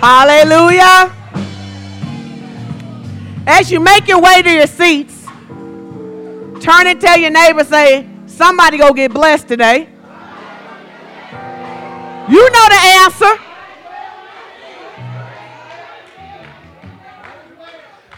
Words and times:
Hallelujah. 0.00 1.12
As 3.48 3.68
you 3.68 3.80
make 3.80 4.06
your 4.06 4.20
way 4.20 4.42
to 4.42 4.50
your 4.50 4.68
seats, 4.68 5.26
turn 6.60 6.86
and 6.86 7.00
tell 7.00 7.18
your 7.18 7.30
neighbor, 7.30 7.64
say, 7.64 8.08
somebody 8.26 8.78
go 8.78 8.92
get 8.92 9.12
blessed 9.12 9.48
today. 9.48 9.88
You 12.28 12.50
know 12.50 12.68
the 12.68 12.80
answer. 13.02 13.38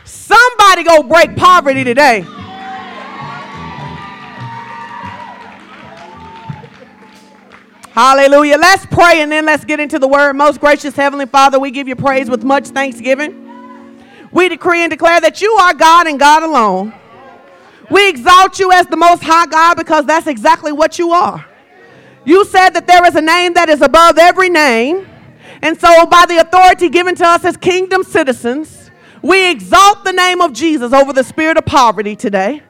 Somebody 0.04 0.84
go 0.84 1.02
break 1.02 1.34
poverty 1.34 1.82
today. 1.82 2.26
Hallelujah. 7.92 8.56
Let's 8.56 8.86
pray 8.86 9.20
and 9.20 9.32
then 9.32 9.44
let's 9.44 9.64
get 9.64 9.80
into 9.80 9.98
the 9.98 10.06
word. 10.06 10.34
Most 10.34 10.60
gracious 10.60 10.94
Heavenly 10.94 11.26
Father, 11.26 11.58
we 11.58 11.72
give 11.72 11.88
you 11.88 11.96
praise 11.96 12.30
with 12.30 12.44
much 12.44 12.68
thanksgiving. 12.68 13.48
We 14.30 14.48
decree 14.48 14.82
and 14.82 14.90
declare 14.90 15.20
that 15.20 15.42
you 15.42 15.50
are 15.54 15.74
God 15.74 16.06
and 16.06 16.18
God 16.18 16.44
alone. 16.44 16.94
We 17.90 18.08
exalt 18.08 18.60
you 18.60 18.70
as 18.70 18.86
the 18.86 18.96
most 18.96 19.24
high 19.24 19.46
God 19.46 19.74
because 19.74 20.06
that's 20.06 20.28
exactly 20.28 20.70
what 20.70 21.00
you 21.00 21.10
are. 21.10 21.44
You 22.24 22.44
said 22.44 22.70
that 22.70 22.86
there 22.86 23.04
is 23.06 23.16
a 23.16 23.20
name 23.20 23.54
that 23.54 23.68
is 23.68 23.82
above 23.82 24.18
every 24.18 24.50
name. 24.50 25.08
And 25.60 25.78
so, 25.78 26.06
by 26.06 26.26
the 26.26 26.38
authority 26.38 26.88
given 26.88 27.16
to 27.16 27.26
us 27.26 27.44
as 27.44 27.56
kingdom 27.56 28.04
citizens, 28.04 28.90
we 29.20 29.50
exalt 29.50 30.04
the 30.04 30.12
name 30.12 30.40
of 30.40 30.52
Jesus 30.52 30.92
over 30.92 31.12
the 31.12 31.24
spirit 31.24 31.56
of 31.58 31.66
poverty 31.66 32.14
today 32.14 32.62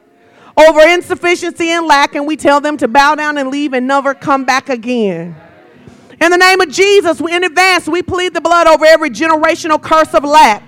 over 0.67 0.81
insufficiency 0.87 1.69
and 1.69 1.85
lack, 1.85 2.15
and 2.15 2.25
we 2.27 2.35
tell 2.35 2.61
them 2.61 2.77
to 2.77 2.87
bow 2.87 3.15
down 3.15 3.37
and 3.37 3.49
leave 3.49 3.73
and 3.73 3.87
never 3.87 4.13
come 4.13 4.45
back 4.45 4.69
again. 4.69 5.35
In 6.19 6.29
the 6.29 6.37
name 6.37 6.61
of 6.61 6.69
Jesus, 6.69 7.19
in 7.19 7.43
advance, 7.43 7.87
we 7.87 8.03
plead 8.03 8.33
the 8.33 8.41
blood 8.41 8.67
over 8.67 8.85
every 8.85 9.09
generational 9.09 9.81
curse 9.81 10.13
of 10.13 10.23
lack. 10.23 10.61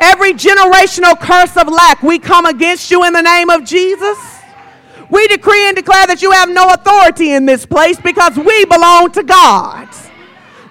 Every 0.00 0.32
generational 0.32 1.20
curse 1.20 1.56
of 1.56 1.68
lack, 1.68 2.02
we 2.02 2.18
come 2.18 2.46
against 2.46 2.90
you 2.90 3.04
in 3.04 3.12
the 3.12 3.20
name 3.20 3.50
of 3.50 3.64
Jesus. 3.64 4.18
We 5.10 5.26
decree 5.28 5.66
and 5.66 5.76
declare 5.76 6.06
that 6.06 6.22
you 6.22 6.30
have 6.30 6.48
no 6.48 6.68
authority 6.68 7.32
in 7.32 7.46
this 7.46 7.66
place 7.66 8.00
because 8.00 8.36
we 8.36 8.64
belong 8.66 9.10
to 9.12 9.22
God. 9.22 9.88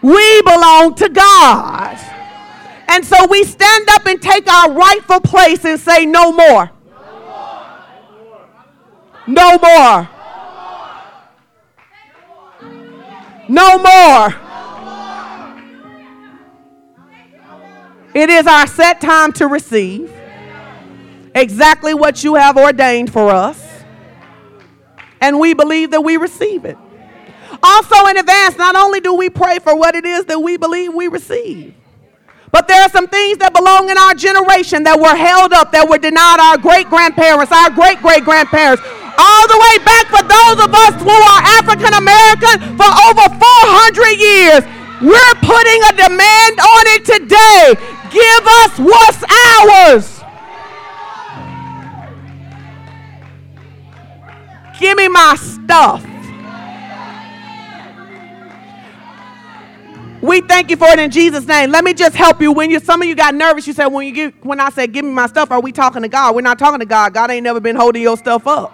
We 0.02 0.42
belong 0.44 0.96
to 0.96 1.09
God. 1.09 2.17
And 2.90 3.06
so 3.06 3.28
we 3.28 3.44
stand 3.44 3.90
up 3.92 4.06
and 4.06 4.22
take 4.22 4.52
our 4.52 4.72
rightful 4.72 5.20
place 5.22 5.66
and 5.66 5.80
say, 5.80 6.06
No 6.06 6.32
more. 6.32 6.72
No 9.28 9.58
more. 9.58 10.10
No 13.50 13.78
more. 13.78 14.36
It 18.14 18.30
is 18.30 18.48
our 18.48 18.66
set 18.68 19.00
time 19.00 19.32
to 19.34 19.48
receive 19.48 20.12
exactly 21.36 21.94
what 21.94 22.24
you 22.24 22.36
have 22.36 22.58
ordained 22.58 23.12
for 23.12 23.30
us. 23.30 23.64
And 25.22 25.40
we 25.40 25.54
believe 25.54 25.92
that 25.92 26.02
we 26.02 26.18
receive 26.18 26.66
it. 26.66 26.78
Also, 27.62 28.08
in 28.08 28.18
advance, 28.18 28.58
not 28.58 28.76
only 28.76 29.00
do 29.00 29.14
we 29.14 29.30
pray 29.30 29.60
for 29.60 29.76
what 29.76 29.96
it 29.96 30.06
is 30.06 30.26
that 30.26 30.40
we 30.40 30.58
believe 30.58 30.94
we 30.94 31.08
receive, 31.08 31.74
but 32.58 32.67
there 32.67 32.81
are 32.81 32.89
some 32.89 33.05
things 33.05 33.38
that 33.38 33.53
belong 33.53 33.86
in 33.94 34.02
our 34.02 34.17
generation 34.17 34.81
that 34.81 34.97
were 34.97 35.13
held 35.13 35.53
up, 35.53 35.69
that 35.77 35.86
were 35.86 36.02
denied 36.02 36.41
our 36.41 36.58
great 36.58 36.89
grandparents, 36.89 37.53
our 37.53 37.69
great 37.69 38.02
great 38.02 38.25
grandparents, 38.25 38.81
all 39.13 39.45
the 39.45 39.59
way 39.61 39.77
back 39.86 40.09
for 40.09 40.25
those 40.25 40.58
of 40.66 40.73
us 40.73 40.97
who 40.97 41.13
are 41.13 41.41
African 41.61 41.94
American 41.94 42.58
for 42.73 42.89
over 43.13 43.30
400 43.30 44.17
years. 44.17 44.66
We're 45.05 45.38
putting 45.45 45.80
a 45.85 45.94
demand 46.02 46.53
on 46.58 46.83
it 46.97 47.05
today. 47.05 47.78
Give 48.09 48.44
us 48.66 48.73
what's 48.81 49.22
ours. 49.22 50.17
Give 54.81 54.97
me 54.97 55.13
my 55.13 55.38
stuff. 55.38 56.16
We 60.22 60.41
thank 60.41 60.72
you 60.72 60.78
for 60.78 60.88
it 60.88 61.00
in 61.00 61.11
Jesus' 61.11 61.45
name. 61.45 61.72
Let 61.72 61.83
me 61.83 61.94
just 61.94 62.16
help 62.16 62.41
you. 62.41 62.51
When 62.51 62.72
you 62.72 62.79
some 62.79 63.01
of 63.01 63.07
you 63.07 63.16
got 63.16 63.35
nervous, 63.35 63.67
you 63.67 63.73
said 63.73 63.88
when 63.88 64.07
you 64.07 64.13
give 64.13 64.33
when 64.44 64.59
I 64.59 64.69
said 64.69 64.91
give 64.91 65.05
me 65.05 65.11
my 65.11 65.28
stuff, 65.28 65.51
are 65.51 65.61
we 65.61 65.72
talking 65.72 66.01
to 66.01 66.07
God? 66.07 66.35
We're 66.35 66.41
not 66.41 66.57
talking 66.57 66.79
to 66.79 66.85
God. 66.85 67.13
God 67.13 67.29
ain't 67.29 67.44
never 67.44 67.59
been 67.59 67.75
holding 67.75 68.01
your 68.01 68.17
stuff 68.17 68.47
up. 68.47 68.73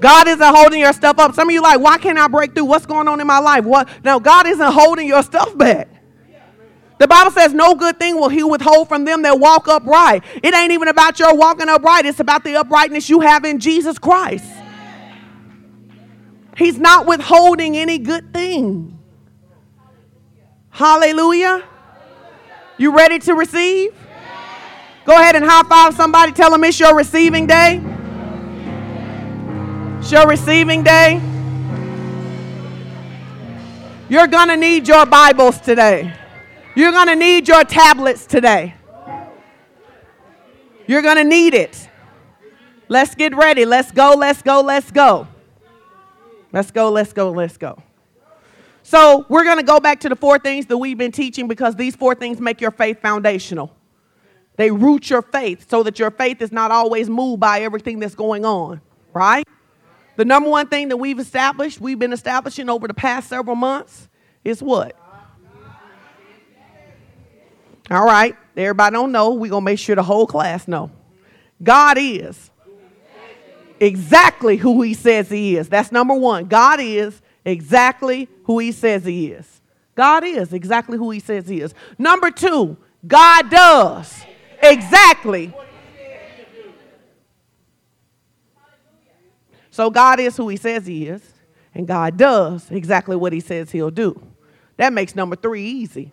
God 0.00 0.28
isn't 0.28 0.54
holding 0.54 0.80
your 0.80 0.92
stuff 0.92 1.18
up. 1.18 1.34
Some 1.34 1.48
of 1.48 1.52
you 1.52 1.60
like, 1.60 1.80
why 1.80 1.98
can't 1.98 2.18
I 2.18 2.28
break 2.28 2.54
through? 2.54 2.66
What's 2.66 2.86
going 2.86 3.08
on 3.08 3.20
in 3.20 3.26
my 3.26 3.38
life? 3.38 3.64
What? 3.64 3.88
No, 4.04 4.20
God 4.20 4.46
isn't 4.46 4.72
holding 4.72 5.08
your 5.08 5.22
stuff 5.22 5.56
back. 5.58 5.88
The 6.98 7.06
Bible 7.06 7.30
says, 7.30 7.54
No 7.54 7.74
good 7.74 7.98
thing 7.98 8.16
will 8.16 8.28
he 8.28 8.42
withhold 8.42 8.88
from 8.88 9.04
them 9.04 9.22
that 9.22 9.38
walk 9.38 9.68
upright. 9.68 10.24
It 10.42 10.54
ain't 10.54 10.72
even 10.72 10.88
about 10.88 11.18
your 11.18 11.34
walking 11.36 11.68
upright, 11.68 12.06
it's 12.06 12.20
about 12.20 12.44
the 12.44 12.56
uprightness 12.56 13.08
you 13.08 13.20
have 13.20 13.44
in 13.44 13.60
Jesus 13.60 13.98
Christ. 13.98 14.46
He's 16.56 16.76
not 16.76 17.06
withholding 17.06 17.76
any 17.76 17.98
good 17.98 18.34
thing. 18.34 18.97
Hallelujah. 20.78 21.64
You 22.76 22.96
ready 22.96 23.18
to 23.18 23.34
receive? 23.34 23.92
Go 25.04 25.12
ahead 25.12 25.34
and 25.34 25.44
high 25.44 25.64
five 25.64 25.92
somebody. 25.94 26.30
Tell 26.30 26.52
them 26.52 26.62
it's 26.62 26.78
your 26.78 26.94
receiving 26.94 27.48
day. 27.48 27.82
It's 29.98 30.12
your 30.12 30.28
receiving 30.28 30.84
day. 30.84 31.20
You're 34.08 34.28
going 34.28 34.46
to 34.50 34.56
need 34.56 34.86
your 34.86 35.04
Bibles 35.04 35.60
today. 35.60 36.14
You're 36.76 36.92
going 36.92 37.08
to 37.08 37.16
need 37.16 37.48
your 37.48 37.64
tablets 37.64 38.24
today. 38.24 38.74
You're 40.86 41.02
going 41.02 41.16
to 41.16 41.24
need 41.24 41.54
it. 41.54 41.88
Let's 42.86 43.16
get 43.16 43.34
ready. 43.34 43.64
Let's 43.64 43.90
go, 43.90 44.14
let's 44.16 44.42
go, 44.42 44.60
let's 44.60 44.92
go. 44.92 45.26
Let's 46.52 46.70
go, 46.70 46.88
let's 46.92 47.12
go, 47.12 47.32
let's 47.32 47.56
go. 47.56 47.82
So 48.88 49.26
we're 49.28 49.44
going 49.44 49.58
to 49.58 49.62
go 49.62 49.80
back 49.80 50.00
to 50.00 50.08
the 50.08 50.16
four 50.16 50.38
things 50.38 50.64
that 50.64 50.78
we've 50.78 50.96
been 50.96 51.12
teaching 51.12 51.46
because 51.46 51.76
these 51.76 51.94
four 51.94 52.14
things 52.14 52.40
make 52.40 52.58
your 52.58 52.70
faith 52.70 53.02
foundational. 53.02 53.76
They 54.56 54.70
root 54.70 55.10
your 55.10 55.20
faith 55.20 55.68
so 55.68 55.82
that 55.82 55.98
your 55.98 56.10
faith 56.10 56.40
is 56.40 56.52
not 56.52 56.70
always 56.70 57.10
moved 57.10 57.38
by 57.38 57.60
everything 57.60 57.98
that's 57.98 58.14
going 58.14 58.46
on, 58.46 58.80
right? 59.12 59.46
The 60.16 60.24
number 60.24 60.48
one 60.48 60.68
thing 60.68 60.88
that 60.88 60.96
we've 60.96 61.18
established, 61.18 61.82
we've 61.82 61.98
been 61.98 62.14
establishing 62.14 62.70
over 62.70 62.88
the 62.88 62.94
past 62.94 63.28
several 63.28 63.56
months, 63.56 64.08
is 64.42 64.62
what? 64.62 64.96
All 67.90 68.06
right, 68.06 68.34
everybody 68.56 68.94
don't 68.94 69.12
know. 69.12 69.34
We're 69.34 69.50
going 69.50 69.64
to 69.64 69.66
make 69.66 69.80
sure 69.80 69.96
the 69.96 70.02
whole 70.02 70.26
class 70.26 70.66
know. 70.66 70.90
God 71.62 71.98
is 72.00 72.50
exactly 73.80 74.56
who 74.56 74.80
he 74.80 74.94
says 74.94 75.28
he 75.28 75.58
is. 75.58 75.68
That's 75.68 75.92
number 75.92 76.14
one. 76.14 76.46
God 76.46 76.80
is 76.80 77.20
exactly 77.48 78.28
who 78.44 78.58
he 78.58 78.72
says 78.72 79.04
he 79.04 79.28
is. 79.28 79.60
God 79.94 80.24
is 80.24 80.52
exactly 80.52 80.96
who 80.96 81.10
he 81.10 81.20
says 81.20 81.48
he 81.48 81.60
is. 81.60 81.74
Number 81.98 82.30
two, 82.30 82.76
God 83.06 83.50
does 83.50 84.24
exactly. 84.62 85.52
So 89.70 89.90
God 89.90 90.20
is 90.20 90.36
who 90.36 90.48
he 90.48 90.56
says 90.56 90.86
he 90.86 91.06
is, 91.06 91.22
and 91.74 91.86
God 91.86 92.16
does 92.16 92.70
exactly 92.70 93.16
what 93.16 93.32
he 93.32 93.40
says 93.40 93.70
he'll 93.70 93.90
do. 93.90 94.20
That 94.76 94.92
makes 94.92 95.14
number 95.14 95.36
three 95.36 95.64
easy. 95.64 96.12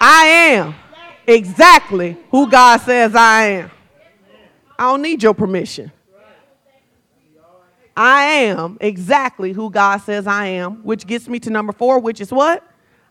I 0.00 0.26
am 0.26 0.74
exactly 1.26 2.16
who 2.30 2.50
God 2.50 2.80
says 2.80 3.14
I 3.14 3.44
am. 3.44 3.70
I 4.78 4.90
don't 4.90 5.02
need 5.02 5.22
your 5.22 5.34
permission. 5.34 5.90
I 7.96 8.24
am 8.24 8.76
exactly 8.80 9.52
who 9.52 9.70
God 9.70 9.98
says 9.98 10.26
I 10.26 10.46
am, 10.46 10.82
which 10.84 11.06
gets 11.06 11.28
me 11.28 11.38
to 11.40 11.50
number 11.50 11.72
four, 11.72 11.98
which 11.98 12.20
is 12.20 12.30
what? 12.30 12.62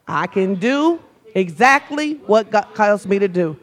I 0.07 0.27
can 0.27 0.55
do 0.55 1.01
exactly 1.33 2.15
what 2.27 2.51
God 2.51 2.67
calls 2.75 3.07
me 3.07 3.17
to 3.19 3.27
do. 3.27 3.57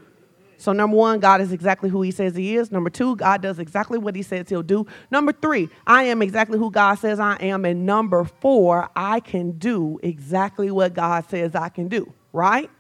So, 0.56 0.72
number 0.72 0.96
one, 0.96 1.18
God 1.18 1.40
is 1.40 1.52
exactly 1.52 1.90
who 1.90 2.02
He 2.02 2.12
says 2.12 2.36
He 2.36 2.56
is. 2.56 2.70
Number 2.70 2.90
two, 2.90 3.16
God 3.16 3.42
does 3.42 3.58
exactly 3.58 3.98
what 3.98 4.14
He 4.14 4.22
says 4.22 4.48
He'll 4.48 4.62
do. 4.62 4.86
Number 5.10 5.32
three, 5.32 5.68
I 5.86 6.04
am 6.04 6.22
exactly 6.22 6.58
who 6.58 6.70
God 6.70 6.94
says 6.96 7.18
I 7.18 7.34
am. 7.36 7.64
And 7.64 7.84
number 7.84 8.24
four, 8.24 8.88
I 8.94 9.20
can 9.20 9.58
do 9.58 9.98
exactly 10.02 10.70
what 10.70 10.94
God 10.94 11.28
says 11.28 11.56
I 11.56 11.68
can 11.68 11.88
do, 11.88 12.12
right? 12.32 12.70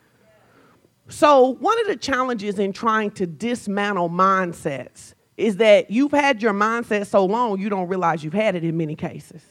So, 1.08 1.54
one 1.54 1.80
of 1.80 1.88
the 1.88 1.96
challenges 1.96 2.58
in 2.58 2.72
trying 2.72 3.10
to 3.12 3.26
dismantle 3.26 4.10
mindsets 4.10 5.14
is 5.36 5.56
that 5.56 5.90
you've 5.90 6.12
had 6.12 6.42
your 6.42 6.52
mindset 6.52 7.06
so 7.06 7.24
long 7.24 7.58
you 7.60 7.68
don't 7.68 7.88
realize 7.88 8.22
you've 8.22 8.32
had 8.32 8.54
it 8.54 8.64
in 8.64 8.76
many 8.76 8.94
cases. 8.94 9.42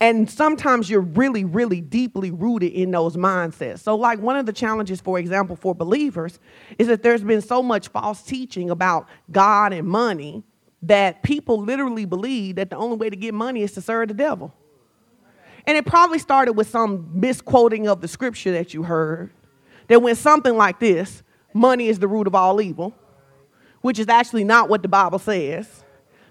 And 0.00 0.30
sometimes 0.30 0.88
you're 0.88 1.00
really, 1.00 1.44
really 1.44 1.80
deeply 1.80 2.30
rooted 2.30 2.72
in 2.72 2.92
those 2.92 3.16
mindsets. 3.16 3.80
So, 3.80 3.96
like 3.96 4.20
one 4.20 4.36
of 4.36 4.46
the 4.46 4.52
challenges, 4.52 5.00
for 5.00 5.18
example, 5.18 5.56
for 5.56 5.74
believers 5.74 6.38
is 6.78 6.86
that 6.86 7.02
there's 7.02 7.24
been 7.24 7.42
so 7.42 7.62
much 7.62 7.88
false 7.88 8.22
teaching 8.22 8.70
about 8.70 9.08
God 9.32 9.72
and 9.72 9.88
money 9.88 10.44
that 10.82 11.24
people 11.24 11.60
literally 11.60 12.04
believe 12.04 12.56
that 12.56 12.70
the 12.70 12.76
only 12.76 12.96
way 12.96 13.10
to 13.10 13.16
get 13.16 13.34
money 13.34 13.62
is 13.62 13.72
to 13.72 13.80
serve 13.80 14.08
the 14.08 14.14
devil. 14.14 14.54
And 15.66 15.76
it 15.76 15.84
probably 15.84 16.20
started 16.20 16.52
with 16.52 16.68
some 16.68 17.10
misquoting 17.12 17.88
of 17.88 18.00
the 18.00 18.08
scripture 18.08 18.52
that 18.52 18.72
you 18.72 18.84
heard 18.84 19.32
that 19.88 20.00
went 20.00 20.18
something 20.18 20.56
like 20.56 20.78
this 20.78 21.22
money 21.52 21.88
is 21.88 21.98
the 21.98 22.06
root 22.06 22.26
of 22.28 22.34
all 22.34 22.60
evil, 22.60 22.94
which 23.80 23.98
is 23.98 24.08
actually 24.08 24.44
not 24.44 24.68
what 24.68 24.82
the 24.82 24.88
Bible 24.88 25.18
says. 25.18 25.84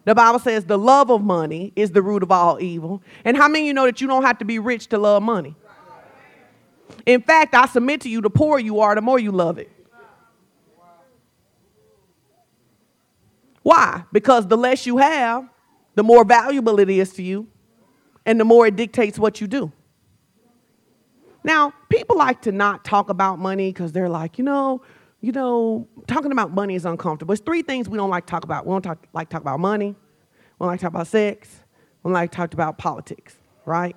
The 0.06 0.16
Bible 0.16 0.40
says 0.40 0.66
the 0.66 0.78
love 0.78 1.12
of 1.12 1.22
money 1.22 1.74
is 1.76 1.92
the 1.92 2.02
root 2.02 2.24
of 2.24 2.32
all 2.32 2.62
evil. 2.62 3.02
And 3.26 3.36
how 3.36 3.48
many 3.48 3.66
of 3.66 3.68
you 3.68 3.74
know 3.74 3.86
that 3.86 4.00
you 4.00 4.08
don't 4.08 4.24
have 4.24 4.38
to 4.40 4.46
be 4.46 4.60
rich 4.60 4.88
to 4.88 4.98
love 4.98 5.22
money? 5.22 5.56
In 7.06 7.22
fact, 7.22 7.54
I 7.54 7.66
submit 7.66 8.02
to 8.02 8.10
you 8.10 8.22
the 8.22 8.30
poorer 8.30 8.60
you 8.60 8.80
are, 8.80 8.96
the 8.96 9.02
more 9.02 9.20
you 9.20 9.32
love 9.32 9.58
it. 9.58 9.72
Why? 13.64 14.04
Because 14.14 14.48
the 14.48 14.58
less 14.58 14.86
you 14.86 14.98
have, 14.98 15.50
the 15.96 16.04
more 16.04 16.24
valuable 16.24 16.80
it 16.80 16.90
is 16.90 17.12
to 17.14 17.24
you, 17.24 17.48
and 18.26 18.40
the 18.40 18.46
more 18.46 18.68
it 18.68 18.78
dictates 18.78 19.20
what 19.20 19.42
you 19.42 19.48
do. 19.48 19.72
Now, 21.44 21.74
people 21.90 22.18
like 22.18 22.42
to 22.44 22.52
not 22.52 22.86
talk 22.86 23.10
about 23.10 23.40
money 23.40 23.72
because 23.72 23.92
they're 23.92 24.10
like, 24.10 24.38
you 24.38 24.46
know, 24.46 24.82
you 25.22 25.31
know, 25.31 25.88
talking 26.08 26.31
about 26.31 26.52
money 26.52 26.75
is 26.75 26.86
uncomfortable. 26.86 27.34
It's 27.34 27.42
three 27.44 27.62
things 27.62 27.90
we 27.90 27.98
don't 27.98 28.10
like 28.10 28.25
to 28.25 28.31
talk 28.31 28.44
about. 28.44 28.66
We 28.66 28.72
don't 28.72 28.81
talk, 28.81 29.08
like 29.14 29.30
to 29.30 29.34
talk 29.34 29.42
about 29.42 29.60
money. 29.60 29.90
We 29.90 30.64
don't 30.64 30.68
like 30.68 30.80
to 30.80 30.86
talk 30.86 30.94
about 30.94 31.08
sex. 31.08 31.64
We 32.04 32.10
don't 32.10 32.14
like 32.14 32.31
to 32.31 32.38
talk 32.38 32.54
about 32.54 32.78
politics, 32.78 33.36
right? 33.66 33.96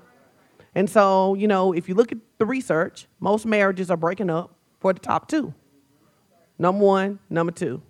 And 0.75 0.89
so, 0.89 1.35
you 1.35 1.47
know, 1.47 1.73
if 1.73 1.89
you 1.89 1.95
look 1.95 2.13
at 2.13 2.19
the 2.39 2.47
research, 2.47 3.07
most 3.19 3.45
marriages 3.45 3.91
are 3.91 3.97
breaking 3.97 4.31
up 4.31 4.55
for 4.79 4.93
the 4.93 5.01
top 5.01 5.29
two. 5.29 5.53
Number 6.59 6.85
one, 6.85 7.19
number 7.29 7.53
two. 7.53 7.83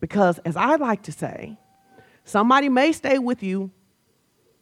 Because, 0.00 0.38
as 0.40 0.56
I 0.56 0.76
like 0.76 1.02
to 1.02 1.12
say, 1.12 1.56
somebody 2.24 2.68
may 2.68 2.92
stay 2.92 3.18
with 3.18 3.42
you 3.42 3.70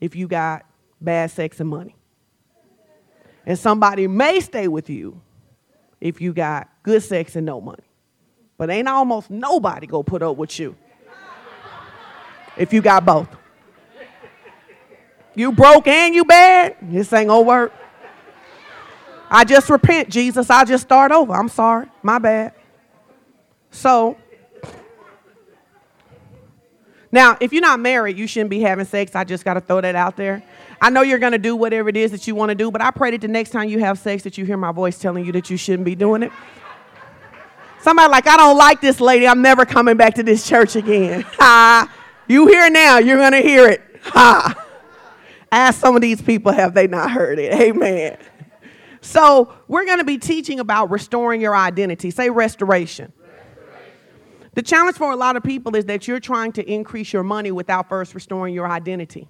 if 0.01 0.15
you 0.15 0.29
got 0.29 0.67
bad 1.01 1.31
sex 1.31 1.61
and 1.61 1.69
money. 1.69 1.97
And 3.47 3.59
somebody 3.59 4.07
may 4.07 4.41
stay 4.41 4.69
with 4.69 4.91
you 4.91 5.23
if 6.01 6.21
you 6.21 6.33
got 6.33 6.69
good 6.83 7.03
sex 7.03 7.37
and 7.37 7.47
no 7.47 7.61
money. 7.61 7.85
But 8.57 8.71
ain't 8.71 8.89
almost 8.89 9.31
nobody 9.31 9.87
gonna 9.87 10.05
put 10.05 10.23
up 10.23 10.37
with 10.37 10.59
you 10.59 10.77
if 12.57 12.73
you 12.73 12.83
got 12.83 13.05
both. 13.05 13.29
You 15.35 15.53
broke 15.53 15.87
and 15.87 16.15
you 16.15 16.25
bad, 16.25 16.77
this 16.83 17.13
ain't 17.13 17.29
gonna 17.29 17.43
work. 17.43 17.73
I 19.31 19.45
just 19.45 19.71
repent, 19.71 20.09
Jesus. 20.09 20.51
I 20.51 20.65
just 20.65 20.83
start 20.83 21.13
over. 21.13 21.33
I'm 21.33 21.49
sorry. 21.49 21.87
My 22.03 22.19
bad. 22.19 22.53
So, 23.71 24.17
now, 27.13 27.37
if 27.41 27.53
you're 27.53 27.63
not 27.63 27.79
married, 27.79 28.19
you 28.19 28.27
shouldn't 28.27 28.51
be 28.51 28.61
having 28.61 28.85
sex. 28.85 29.15
I 29.15 29.23
just 29.23 29.45
got 29.45 29.55
to 29.55 29.61
throw 29.61 29.81
that 29.81 29.95
out 29.95 30.17
there. 30.17 30.43
I 30.81 30.89
know 30.91 31.03
you're 31.03 31.19
going 31.19 31.33
to 31.33 31.39
do 31.39 31.55
whatever 31.55 31.89
it 31.89 31.97
is 31.97 32.11
that 32.13 32.27
you 32.27 32.35
want 32.35 32.49
to 32.49 32.55
do, 32.55 32.71
but 32.71 32.81
I 32.81 32.91
pray 32.91 33.11
that 33.11 33.21
the 33.21 33.29
next 33.29 33.51
time 33.51 33.69
you 33.69 33.81
have 33.81 33.99
sex 33.99 34.23
that 34.23 34.39
you 34.39 34.45
hear 34.47 34.57
my 34.57 34.73
voice 34.73 34.99
telling 34.99 35.27
you 35.27 35.33
that 35.33 35.51
you 35.51 35.57
shouldn't 35.57 35.85
be 35.85 35.95
doing 35.95 36.23
it. 36.23 36.33
Somebody 37.83 38.11
like, 38.11 38.27
I 38.27 38.37
don't 38.37 38.57
like 38.57 38.81
this 38.81 39.01
lady. 39.01 39.27
I'm 39.27 39.43
never 39.43 39.65
coming 39.65 39.97
back 39.97 40.15
to 40.15 40.23
this 40.23 40.47
church 40.47 40.77
again. 40.77 41.25
Ha. 41.39 41.97
You 42.29 42.47
hear 42.47 42.71
now, 42.71 42.99
you're 42.99 43.17
going 43.17 43.33
to 43.33 43.41
hear 43.41 43.69
it. 43.69 43.83
Ha. 44.05 44.55
Ask 45.51 45.81
some 45.81 45.97
of 45.97 46.03
these 46.03 46.23
people, 46.23 46.53
have 46.53 46.75
they 46.75 46.87
not 46.87 47.11
heard 47.11 47.41
it? 47.41 47.53
Amen. 47.53 48.17
So, 49.01 49.53
we're 49.67 49.85
going 49.85 49.99
to 49.99 50.05
be 50.05 50.19
teaching 50.19 50.61
about 50.61 50.91
restoring 50.91 51.41
your 51.41 51.57
identity. 51.57 52.11
Say 52.11 52.31
restoration. 52.31 53.13
The 54.55 54.63
challenge 54.63 54.97
for 54.97 55.11
a 55.11 55.17
lot 55.17 55.37
of 55.37 55.43
people 55.43 55.75
is 55.75 55.87
that 55.87 56.07
you're 56.07 56.21
trying 56.21 56.53
to 56.53 56.71
increase 56.71 57.13
your 57.13 57.25
money 57.25 57.51
without 57.51 57.89
first 57.89 58.15
restoring 58.15 58.55
your 58.55 58.69
identity. 58.69 59.29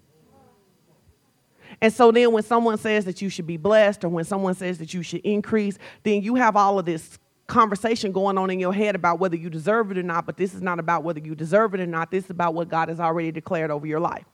And 1.82 1.92
so 1.92 2.12
then 2.12 2.32
when 2.32 2.42
someone 2.42 2.76
says 2.78 3.04
that 3.06 3.22
you 3.22 3.28
should 3.28 3.46
be 3.46 3.56
blessed 3.56 4.04
or 4.04 4.08
when 4.08 4.24
someone 4.24 4.54
says 4.54 4.78
that 4.78 4.92
you 4.92 5.02
should 5.02 5.22
increase, 5.22 5.78
then 6.02 6.22
you 6.22 6.34
have 6.34 6.56
all 6.56 6.78
of 6.78 6.84
this 6.84 7.18
conversation 7.46 8.12
going 8.12 8.38
on 8.38 8.50
in 8.50 8.60
your 8.60 8.72
head 8.72 8.94
about 8.94 9.18
whether 9.18 9.36
you 9.36 9.50
deserve 9.50 9.90
it 9.90 9.98
or 9.98 10.02
not, 10.02 10.26
but 10.26 10.36
this 10.36 10.54
is 10.54 10.62
not 10.62 10.78
about 10.78 11.02
whether 11.04 11.20
you 11.20 11.34
deserve 11.34 11.74
it 11.74 11.80
or 11.80 11.86
not. 11.86 12.10
This 12.10 12.24
is 12.24 12.30
about 12.30 12.54
what 12.54 12.68
God 12.68 12.88
has 12.88 13.00
already 13.00 13.32
declared 13.32 13.70
over 13.70 13.86
your 13.86 14.00
life. 14.00 14.24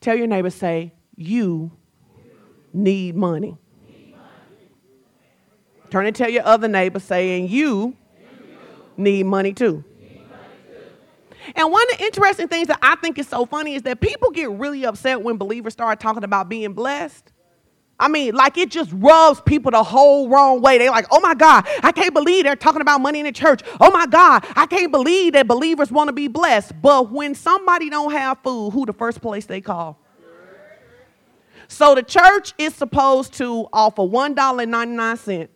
Tell 0.00 0.16
your 0.16 0.26
neighbor, 0.26 0.50
say, 0.50 0.92
you 1.16 1.70
need 2.72 3.16
money. 3.16 3.56
Turn 5.90 6.06
and 6.06 6.16
tell 6.16 6.30
your 6.30 6.44
other 6.44 6.68
neighbor, 6.68 6.98
saying, 6.98 7.48
you 7.48 7.96
need 8.96 9.24
money 9.24 9.52
too. 9.52 9.84
And 11.54 11.70
one 11.70 11.82
of 11.90 11.98
the 11.98 12.04
interesting 12.04 12.48
things 12.48 12.68
that 12.68 12.78
I 12.82 12.96
think 12.96 13.18
is 13.18 13.28
so 13.28 13.46
funny 13.46 13.74
is 13.74 13.82
that 13.82 14.00
people 14.00 14.30
get 14.30 14.50
really 14.50 14.84
upset 14.84 15.22
when 15.22 15.36
believers 15.36 15.72
start 15.72 16.00
talking 16.00 16.24
about 16.24 16.48
being 16.48 16.72
blessed. 16.72 17.32
I 17.98 18.08
mean, 18.08 18.34
like 18.34 18.58
it 18.58 18.70
just 18.70 18.90
rubs 18.94 19.40
people 19.42 19.70
the 19.70 19.82
whole 19.82 20.28
wrong 20.28 20.60
way. 20.60 20.78
They're 20.78 20.90
like, 20.90 21.06
oh 21.12 21.20
my 21.20 21.34
God, 21.34 21.66
I 21.84 21.92
can't 21.92 22.12
believe 22.12 22.44
they're 22.44 22.56
talking 22.56 22.80
about 22.80 23.00
money 23.00 23.20
in 23.20 23.26
the 23.26 23.32
church. 23.32 23.60
Oh 23.80 23.92
my 23.92 24.06
God, 24.06 24.44
I 24.56 24.66
can't 24.66 24.90
believe 24.90 25.34
that 25.34 25.46
believers 25.46 25.92
want 25.92 26.08
to 26.08 26.12
be 26.12 26.26
blessed. 26.26 26.80
But 26.82 27.12
when 27.12 27.34
somebody 27.34 27.90
don't 27.90 28.10
have 28.10 28.38
food, 28.42 28.72
who 28.72 28.86
the 28.86 28.92
first 28.92 29.20
place 29.20 29.46
they 29.46 29.60
call? 29.60 29.98
So 31.68 31.94
the 31.94 32.02
church 32.02 32.54
is 32.58 32.74
supposed 32.74 33.34
to 33.34 33.68
offer 33.72 34.02
$1.99 34.02 35.48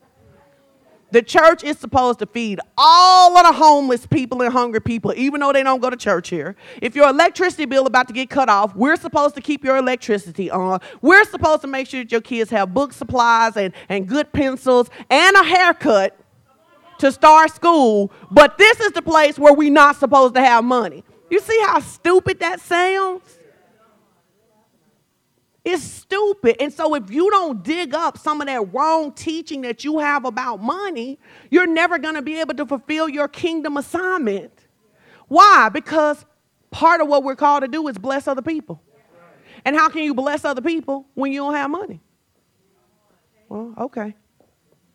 the 1.13 1.23
church 1.23 1.63
is 1.63 1.79
supposed 1.79 2.19
to 2.19 2.27
feed 2.27 2.59
all 2.77 3.37
of 3.37 3.47
the 3.47 3.53
homeless 3.53 4.07
people 4.07 4.43
and 4.43 4.53
hungry 4.53 4.81
people, 4.81 5.13
even 5.17 5.41
though 5.41 5.53
they 5.53 5.63
don't 5.63 5.81
go 5.81 5.89
to 5.89 5.97
church 5.97 6.29
here. 6.29 6.57
If 6.83 6.97
your 6.97 7.09
electricity 7.09 7.65
bill 7.65 7.87
about 7.87 8.09
to 8.09 8.15
get 8.15 8.29
cut 8.29 8.49
off, 8.49 8.75
we're 8.75 8.97
supposed 8.97 9.35
to 9.37 9.41
keep 9.41 9.65
your 9.65 9.77
electricity 9.77 10.51
on. 10.51 10.81
We're 11.03 11.25
supposed 11.25 11.63
to 11.63 11.69
make 11.69 11.87
sure 11.87 12.03
that 12.03 12.11
your 12.11 12.21
kids 12.21 12.51
have 12.51 12.75
book 12.75 12.93
supplies 12.93 13.57
and, 13.57 13.73
and 13.89 14.07
good 14.09 14.33
pencils 14.33 14.91
and 15.09 15.37
a 15.37 15.45
haircut 15.45 16.19
to 16.99 17.13
start 17.13 17.55
school. 17.55 18.11
But 18.31 18.59
this 18.59 18.81
is 18.81 18.93
the 18.93 19.03
place 19.03 19.39
where 19.39 19.53
we're 19.53 19.71
not 19.71 19.97
supposed 19.97 20.35
to 20.35 20.41
have 20.41 20.65
money. 20.65 21.05
You 21.31 21.41
see 21.41 21.61
how 21.67 21.81
stupid 21.81 22.41
that 22.41 22.61
sounds? 22.61 23.39
It's 25.67 25.83
stupid. 25.83 26.63
And 26.63 26.73
so, 26.73 26.95
if 26.95 27.11
you 27.11 27.29
don't 27.29 27.65
dig 27.65 27.93
up 27.93 28.19
some 28.19 28.41
of 28.41 28.47
that 28.47 28.73
wrong 28.73 29.13
teaching 29.13 29.63
that 29.63 29.83
you 29.83 29.99
have 29.99 30.25
about 30.25 30.63
money, 30.63 31.19
you're 31.51 31.67
never 31.67 31.99
going 31.99 32.15
to 32.15 32.23
be 32.23 32.39
able 32.39 32.55
to 32.55 32.65
fulfill 32.65 33.09
your 33.09 33.27
kingdom 33.27 33.77
assignment. 33.77 34.53
Why? 35.27 35.69
Because 35.69 36.25
part 36.71 37.01
of 37.01 37.09
what 37.09 37.25
we're 37.25 37.35
called 37.35 37.63
to 37.63 37.69
do 37.69 37.89
is 37.89 37.99
bless 37.99 38.29
other 38.29 38.43
people. 38.43 38.81
And 39.65 39.75
how 39.75 39.89
can 39.89 40.05
you 40.05 40.15
bless 40.15 40.45
other 40.45 40.63
people 40.63 41.09
when 41.15 41.33
you 41.33 41.41
don't 41.41 41.55
have 41.55 41.69
money? 41.69 42.01
Well, 43.49 43.75
okay. 43.77 44.15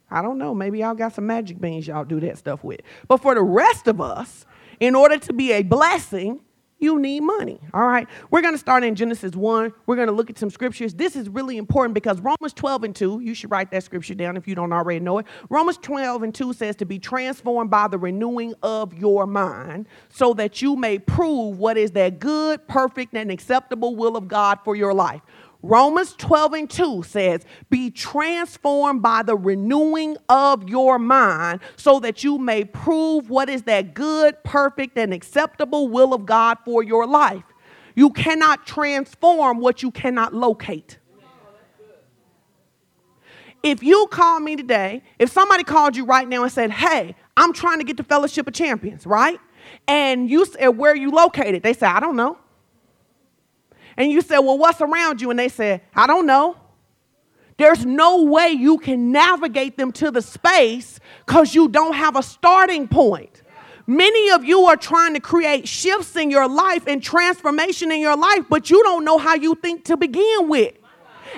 I 0.10 0.22
don't 0.22 0.38
know. 0.38 0.56
Maybe 0.56 0.80
y'all 0.80 0.96
got 0.96 1.14
some 1.14 1.28
magic 1.28 1.60
beans 1.60 1.86
y'all 1.86 2.06
do 2.06 2.22
that 2.22 2.38
stuff 2.38 2.64
with. 2.64 2.80
But 3.10 3.18
for 3.18 3.36
the 3.36 3.44
rest 3.44 3.90
of 3.90 4.00
us, 4.00 4.46
in 4.80 4.96
order 4.96 5.18
to 5.18 5.34
be 5.34 5.52
a 5.52 5.64
blessing, 5.64 6.40
you 6.82 7.00
need 7.00 7.22
money. 7.22 7.60
All 7.74 7.86
right. 7.86 8.08
We're 8.32 8.42
going 8.42 8.56
to 8.56 8.60
start 8.60 8.84
in 8.84 8.96
Genesis 8.96 9.36
1. 9.36 9.72
We're 9.86 9.96
going 9.96 10.08
to 10.08 10.14
look 10.14 10.32
at 10.32 10.38
some 10.40 10.50
scriptures. 10.50 10.96
This 10.96 11.16
is 11.16 11.30
really 11.30 11.58
important 11.58 11.94
because 11.94 12.20
Romans 12.20 12.54
12 12.54 12.84
and 12.84 12.96
2, 12.96 13.20
you 13.22 13.36
should 13.36 13.52
write 13.52 13.70
that 13.72 13.84
scripture 13.84 14.16
down 14.16 14.36
if 14.36 14.48
you 14.48 14.56
don't 14.56 14.74
already 14.74 15.00
know 15.00 15.20
it. 15.20 15.28
Romans 15.50 15.78
12 15.78 16.24
and 16.24 16.34
2 16.36 16.54
says 16.54 16.76
to 16.78 16.86
be 16.86 16.98
transformed 16.98 17.70
by 17.70 17.88
the 17.88 18.00
renewing 18.00 18.56
of 18.64 18.94
your 18.96 19.28
mind 19.28 19.88
so 20.10 20.34
that 20.34 20.62
you 20.62 20.76
may 20.76 20.98
prove 20.98 21.60
what 21.60 21.78
is 21.78 21.92
that 21.92 22.20
good, 22.20 22.68
perfect, 22.68 23.14
and 23.14 23.32
acceptable 23.32 23.96
will 23.96 24.18
of 24.18 24.28
God 24.28 24.60
for 24.64 24.76
your 24.76 24.94
life. 24.94 25.22
Romans 25.64 26.16
12 26.18 26.54
and 26.54 26.70
2 26.70 27.04
says, 27.04 27.46
Be 27.70 27.92
transformed 27.92 29.02
by 29.02 29.22
the 29.22 29.36
renewing 29.36 30.18
of 30.28 30.68
your 30.68 30.98
mind, 30.98 31.60
so 31.76 32.00
that 32.00 32.24
you 32.24 32.38
may 32.38 32.64
prove 32.64 33.30
what 33.30 33.50
is 33.50 33.64
that 33.64 33.94
good, 33.94 34.44
perfect, 34.44 34.98
and 34.98 35.14
acceptable 35.14 35.88
will 35.88 36.14
of 36.14 36.26
God 36.26 36.58
for 36.66 36.84
your 36.84 37.06
life. 37.06 37.44
You 37.96 38.10
cannot 38.10 38.66
transform 38.66 39.60
what 39.60 39.84
you 39.84 39.92
cannot 39.92 40.34
locate. 40.34 40.98
If 43.64 43.84
you 43.84 44.08
call 44.10 44.40
me 44.40 44.56
today, 44.56 45.04
if 45.20 45.30
somebody 45.30 45.64
called 45.64 45.96
you 45.96 46.06
right 46.06 46.28
now 46.28 46.42
and 46.42 46.52
said, 46.52 46.72
Hey, 46.72 47.16
I'm 47.38 47.54
trying 47.54 47.78
to 47.78 47.84
get 47.84 47.98
the 47.98 48.04
Fellowship 48.04 48.48
of 48.48 48.56
Champions, 48.56 49.06
right? 49.06 49.40
And 49.88 50.28
you 50.28 50.46
said, 50.46 50.70
Where 50.70 50.94
are 50.94 50.96
you 50.96 51.12
located? 51.12 51.62
They 51.62 51.74
say, 51.74 51.86
I 51.86 52.00
don't 52.00 52.16
know. 52.16 52.40
And 54.02 54.12
you 54.12 54.22
said, 54.22 54.40
Well, 54.40 54.58
what's 54.58 54.82
around 54.82 55.22
you? 55.22 55.30
And 55.30 55.38
they 55.38 55.48
said, 55.48 55.82
I 55.96 56.08
don't 56.08 56.26
know. 56.26 56.58
There's 57.58 57.86
no 57.86 58.24
way 58.24 58.50
you 58.50 58.80
can 58.80 59.12
navigate 59.12 59.78
them 59.78 59.92
to 59.94 60.10
the 60.10 60.24
space 60.24 61.00
because 61.24 61.54
you 61.54 61.68
don't 61.68 61.94
have 61.94 62.16
a 62.16 62.24
starting 62.24 62.88
point. 62.88 63.44
Many 63.86 64.32
of 64.32 64.44
you 64.44 64.66
are 64.66 64.76
trying 64.76 65.14
to 65.14 65.20
create 65.20 65.68
shifts 65.68 66.16
in 66.16 66.32
your 66.32 66.48
life 66.50 66.88
and 66.88 67.04
transformation 67.04 67.92
in 67.92 68.02
your 68.02 68.18
life, 68.18 68.46
but 68.50 68.72
you 68.72 68.82
don't 68.82 69.06
know 69.06 69.20
how 69.20 69.36
you 69.36 69.54
think 69.54 69.86
to 69.86 69.98
begin 69.98 70.50
with. 70.50 70.74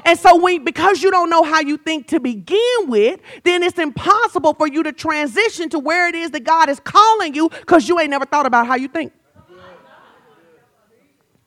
And 0.06 0.18
so, 0.18 0.38
when, 0.38 0.64
because 0.64 1.04
you 1.04 1.12
don't 1.12 1.30
know 1.30 1.44
how 1.44 1.60
you 1.60 1.76
think 1.76 2.08
to 2.10 2.22
begin 2.22 2.88
with, 2.88 3.20
then 3.44 3.62
it's 3.62 3.78
impossible 3.78 4.54
for 4.54 4.68
you 4.68 4.84
to 4.84 4.94
transition 4.94 5.68
to 5.70 5.80
where 5.80 6.08
it 6.08 6.16
is 6.16 6.32
that 6.32 6.46
God 6.46 6.70
is 6.70 6.80
calling 6.80 7.36
you 7.36 7.50
because 7.50 7.90
you 7.90 8.00
ain't 8.00 8.10
never 8.10 8.26
thought 8.26 8.46
about 8.46 8.68
how 8.68 8.76
you 8.76 8.88
think. 8.88 9.12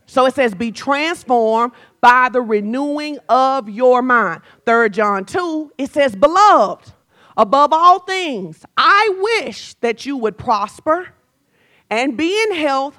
So 0.06 0.24
it 0.26 0.34
says, 0.34 0.54
be 0.54 0.70
transformed 0.70 1.72
by 2.00 2.28
the 2.28 2.40
renewing 2.40 3.18
of 3.28 3.68
your 3.68 4.02
mind. 4.02 4.42
Third 4.64 4.94
John 4.94 5.24
2, 5.24 5.72
it 5.78 5.90
says, 5.90 6.14
beloved, 6.14 6.92
above 7.36 7.72
all 7.72 7.98
things, 8.00 8.64
I 8.76 9.38
wish 9.42 9.74
that 9.74 10.06
you 10.06 10.16
would 10.16 10.38
prosper 10.38 11.08
and 11.90 12.16
be 12.16 12.40
in 12.44 12.54
health, 12.54 12.96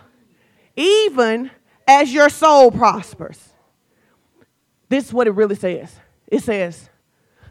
even 0.75 1.49
as 1.87 2.13
your 2.13 2.29
soul 2.29 2.71
prospers. 2.71 3.53
This 4.89 5.05
is 5.07 5.13
what 5.13 5.27
it 5.27 5.31
really 5.31 5.55
says. 5.55 5.95
It 6.27 6.43
says, 6.43 6.89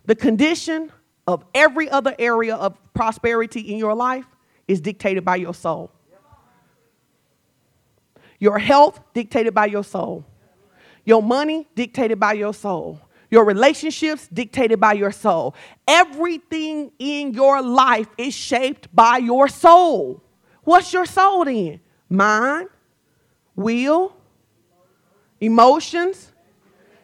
the 0.05 0.15
condition 0.15 0.93
of 1.27 1.45
every 1.55 1.89
other 1.91 2.15
area 2.19 2.55
of 2.55 2.79
prosperity 2.95 3.61
in 3.61 3.79
your 3.79 3.95
life 3.95 4.27
is 4.69 4.81
dictated 4.81 5.25
by 5.25 5.37
your 5.37 5.55
soul. 5.55 5.91
Your 8.39 8.59
health 8.59 9.01
dictated 9.15 9.55
by 9.55 9.67
your 9.67 9.85
soul. 9.85 10.25
Your 11.05 11.23
money 11.23 11.69
dictated 11.75 12.19
by 12.19 12.35
your 12.35 12.53
soul. 12.53 13.01
Your 13.31 13.45
relationships 13.45 14.29
dictated 14.29 14.81
by 14.81 14.93
your 14.95 15.13
soul. 15.13 15.55
Everything 15.87 16.93
in 16.99 17.33
your 17.33 17.63
life 17.63 18.09
is 18.19 18.35
shaped 18.35 18.95
by 18.95 19.19
your 19.19 19.49
soul. 19.49 20.23
What's 20.63 20.93
your 20.93 21.07
soul 21.07 21.45
then? 21.45 21.81
Mind, 22.09 22.69
will, 23.55 24.15
emotions, 25.41 26.33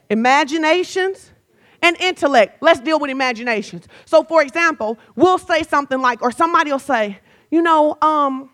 imaginations, 0.09 1.31
and 1.81 1.97
intellect. 2.01 2.63
Let's 2.63 2.81
deal 2.81 3.01
with 3.01 3.11
imaginations. 3.11 3.89
So, 4.05 4.23
for 4.23 4.43
example, 4.43 4.99
we'll 5.17 5.39
say 5.39 5.65
something 5.65 6.01
like, 6.01 6.23
or 6.23 6.31
somebody 6.31 6.71
will 6.71 6.79
say, 6.79 7.19
you 7.51 7.63
know, 7.63 7.99
um, 8.01 8.51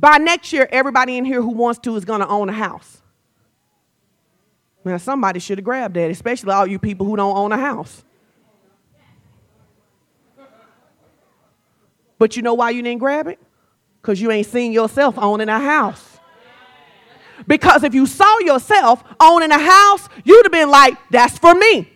by 0.00 0.18
next 0.18 0.52
year, 0.52 0.68
everybody 0.70 1.16
in 1.16 1.24
here 1.24 1.40
who 1.40 1.52
wants 1.52 1.80
to 1.80 1.96
is 1.96 2.04
going 2.04 2.20
to 2.20 2.28
own 2.28 2.50
a 2.50 2.52
house. 2.52 2.98
Now, 4.84 4.98
somebody 4.98 5.40
should 5.40 5.58
have 5.58 5.64
grabbed 5.64 5.96
that, 5.96 6.10
especially 6.10 6.52
all 6.52 6.66
you 6.66 6.78
people 6.78 7.06
who 7.06 7.16
don't 7.16 7.36
own 7.36 7.50
a 7.50 7.56
house. 7.56 8.04
But 12.18 12.36
you 12.36 12.42
know 12.42 12.54
why 12.54 12.70
you 12.70 12.82
didn't 12.82 13.00
grab 13.00 13.26
it? 13.26 13.38
Because 14.00 14.20
you 14.20 14.30
ain't 14.30 14.46
seen 14.46 14.70
yourself 14.70 15.18
owning 15.18 15.48
a 15.48 15.58
house. 15.58 16.18
Because 17.46 17.82
if 17.82 17.94
you 17.94 18.06
saw 18.06 18.38
yourself 18.40 19.02
owning 19.18 19.50
a 19.50 19.58
house, 19.58 20.08
you'd 20.24 20.44
have 20.44 20.52
been 20.52 20.70
like, 20.70 20.96
that's 21.10 21.38
for 21.38 21.54
me. 21.54 21.90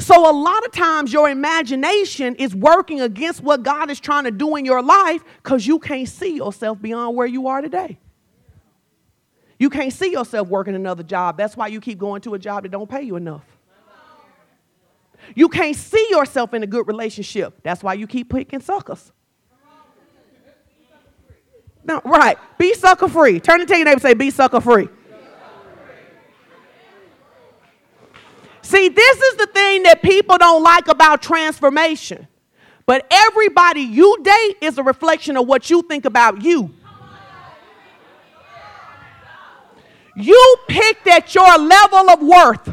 So, 0.00 0.30
a 0.30 0.32
lot 0.32 0.64
of 0.64 0.72
times, 0.72 1.12
your 1.12 1.28
imagination 1.28 2.36
is 2.36 2.54
working 2.54 3.00
against 3.00 3.42
what 3.42 3.62
God 3.62 3.90
is 3.90 3.98
trying 3.98 4.24
to 4.24 4.30
do 4.30 4.56
in 4.56 4.64
your 4.64 4.82
life 4.82 5.24
because 5.42 5.66
you 5.66 5.78
can't 5.78 6.08
see 6.08 6.36
yourself 6.36 6.80
beyond 6.80 7.16
where 7.16 7.26
you 7.26 7.48
are 7.48 7.60
today. 7.60 7.98
You 9.58 9.70
can't 9.70 9.92
see 9.92 10.12
yourself 10.12 10.48
working 10.48 10.76
another 10.76 11.02
job. 11.02 11.36
That's 11.36 11.56
why 11.56 11.66
you 11.66 11.80
keep 11.80 11.98
going 11.98 12.20
to 12.22 12.34
a 12.34 12.38
job 12.38 12.62
that 12.62 12.70
don't 12.70 12.88
pay 12.88 13.02
you 13.02 13.16
enough. 13.16 13.44
You 15.34 15.48
can't 15.48 15.76
see 15.76 16.06
yourself 16.10 16.54
in 16.54 16.62
a 16.62 16.66
good 16.66 16.86
relationship. 16.86 17.54
That's 17.62 17.82
why 17.82 17.94
you 17.94 18.06
keep 18.06 18.30
picking 18.30 18.60
suckers. 18.60 19.12
No, 21.84 22.00
right. 22.04 22.38
Be 22.58 22.74
sucker 22.74 23.08
free. 23.08 23.40
Turn 23.40 23.66
to 23.66 23.76
your 23.76 23.84
neighbor 23.84 23.92
and 23.92 24.02
say, 24.02 24.14
be 24.14 24.30
sucker 24.30 24.60
free. 24.60 24.88
See, 28.78 28.88
this 28.88 29.20
is 29.20 29.34
the 29.38 29.46
thing 29.46 29.82
that 29.82 30.02
people 30.02 30.38
don't 30.38 30.62
like 30.62 30.86
about 30.86 31.20
transformation. 31.20 32.28
But 32.86 33.08
everybody 33.10 33.80
you 33.80 34.18
date 34.22 34.58
is 34.60 34.78
a 34.78 34.84
reflection 34.84 35.36
of 35.36 35.48
what 35.48 35.68
you 35.68 35.82
think 35.82 36.04
about 36.04 36.42
you. 36.42 36.72
You 40.14 40.56
picked 40.68 41.08
at 41.08 41.34
your 41.34 41.58
level 41.58 42.08
of 42.08 42.22
worth. 42.22 42.66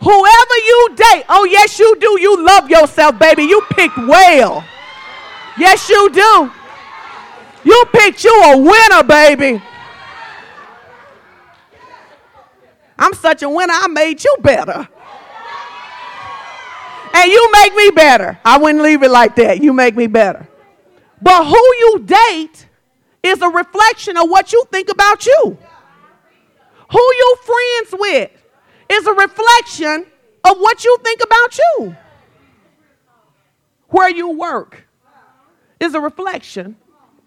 Whoever 0.00 0.56
you 0.70 0.88
date, 0.94 1.24
oh, 1.28 1.48
yes, 1.50 1.80
you 1.80 1.96
do. 1.98 2.20
You 2.20 2.46
love 2.46 2.70
yourself, 2.70 3.18
baby. 3.18 3.42
You 3.42 3.62
picked 3.70 3.96
well. 3.96 4.64
Yes, 5.58 5.88
you 5.88 6.08
do. 6.10 6.52
You 7.64 7.84
picked 7.92 8.22
you 8.22 8.42
a 8.44 8.58
winner, 8.58 9.02
baby. 9.02 9.60
I'm 13.04 13.12
such 13.12 13.42
a 13.42 13.48
winner, 13.50 13.74
I 13.76 13.86
made 13.88 14.24
you 14.24 14.34
better. 14.40 14.88
And 17.12 17.30
you 17.30 17.50
make 17.52 17.74
me 17.76 17.90
better. 17.90 18.40
I 18.42 18.56
wouldn't 18.56 18.82
leave 18.82 19.02
it 19.02 19.10
like 19.10 19.36
that. 19.36 19.62
You 19.62 19.74
make 19.74 19.94
me 19.94 20.06
better. 20.06 20.48
But 21.20 21.44
who 21.44 21.54
you 21.54 22.02
date 22.06 22.66
is 23.22 23.42
a 23.42 23.48
reflection 23.48 24.16
of 24.16 24.30
what 24.30 24.54
you 24.54 24.64
think 24.72 24.88
about 24.90 25.26
you. 25.26 25.58
Who 26.92 26.98
you 26.98 27.36
friends 27.44 28.00
with 28.00 28.30
is 28.88 29.06
a 29.06 29.12
reflection 29.12 30.06
of 30.42 30.56
what 30.56 30.82
you 30.82 30.96
think 31.04 31.20
about 31.22 31.58
you. 31.58 31.96
Where 33.88 34.08
you 34.08 34.30
work 34.30 34.86
is 35.78 35.92
a 35.92 36.00
reflection 36.00 36.76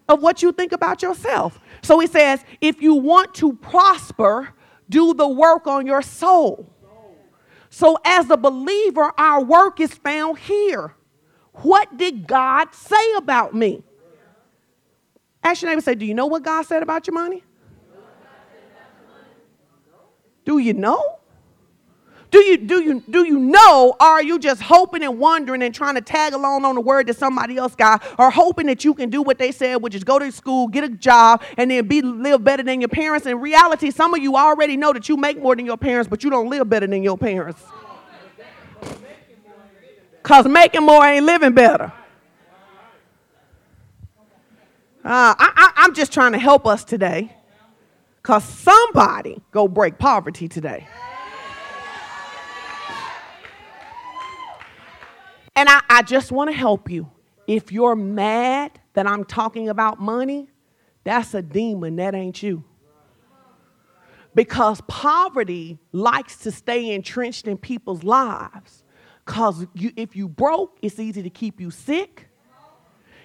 of 0.08 0.22
what 0.22 0.42
you 0.42 0.50
think 0.50 0.72
about 0.72 1.02
yourself. 1.02 1.60
So 1.82 2.00
he 2.00 2.08
says, 2.08 2.44
if 2.60 2.82
you 2.82 2.94
want 2.94 3.32
to 3.36 3.52
prosper, 3.52 4.54
do 4.88 5.14
the 5.14 5.28
work 5.28 5.66
on 5.66 5.86
your 5.86 6.02
soul. 6.02 6.72
So, 7.70 7.98
as 8.04 8.30
a 8.30 8.36
believer, 8.36 9.12
our 9.18 9.42
work 9.44 9.78
is 9.80 9.92
found 9.92 10.38
here. 10.38 10.94
What 11.52 11.96
did 11.96 12.26
God 12.26 12.74
say 12.74 13.14
about 13.16 13.54
me? 13.54 13.82
Ask 15.42 15.62
your 15.62 15.70
neighbor, 15.70 15.80
say, 15.80 15.94
Do 15.94 16.06
you 16.06 16.14
know 16.14 16.26
what 16.26 16.42
God 16.42 16.62
said 16.66 16.82
about 16.82 17.06
your 17.06 17.14
money? 17.14 17.42
Do 20.44 20.58
you 20.58 20.72
know? 20.72 21.17
Do 22.30 22.44
you, 22.44 22.58
do, 22.58 22.82
you, 22.82 23.02
do 23.08 23.24
you 23.24 23.38
know, 23.38 23.96
or 23.98 24.06
are 24.06 24.22
you 24.22 24.38
just 24.38 24.60
hoping 24.60 25.02
and 25.02 25.18
wondering 25.18 25.62
and 25.62 25.74
trying 25.74 25.94
to 25.94 26.02
tag 26.02 26.34
along 26.34 26.64
on 26.66 26.74
the 26.74 26.80
word 26.80 27.06
that 27.06 27.16
somebody 27.16 27.56
else 27.56 27.74
got, 27.74 28.02
or 28.18 28.30
hoping 28.30 28.66
that 28.66 28.84
you 28.84 28.92
can 28.92 29.08
do 29.08 29.22
what 29.22 29.38
they 29.38 29.50
said, 29.50 29.76
which 29.76 29.94
is 29.94 30.04
go 30.04 30.18
to 30.18 30.30
school, 30.30 30.68
get 30.68 30.84
a 30.84 30.90
job, 30.90 31.42
and 31.56 31.70
then 31.70 31.88
be 31.88 32.02
live 32.02 32.44
better 32.44 32.62
than 32.62 32.82
your 32.82 32.88
parents? 32.88 33.26
In 33.26 33.40
reality, 33.40 33.90
some 33.90 34.12
of 34.12 34.20
you 34.20 34.36
already 34.36 34.76
know 34.76 34.92
that 34.92 35.08
you 35.08 35.16
make 35.16 35.40
more 35.40 35.56
than 35.56 35.64
your 35.64 35.78
parents, 35.78 36.06
but 36.08 36.22
you 36.22 36.28
don't 36.28 36.50
live 36.50 36.68
better 36.68 36.86
than 36.86 37.02
your 37.02 37.16
parents. 37.16 37.62
Because 40.22 40.46
making 40.46 40.84
more 40.84 41.02
ain't 41.02 41.24
living 41.24 41.54
better. 41.54 41.92
Uh, 45.02 45.34
I, 45.38 45.52
I, 45.56 45.72
I'm 45.76 45.94
just 45.94 46.12
trying 46.12 46.32
to 46.32 46.38
help 46.38 46.66
us 46.66 46.84
today. 46.84 47.32
Because 48.20 48.44
somebody 48.44 49.40
go 49.52 49.66
break 49.66 49.96
poverty 49.96 50.48
today. 50.48 50.86
And 55.58 55.68
I, 55.68 55.82
I 55.90 56.02
just 56.02 56.30
want 56.30 56.50
to 56.50 56.56
help 56.56 56.88
you. 56.88 57.10
If 57.48 57.72
you're 57.72 57.96
mad 57.96 58.78
that 58.92 59.08
I'm 59.08 59.24
talking 59.24 59.68
about 59.68 60.00
money, 60.00 60.48
that's 61.02 61.34
a 61.34 61.42
demon, 61.42 61.96
that 61.96 62.14
ain't 62.14 62.40
you. 62.40 62.62
Because 64.36 64.80
poverty 64.86 65.80
likes 65.90 66.36
to 66.44 66.52
stay 66.52 66.94
entrenched 66.94 67.48
in 67.48 67.58
people's 67.58 68.04
lives. 68.04 68.84
Because 69.26 69.66
if 69.74 70.14
you 70.14 70.28
broke, 70.28 70.78
it's 70.80 71.00
easy 71.00 71.24
to 71.24 71.30
keep 71.30 71.60
you 71.60 71.72
sick. 71.72 72.28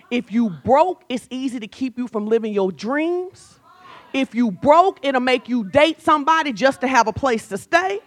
If 0.10 0.32
you 0.32 0.50
broke, 0.50 1.04
it's 1.10 1.28
easy 1.30 1.60
to 1.60 1.68
keep 1.68 2.00
you 2.00 2.08
from 2.08 2.26
living 2.26 2.52
your 2.52 2.72
dreams. 2.72 3.60
If 4.12 4.34
you 4.34 4.50
broke, 4.50 5.06
it'll 5.06 5.22
make 5.22 5.48
you 5.48 5.66
date 5.66 6.02
somebody 6.02 6.52
just 6.52 6.82
to 6.82 6.88
have 6.88 7.08
a 7.08 7.14
place 7.14 7.48
to 7.50 7.60
stay. 7.60 8.00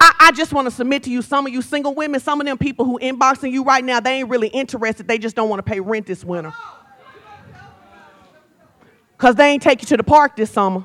I, 0.00 0.14
I 0.20 0.32
just 0.32 0.52
want 0.52 0.66
to 0.66 0.70
submit 0.70 1.02
to 1.04 1.10
you, 1.10 1.22
some 1.22 1.46
of 1.46 1.52
you 1.52 1.62
single 1.62 1.94
women, 1.94 2.20
some 2.20 2.40
of 2.40 2.46
them 2.46 2.58
people 2.58 2.84
who 2.84 2.98
inboxing 2.98 3.52
you 3.52 3.64
right 3.64 3.84
now, 3.84 4.00
they 4.00 4.20
ain't 4.20 4.28
really 4.28 4.48
interested. 4.48 5.06
They 5.06 5.18
just 5.18 5.36
don't 5.36 5.48
want 5.48 5.64
to 5.64 5.70
pay 5.70 5.80
rent 5.80 6.06
this 6.06 6.24
winter. 6.24 6.52
Because 9.16 9.36
they 9.36 9.50
ain't 9.50 9.62
take 9.62 9.82
you 9.82 9.86
to 9.88 9.96
the 9.96 10.04
park 10.04 10.36
this 10.36 10.50
summer. 10.50 10.84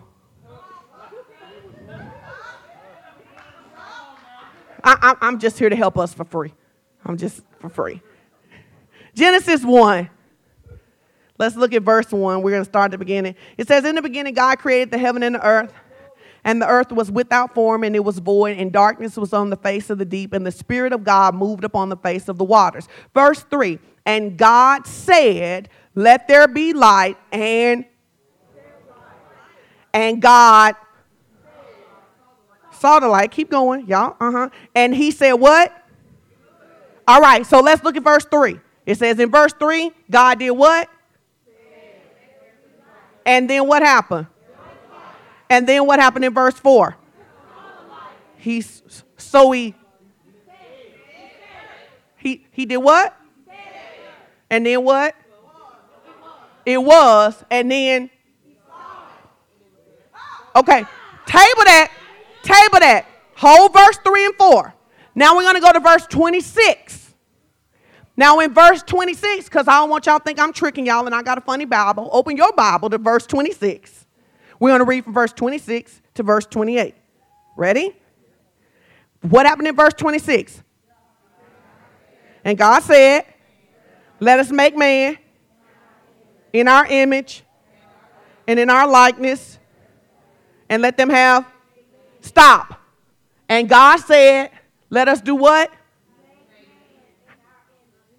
I, 4.83 4.95
I, 5.01 5.15
I'm 5.21 5.39
just 5.39 5.59
here 5.59 5.69
to 5.69 5.75
help 5.75 5.97
us 5.97 6.13
for 6.13 6.23
free. 6.23 6.53
I'm 7.05 7.17
just 7.17 7.41
for 7.59 7.69
free. 7.69 8.01
Genesis 9.13 9.63
1. 9.63 10.09
Let's 11.37 11.55
look 11.55 11.73
at 11.73 11.83
verse 11.83 12.11
1. 12.11 12.41
We're 12.41 12.51
going 12.51 12.63
to 12.63 12.69
start 12.69 12.85
at 12.85 12.91
the 12.91 12.97
beginning. 12.97 13.35
It 13.57 13.67
says, 13.67 13.85
In 13.85 13.95
the 13.95 14.01
beginning, 14.01 14.33
God 14.33 14.59
created 14.59 14.91
the 14.91 14.97
heaven 14.97 15.23
and 15.23 15.35
the 15.35 15.45
earth. 15.45 15.73
And 16.43 16.61
the 16.61 16.67
earth 16.67 16.91
was 16.91 17.11
without 17.11 17.53
form 17.53 17.83
and 17.83 17.95
it 17.95 18.03
was 18.03 18.19
void, 18.19 18.57
and 18.57 18.71
darkness 18.71 19.17
was 19.17 19.33
on 19.33 19.49
the 19.49 19.57
face 19.57 19.89
of 19.89 19.97
the 19.97 20.05
deep, 20.05 20.33
and 20.33 20.45
the 20.45 20.51
Spirit 20.51 20.93
of 20.93 21.03
God 21.03 21.35
moved 21.35 21.63
upon 21.63 21.89
the 21.89 21.97
face 21.97 22.27
of 22.29 22.37
the 22.37 22.43
waters. 22.43 22.87
Verse 23.13 23.41
3 23.49 23.79
And 24.05 24.37
God 24.37 24.87
said, 24.87 25.69
Let 25.95 26.27
there 26.27 26.47
be 26.47 26.73
light, 26.73 27.17
and 27.31 27.85
and 29.93 30.21
God 30.21 30.75
saw 32.71 32.99
the 32.99 33.07
light. 33.07 33.31
Keep 33.31 33.51
going, 33.51 33.87
y'all. 33.87 34.15
Uh-huh. 34.19 34.49
And 34.75 34.95
he 34.95 35.11
said, 35.11 35.33
What? 35.33 35.75
All 37.07 37.21
right, 37.21 37.43
so 37.43 37.59
let's 37.59 37.83
look 37.83 37.97
at 37.97 38.03
verse 38.03 38.25
3. 38.25 38.59
It 38.85 38.97
says 38.99 39.19
in 39.19 39.31
verse 39.31 39.51
3, 39.59 39.91
God 40.11 40.39
did 40.39 40.51
what? 40.51 40.87
And 43.25 43.49
then 43.49 43.67
what 43.67 43.81
happened? 43.81 44.27
And 45.49 45.67
then 45.67 45.85
what 45.85 45.99
happened 45.99 46.25
in 46.25 46.33
verse 46.33 46.55
4? 46.55 46.95
He 48.37 48.63
so 49.17 49.51
he 49.51 49.75
he 52.17 52.45
he 52.51 52.65
did 52.65 52.77
what? 52.77 53.15
And 54.49 54.65
then 54.65 54.83
what? 54.83 55.15
It 56.65 56.77
was, 56.77 57.43
and 57.49 57.71
then 57.71 58.09
Okay, 60.55 60.83
table 61.25 61.63
that, 61.65 61.91
table 62.43 62.79
that. 62.79 63.05
Whole 63.35 63.69
verse 63.69 63.97
3 64.03 64.25
and 64.25 64.35
4. 64.35 64.73
Now 65.15 65.35
we're 65.35 65.43
going 65.43 65.55
to 65.55 65.61
go 65.61 65.71
to 65.71 65.79
verse 65.79 66.05
26. 66.07 67.13
Now 68.17 68.39
in 68.39 68.53
verse 68.53 68.83
26, 68.83 69.45
because 69.45 69.67
I 69.67 69.79
don't 69.79 69.89
want 69.89 70.05
y'all 70.05 70.17
to 70.17 70.23
think 70.23 70.39
I'm 70.39 70.51
tricking 70.51 70.85
y'all 70.85 71.05
and 71.05 71.15
I 71.15 71.21
got 71.21 71.37
a 71.37 71.41
funny 71.41 71.63
Bible, 71.63 72.09
open 72.11 72.35
your 72.35 72.51
Bible 72.51 72.89
to 72.89 72.97
verse 72.97 73.25
26. 73.25 74.05
We're 74.59 74.69
going 74.69 74.79
to 74.79 74.85
read 74.85 75.05
from 75.05 75.13
verse 75.13 75.31
26 75.31 76.01
to 76.15 76.23
verse 76.23 76.45
28. 76.45 76.95
Ready? 77.55 77.95
What 79.21 79.45
happened 79.45 79.67
in 79.67 79.75
verse 79.75 79.93
26? 79.93 80.63
And 82.43 82.57
God 82.57 82.83
said, 82.83 83.25
Let 84.19 84.39
us 84.39 84.51
make 84.51 84.75
man 84.75 85.17
in 86.51 86.67
our 86.67 86.85
image 86.85 87.43
and 88.47 88.59
in 88.59 88.69
our 88.69 88.87
likeness, 88.87 89.59
and 90.69 90.81
let 90.81 90.97
them 90.97 91.09
have. 91.09 91.45
Stop. 92.21 92.81
And 93.47 93.69
God 93.69 93.97
said, 93.97 94.51
Let 94.89 95.07
us 95.07 95.21
do 95.21 95.35
what? 95.35 95.71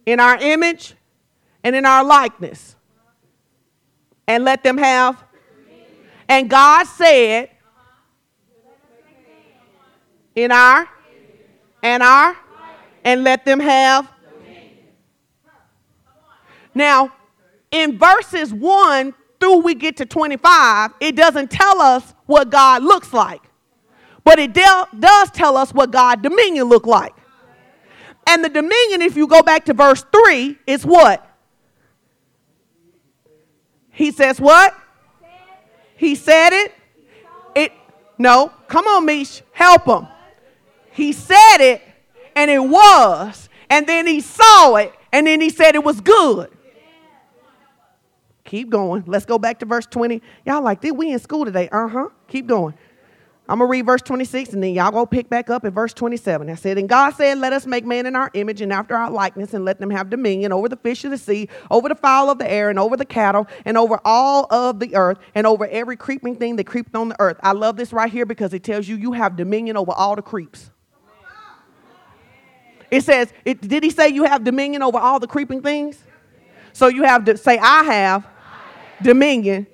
In 0.07 0.21
our 0.21 0.39
image 0.39 0.95
and 1.63 1.77
in 1.77 1.85
our 1.85 2.05
likeness. 2.05 2.77
And 4.27 4.45
let 4.45 4.63
them 4.63 4.79
have. 4.79 5.23
And 6.31 6.49
God 6.49 6.87
said, 6.87 7.51
in 10.37 10.53
our 10.53 10.89
and 11.83 12.05
our 12.05 12.37
and 13.05 13.25
let 13.25 13.45
them 13.45 13.59
have. 13.59 14.09
Now, 16.73 17.13
in 17.73 17.99
verses 17.99 18.55
1 18.55 19.13
through 19.41 19.59
we 19.63 19.75
get 19.75 19.97
to 19.97 20.07
25, 20.07 20.93
it 21.01 21.17
doesn't 21.17 21.51
tell 21.51 21.83
us 21.83 22.15
what 22.27 22.49
God 22.49 22.85
looks 22.85 23.13
like. 23.13 23.43
But 24.23 24.39
it 24.39 24.53
de- 24.53 24.89
does 25.01 25.33
tell 25.33 25.57
us 25.57 25.75
what 25.75 25.91
God 25.91 26.23
dominion 26.23 26.69
look 26.69 26.87
like. 26.87 27.15
And 28.29 28.45
the 28.45 28.49
dominion, 28.49 29.03
if 29.03 29.17
you 29.17 29.27
go 29.27 29.43
back 29.43 29.65
to 29.65 29.75
verse 29.75 30.05
3, 30.13 30.59
is 30.65 30.87
what? 30.87 31.27
He 33.91 34.13
says 34.13 34.41
what? 34.41 34.77
He 36.01 36.15
said 36.15 36.55
it. 36.55 36.73
It 37.55 37.73
no, 38.17 38.51
come 38.69 38.87
on, 38.87 39.05
Mish, 39.05 39.43
help 39.53 39.85
him. 39.85 40.07
He 40.93 41.13
said 41.13 41.59
it, 41.59 41.83
and 42.35 42.51
it 42.51 42.59
was. 42.59 43.51
And 43.69 43.87
then 43.87 44.07
he 44.07 44.23
saw 44.23 44.77
it, 44.77 44.95
and 45.13 45.27
then 45.27 45.43
he 45.43 45.51
said 45.51 45.75
it 45.75 45.85
was 45.85 46.01
good. 46.01 46.51
Keep 48.45 48.71
going. 48.71 49.05
Let's 49.07 49.27
go 49.27 49.39
back 49.39 49.59
to 49.59 49.67
verse 49.67 49.85
20. 49.85 50.23
Y'all 50.47 50.63
like, 50.63 50.81
did 50.81 50.93
we 50.93 51.13
in 51.13 51.19
school 51.19 51.45
today? 51.45 51.69
Uh 51.69 51.87
huh. 51.87 52.09
Keep 52.29 52.47
going. 52.47 52.73
I'm 53.51 53.59
going 53.59 53.67
to 53.67 53.71
read 53.73 53.85
verse 53.85 54.01
26 54.03 54.53
and 54.53 54.63
then 54.63 54.75
y'all 54.75 54.93
go 54.93 55.05
pick 55.05 55.29
back 55.29 55.51
up 55.51 55.65
at 55.65 55.73
verse 55.73 55.93
27. 55.93 56.49
I 56.49 56.55
said, 56.55 56.79
And 56.79 56.89
God 56.89 57.17
said, 57.17 57.37
Let 57.39 57.53
us 57.53 57.67
make 57.67 57.85
man 57.85 58.07
in 58.07 58.15
our 58.15 58.31
image 58.35 58.61
and 58.61 58.73
after 58.73 58.95
our 58.95 59.11
likeness, 59.11 59.55
and 59.55 59.65
let 59.65 59.81
them 59.81 59.91
have 59.91 60.09
dominion 60.09 60.53
over 60.53 60.69
the 60.69 60.77
fish 60.77 61.05
of 61.05 61.11
the 61.11 61.19
sea, 61.19 61.49
over 61.69 61.89
the 61.89 61.97
fowl 61.97 62.31
of 62.31 62.39
the 62.39 62.49
air, 62.49 62.71
and 62.71 62.79
over 62.79 62.97
the 62.97 63.05
cattle, 63.05 63.49
and 63.65 63.77
over 63.77 63.99
all 64.05 64.47
of 64.53 64.79
the 64.79 64.95
earth, 64.95 65.19
and 65.35 65.49
over 65.49 65.67
every 65.67 65.97
creeping 65.97 66.37
thing 66.37 66.55
that 66.57 66.65
creepeth 66.65 66.95
on 66.95 67.09
the 67.09 67.17
earth. 67.21 67.39
I 67.43 67.51
love 67.51 67.77
this 67.77 67.93
right 67.93 68.11
here 68.11 68.25
because 68.25 68.55
it 68.55 68.63
tells 68.63 68.87
you 68.87 68.95
you 68.95 69.13
have 69.13 69.35
dominion 69.35 69.77
over 69.77 69.91
all 69.91 70.15
the 70.15 70.23
creeps. 70.23 70.71
It 72.89 73.03
says, 73.03 73.33
it, 73.45 73.61
did 73.61 73.83
he 73.83 73.91
say 73.91 74.11
you 74.11 74.25
have 74.25 74.45
dominion 74.45 74.81
over 74.85 74.99
all 74.99 75.19
the 75.19 75.27
creeping 75.27 75.61
things? 75.61 75.99
So 76.73 76.87
you 76.87 77.03
have 77.03 77.25
to 77.25 77.37
say, 77.37 77.59
I 77.59 77.83
have 77.83 78.29
dominion 79.03 79.67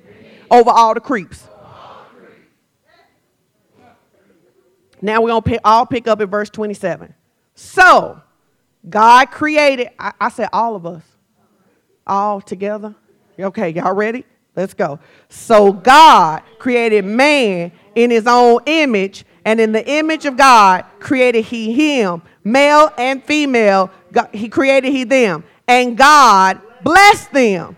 over 0.50 0.70
all 0.70 0.94
the 0.94 1.00
creeps. 1.00 1.46
Now 5.06 5.22
we're 5.22 5.28
going 5.28 5.42
to 5.42 5.60
all 5.64 5.86
pick 5.86 6.08
up 6.08 6.20
at 6.20 6.28
verse 6.28 6.50
27. 6.50 7.14
So, 7.54 8.20
God 8.90 9.30
created, 9.30 9.90
I, 10.00 10.12
I 10.20 10.28
said 10.30 10.48
all 10.52 10.74
of 10.74 10.84
us, 10.84 11.04
all 12.04 12.40
together. 12.40 12.92
Okay, 13.38 13.68
y'all 13.68 13.94
ready? 13.94 14.24
Let's 14.56 14.74
go. 14.74 14.98
So, 15.28 15.72
God 15.72 16.42
created 16.58 17.04
man 17.04 17.70
in 17.94 18.10
his 18.10 18.26
own 18.26 18.58
image, 18.66 19.24
and 19.44 19.60
in 19.60 19.70
the 19.70 19.88
image 19.88 20.24
of 20.24 20.36
God 20.36 20.84
created 20.98 21.44
he 21.44 21.72
him, 21.72 22.20
male 22.42 22.92
and 22.98 23.22
female. 23.22 23.92
God, 24.10 24.30
he 24.32 24.48
created 24.48 24.90
he 24.90 25.04
them, 25.04 25.44
and 25.68 25.96
God 25.96 26.60
blessed 26.82 27.30
them. 27.30 27.76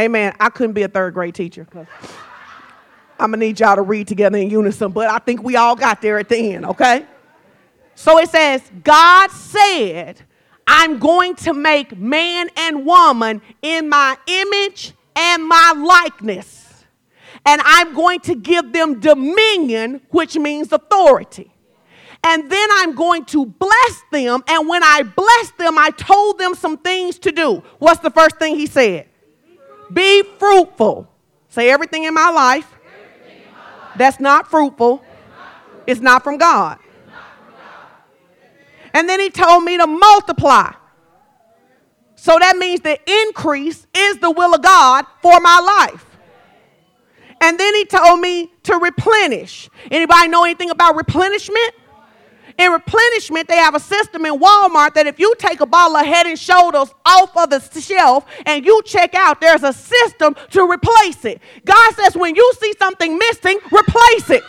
Amen. 0.00 0.34
I 0.40 0.48
couldn't 0.48 0.72
be 0.72 0.82
a 0.82 0.88
third 0.88 1.12
grade 1.12 1.34
teacher. 1.34 1.66
I'm 3.18 3.30
going 3.30 3.32
to 3.32 3.46
need 3.46 3.60
y'all 3.60 3.76
to 3.76 3.82
read 3.82 4.08
together 4.08 4.38
in 4.38 4.48
unison, 4.48 4.92
but 4.92 5.10
I 5.10 5.18
think 5.18 5.42
we 5.42 5.56
all 5.56 5.76
got 5.76 6.00
there 6.00 6.18
at 6.18 6.30
the 6.30 6.38
end, 6.38 6.64
okay? 6.64 7.04
So 7.94 8.18
it 8.18 8.30
says, 8.30 8.62
God 8.82 9.30
said, 9.30 10.22
I'm 10.66 10.98
going 10.98 11.34
to 11.36 11.52
make 11.52 11.98
man 11.98 12.48
and 12.56 12.86
woman 12.86 13.42
in 13.60 13.90
my 13.90 14.16
image 14.26 14.94
and 15.14 15.46
my 15.46 15.74
likeness. 15.76 16.86
And 17.44 17.60
I'm 17.62 17.92
going 17.92 18.20
to 18.20 18.34
give 18.34 18.72
them 18.72 19.00
dominion, 19.00 20.00
which 20.08 20.36
means 20.36 20.72
authority. 20.72 21.52
And 22.24 22.50
then 22.50 22.68
I'm 22.72 22.94
going 22.94 23.26
to 23.26 23.44
bless 23.44 24.02
them. 24.12 24.42
And 24.48 24.66
when 24.66 24.82
I 24.82 25.02
bless 25.02 25.50
them, 25.58 25.76
I 25.76 25.90
told 25.90 26.38
them 26.38 26.54
some 26.54 26.78
things 26.78 27.18
to 27.18 27.32
do. 27.32 27.62
What's 27.78 28.00
the 28.00 28.10
first 28.10 28.38
thing 28.38 28.56
he 28.56 28.66
said? 28.66 29.09
Be 29.92 30.22
fruitful. 30.38 31.08
Say 31.48 31.70
everything 31.70 32.04
in 32.04 32.14
my 32.14 32.30
life, 32.30 32.66
that's 33.96 34.20
not 34.20 34.48
fruitful. 34.50 35.02
It's 35.86 36.00
not 36.00 36.22
from 36.22 36.38
God. 36.38 36.78
And 38.92 39.08
then 39.08 39.20
he 39.20 39.30
told 39.30 39.64
me 39.64 39.76
to 39.76 39.86
multiply. 39.86 40.72
So 42.14 42.36
that 42.38 42.56
means 42.56 42.80
the 42.80 42.98
increase 43.26 43.86
is 43.94 44.18
the 44.18 44.30
will 44.30 44.54
of 44.54 44.62
God 44.62 45.06
for 45.22 45.40
my 45.40 45.88
life. 45.90 46.04
And 47.40 47.58
then 47.58 47.74
he 47.74 47.84
told 47.86 48.20
me 48.20 48.52
to 48.64 48.76
replenish. 48.76 49.70
Anybody 49.90 50.28
know 50.28 50.44
anything 50.44 50.70
about 50.70 50.96
replenishment? 50.96 51.74
In 52.60 52.70
replenishment, 52.72 53.48
they 53.48 53.56
have 53.56 53.74
a 53.74 53.80
system 53.80 54.26
in 54.26 54.38
Walmart 54.38 54.92
that 54.92 55.06
if 55.06 55.18
you 55.18 55.34
take 55.38 55.62
a 55.62 55.66
bottle 55.66 55.96
of 55.96 56.04
head 56.04 56.26
and 56.26 56.38
shoulders 56.38 56.92
off 57.06 57.34
of 57.34 57.48
the 57.48 57.80
shelf 57.80 58.26
and 58.44 58.66
you 58.66 58.82
check 58.84 59.14
out, 59.14 59.40
there's 59.40 59.62
a 59.62 59.72
system 59.72 60.36
to 60.50 60.70
replace 60.70 61.24
it. 61.24 61.40
God 61.64 61.94
says 61.94 62.18
when 62.18 62.36
you 62.36 62.52
see 62.60 62.74
something 62.78 63.16
missing, 63.16 63.58
replace 63.72 64.28
it. 64.28 64.42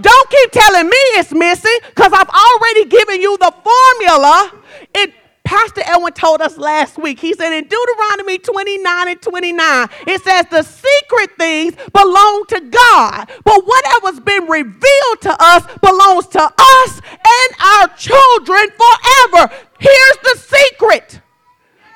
Don't 0.00 0.30
keep 0.30 0.50
telling 0.50 0.86
me 0.88 0.96
it's 1.14 1.32
missing 1.32 1.78
because 1.90 2.12
I've 2.12 2.28
already 2.28 2.86
given 2.86 3.22
you 3.22 3.38
the 3.38 3.54
formula. 3.62 4.52
It 4.96 5.14
Pastor 5.52 5.82
Elwin 5.84 6.14
told 6.14 6.40
us 6.40 6.56
last 6.56 6.96
week. 6.96 7.20
He 7.20 7.34
said 7.34 7.52
in 7.52 7.64
Deuteronomy 7.64 8.38
29 8.38 9.08
and 9.08 9.20
29, 9.20 9.88
it 10.06 10.22
says 10.22 10.46
the 10.50 10.62
secret 10.62 11.36
things 11.36 11.74
belong 11.92 12.44
to 12.48 12.60
God, 12.62 13.30
but 13.44 13.62
whatever's 13.62 14.20
been 14.20 14.46
revealed 14.46 15.20
to 15.20 15.36
us 15.38 15.66
belongs 15.82 16.28
to 16.28 16.40
us 16.42 17.02
and 17.04 17.56
our 17.62 17.88
children 17.98 18.70
forever. 18.70 19.54
Here's 19.78 20.16
the 20.22 20.38
secret 20.38 21.20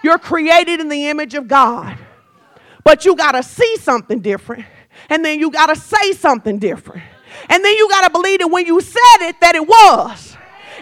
you're 0.04 0.18
created 0.18 0.80
in 0.80 0.90
the 0.90 1.08
image 1.08 1.32
of 1.32 1.48
God, 1.48 1.96
but 2.84 3.06
you 3.06 3.16
got 3.16 3.32
to 3.32 3.42
see 3.42 3.78
something 3.78 4.20
different, 4.20 4.66
and 5.08 5.24
then 5.24 5.40
you 5.40 5.50
got 5.50 5.68
to 5.68 5.76
say 5.76 6.12
something 6.12 6.58
different, 6.58 7.04
and 7.48 7.64
then 7.64 7.74
you 7.74 7.88
got 7.88 8.04
to 8.04 8.10
believe 8.10 8.40
that 8.40 8.48
when 8.48 8.66
you 8.66 8.82
said 8.82 9.20
it, 9.20 9.40
that 9.40 9.54
it 9.54 9.66
was 9.66 10.35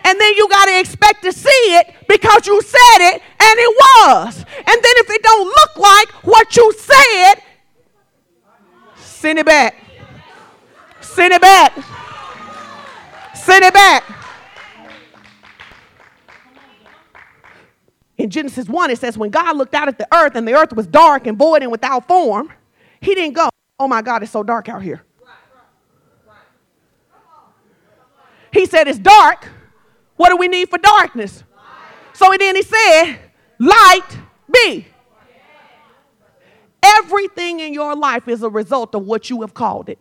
and 0.05 0.21
then 0.21 0.35
you 0.37 0.49
got 0.49 0.67
to 0.67 0.79
expect 0.79 1.23
to 1.23 1.33
see 1.33 1.49
it 1.49 1.95
because 2.09 2.47
you 2.47 2.61
said 2.63 3.15
it 3.15 3.23
and 3.41 3.59
it 3.59 3.77
was. 3.77 4.37
And 4.37 4.67
then 4.67 4.95
if 4.99 5.11
it 5.11 5.23
don't 5.23 5.47
look 5.47 5.77
like 5.77 6.09
what 6.25 6.57
you 6.57 6.73
said, 6.79 7.35
send 8.97 9.39
it 9.39 9.47
back. 9.47 9.77
Send 11.01 11.33
it 11.33 11.41
back. 11.41 11.73
Send 13.35 13.65
it 13.65 13.75
back. 13.75 14.05
in 18.17 18.31
Genesis 18.31 18.69
1, 18.69 18.91
it 18.91 18.99
says, 18.99 19.19
when 19.19 19.31
God 19.31 19.57
looked 19.57 19.75
out 19.75 19.89
at 19.89 19.99
the 19.99 20.09
earth 20.15 20.37
and 20.37 20.47
the 20.47 20.55
earth 20.55 20.73
was 20.73 20.87
dark 20.87 21.27
and 21.27 21.37
void 21.37 21.63
and 21.63 21.71
without 21.71 22.07
form, 22.07 22.53
he 23.01 23.15
didn't 23.15 23.35
go, 23.35 23.49
oh 23.79 23.89
my 23.89 24.03
God, 24.03 24.23
it's 24.23 24.33
so 24.33 24.43
dark 24.43 24.69
out 24.69 24.83
here. 24.83 25.03
He 28.53 28.67
said, 28.67 28.87
it's 28.87 29.01
dark. 29.01 29.49
What 30.17 30.31
do 30.31 30.37
we 30.37 30.49
need 30.49 30.69
for 30.69 30.79
darkness? 30.79 31.43
So 32.13 32.33
then 32.39 32.57
he 32.57 32.63
said, 32.63 33.19
light 33.59 34.19
be. 34.53 34.87
Everything 36.83 37.61
in 37.61 37.73
your 37.73 37.97
life 37.97 38.29
is 38.29 38.43
a 38.43 38.49
result 38.49 38.95
of 38.95 39.05
what 39.05 39.31
you 39.31 39.41
have 39.41 39.55
called 39.55 39.89
it. 39.89 39.99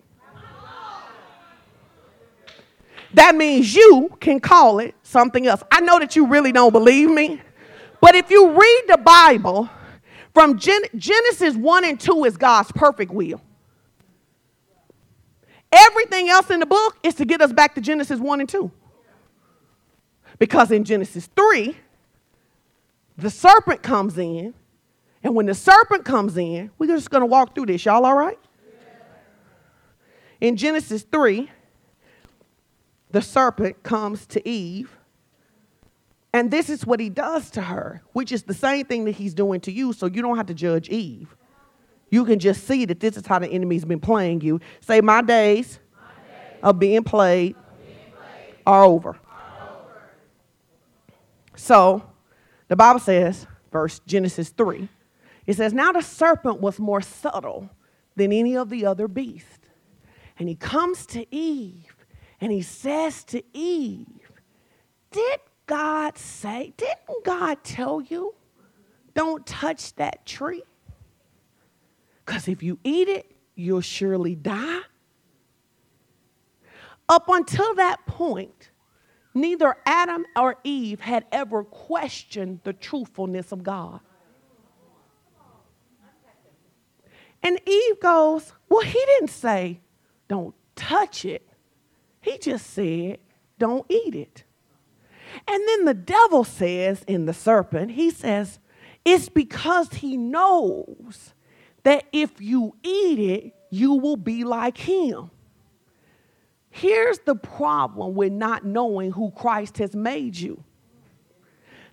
That 3.13 3.36
means 3.36 3.73
you 3.73 4.15
can 4.19 4.39
call 4.39 4.80
it 4.80 4.95
something 5.04 5.47
else. 5.47 5.63
I 5.71 5.82
know 5.82 5.99
that 5.99 6.15
you 6.15 6.26
really 6.26 6.52
don't 6.52 6.71
believe 6.71 7.10
me, 7.10 7.41
but 8.02 8.15
if 8.15 8.30
you 8.32 8.49
read 8.49 8.84
the 8.88 8.97
Bible, 8.97 9.69
from 10.34 10.58
Gen- 10.58 10.82
Genesis 10.95 11.56
1 11.56 11.86
and 11.86 11.99
2 11.99 12.26
is 12.26 12.38
God's 12.38 12.71
perfect 12.71 13.12
will. 13.12 13.39
Everything 15.71 16.30
else 16.30 16.49
in 16.49 16.60
the 16.60 16.65
book 16.65 16.97
is 17.04 17.15
to 17.15 17.26
get 17.26 17.41
us 17.41 17.54
back 17.54 17.76
to 17.76 17.82
Genesis 17.82 18.19
1 18.19 18.39
and 18.39 18.49
2. 18.49 18.71
Because 20.39 20.71
in 20.71 20.83
Genesis 20.83 21.29
3, 21.35 21.75
the 23.17 23.29
serpent 23.29 23.81
comes 23.81 24.17
in, 24.17 24.53
and 25.23 25.35
when 25.35 25.45
the 25.45 25.53
serpent 25.53 26.03
comes 26.05 26.37
in, 26.37 26.71
we're 26.77 26.87
just 26.87 27.09
going 27.09 27.21
to 27.21 27.27
walk 27.27 27.55
through 27.55 27.67
this. 27.67 27.85
Y'all 27.85 28.05
all 28.05 28.15
right? 28.15 28.39
In 30.41 30.57
Genesis 30.57 31.03
3, 31.03 31.49
the 33.11 33.21
serpent 33.21 33.81
comes 33.83 34.25
to 34.27 34.47
Eve, 34.47 34.97
and 36.33 36.49
this 36.49 36.69
is 36.69 36.85
what 36.85 36.99
he 36.99 37.09
does 37.09 37.51
to 37.51 37.61
her, 37.61 38.01
which 38.11 38.31
is 38.31 38.43
the 38.43 38.55
same 38.55 38.85
thing 38.85 39.05
that 39.05 39.11
he's 39.11 39.33
doing 39.33 39.61
to 39.61 39.71
you, 39.71 39.93
so 39.93 40.07
you 40.07 40.21
don't 40.21 40.35
have 40.35 40.47
to 40.47 40.53
judge 40.53 40.89
Eve. 40.89 41.35
You 42.09 42.25
can 42.25 42.39
just 42.39 42.67
see 42.67 42.85
that 42.85 42.99
this 42.99 43.17
is 43.17 43.25
how 43.25 43.39
the 43.39 43.47
enemy's 43.47 43.85
been 43.85 43.99
playing 43.99 44.41
you. 44.41 44.59
Say, 44.81 44.99
My 45.01 45.21
days, 45.21 45.79
My 45.95 46.01
days 46.27 46.59
of 46.61 46.79
being 46.79 47.03
played, 47.03 47.55
being 47.85 47.97
played 48.11 48.55
are 48.65 48.83
over. 48.83 49.17
So, 51.63 52.04
the 52.67 52.76
Bible 52.76 52.99
says, 52.99 53.47
verse 53.71 54.02
Genesis 54.06 54.49
3, 54.49 54.89
it 55.47 55.56
says, 55.56 55.71
Now 55.71 55.93
the 55.93 56.02
serpent 56.02 56.60
was 56.60 56.78
more 56.78 56.99
subtle 56.99 57.69
than 58.17 58.34
any 58.34 58.58
of 58.58 58.69
the 58.69 58.86
other 58.86 59.08
beasts. 59.08 59.69
And 60.38 60.49
he 60.49 60.56
comes 60.56 61.06
to 61.06 61.26
Eve 61.34 61.95
and 62.41 62.52
he 62.52 62.62
says 62.62 63.23
to 63.23 63.41
Eve, 63.54 64.30
Did 65.12 65.39
God 65.65 66.17
say, 66.17 66.73
didn't 66.76 67.23
God 67.23 67.63
tell 67.63 68.02
you, 68.02 68.36
don't 69.13 69.45
touch 69.45 69.95
that 69.95 70.26
tree? 70.26 70.63
Because 72.26 72.49
if 72.49 72.62
you 72.62 72.78
eat 72.84 73.08
it, 73.08 73.38
you'll 73.56 73.80
surely 73.80 74.36
die. 74.36 74.82
Up 77.08 77.30
until 77.30 77.73
that 77.76 78.06
point, 78.06 78.69
neither 79.33 79.75
Adam 79.85 80.25
or 80.35 80.57
Eve 80.63 81.01
had 81.01 81.25
ever 81.31 81.63
questioned 81.63 82.59
the 82.63 82.73
truthfulness 82.73 83.51
of 83.51 83.63
God. 83.63 83.99
And 87.41 87.59
Eve 87.67 87.99
goes, 87.99 88.53
Well, 88.69 88.81
he 88.81 89.03
didn't 89.05 89.29
say, 89.29 89.81
don't 90.27 90.55
touch 90.75 91.25
it. 91.25 91.47
He 92.21 92.37
just 92.37 92.67
said, 92.67 93.19
don't 93.59 93.85
eat 93.89 94.15
it. 94.15 94.43
And 95.47 95.67
then 95.67 95.85
the 95.85 95.93
devil 95.93 96.43
says 96.43 97.03
in 97.07 97.25
the 97.25 97.33
serpent, 97.33 97.91
he 97.91 98.09
says, 98.09 98.59
it's 99.05 99.29
because 99.29 99.93
he 99.95 100.15
knows 100.15 101.33
that 101.83 102.05
if 102.13 102.39
you 102.39 102.75
eat 102.83 103.19
it, 103.19 103.53
you 103.69 103.93
will 103.93 104.15
be 104.15 104.43
like 104.43 104.77
him. 104.77 105.31
Here's 106.75 107.19
the 107.19 107.36
problem 107.36 108.15
with 108.15 108.33
not 108.33 108.65
knowing 108.65 109.12
who 109.12 109.29
Christ 109.29 109.77
has 109.77 109.95
made 109.95 110.36
you. 110.36 110.63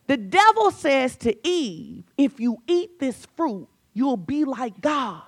The 0.07 0.17
devil 0.17 0.71
says 0.71 1.17
to 1.19 1.37
Eve, 1.47 2.05
if 2.17 2.41
you 2.41 2.63
eat 2.67 2.99
this 2.99 3.27
fruit, 3.37 3.69
you'll 3.93 4.17
be 4.17 4.45
like 4.45 4.81
God. 4.81 5.23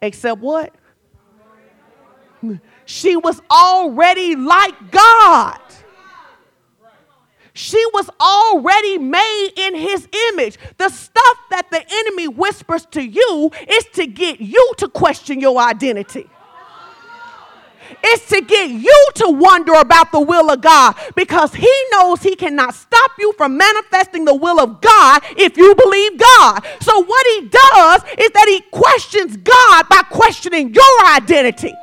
Except 0.00 0.40
what? 0.40 0.72
She 2.84 3.16
was 3.16 3.42
already 3.50 4.36
like 4.36 4.92
God. 4.92 5.60
She 7.54 7.84
was 7.92 8.08
already 8.20 8.98
made 8.98 9.50
in 9.56 9.74
his 9.74 10.08
image. 10.30 10.58
The 10.78 10.88
stuff 10.90 11.38
that 11.50 11.72
the 11.72 11.84
enemy 11.90 12.28
whispers 12.28 12.86
to 12.92 13.02
you 13.02 13.50
is 13.68 13.84
to 13.94 14.06
get 14.06 14.40
you 14.40 14.74
to 14.78 14.88
question 14.88 15.40
your 15.40 15.58
identity. 15.58 16.30
It's 18.02 18.28
to 18.28 18.40
get 18.40 18.70
you 18.70 19.08
to 19.16 19.28
wonder 19.28 19.74
about 19.74 20.12
the 20.12 20.20
will 20.20 20.50
of 20.50 20.60
God 20.60 20.94
because 21.14 21.54
he 21.54 21.72
knows 21.92 22.22
he 22.22 22.36
cannot 22.36 22.74
stop 22.74 23.12
you 23.18 23.32
from 23.34 23.56
manifesting 23.56 24.24
the 24.24 24.34
will 24.34 24.60
of 24.60 24.80
God 24.80 25.22
if 25.36 25.56
you 25.56 25.74
believe 25.74 26.18
God. 26.18 26.60
So, 26.80 27.02
what 27.02 27.26
he 27.26 27.48
does 27.48 28.02
is 28.18 28.30
that 28.30 28.46
he 28.48 28.60
questions 28.70 29.36
God 29.36 29.88
by 29.88 30.02
questioning 30.10 30.74
your 30.74 31.06
identity. 31.06 31.74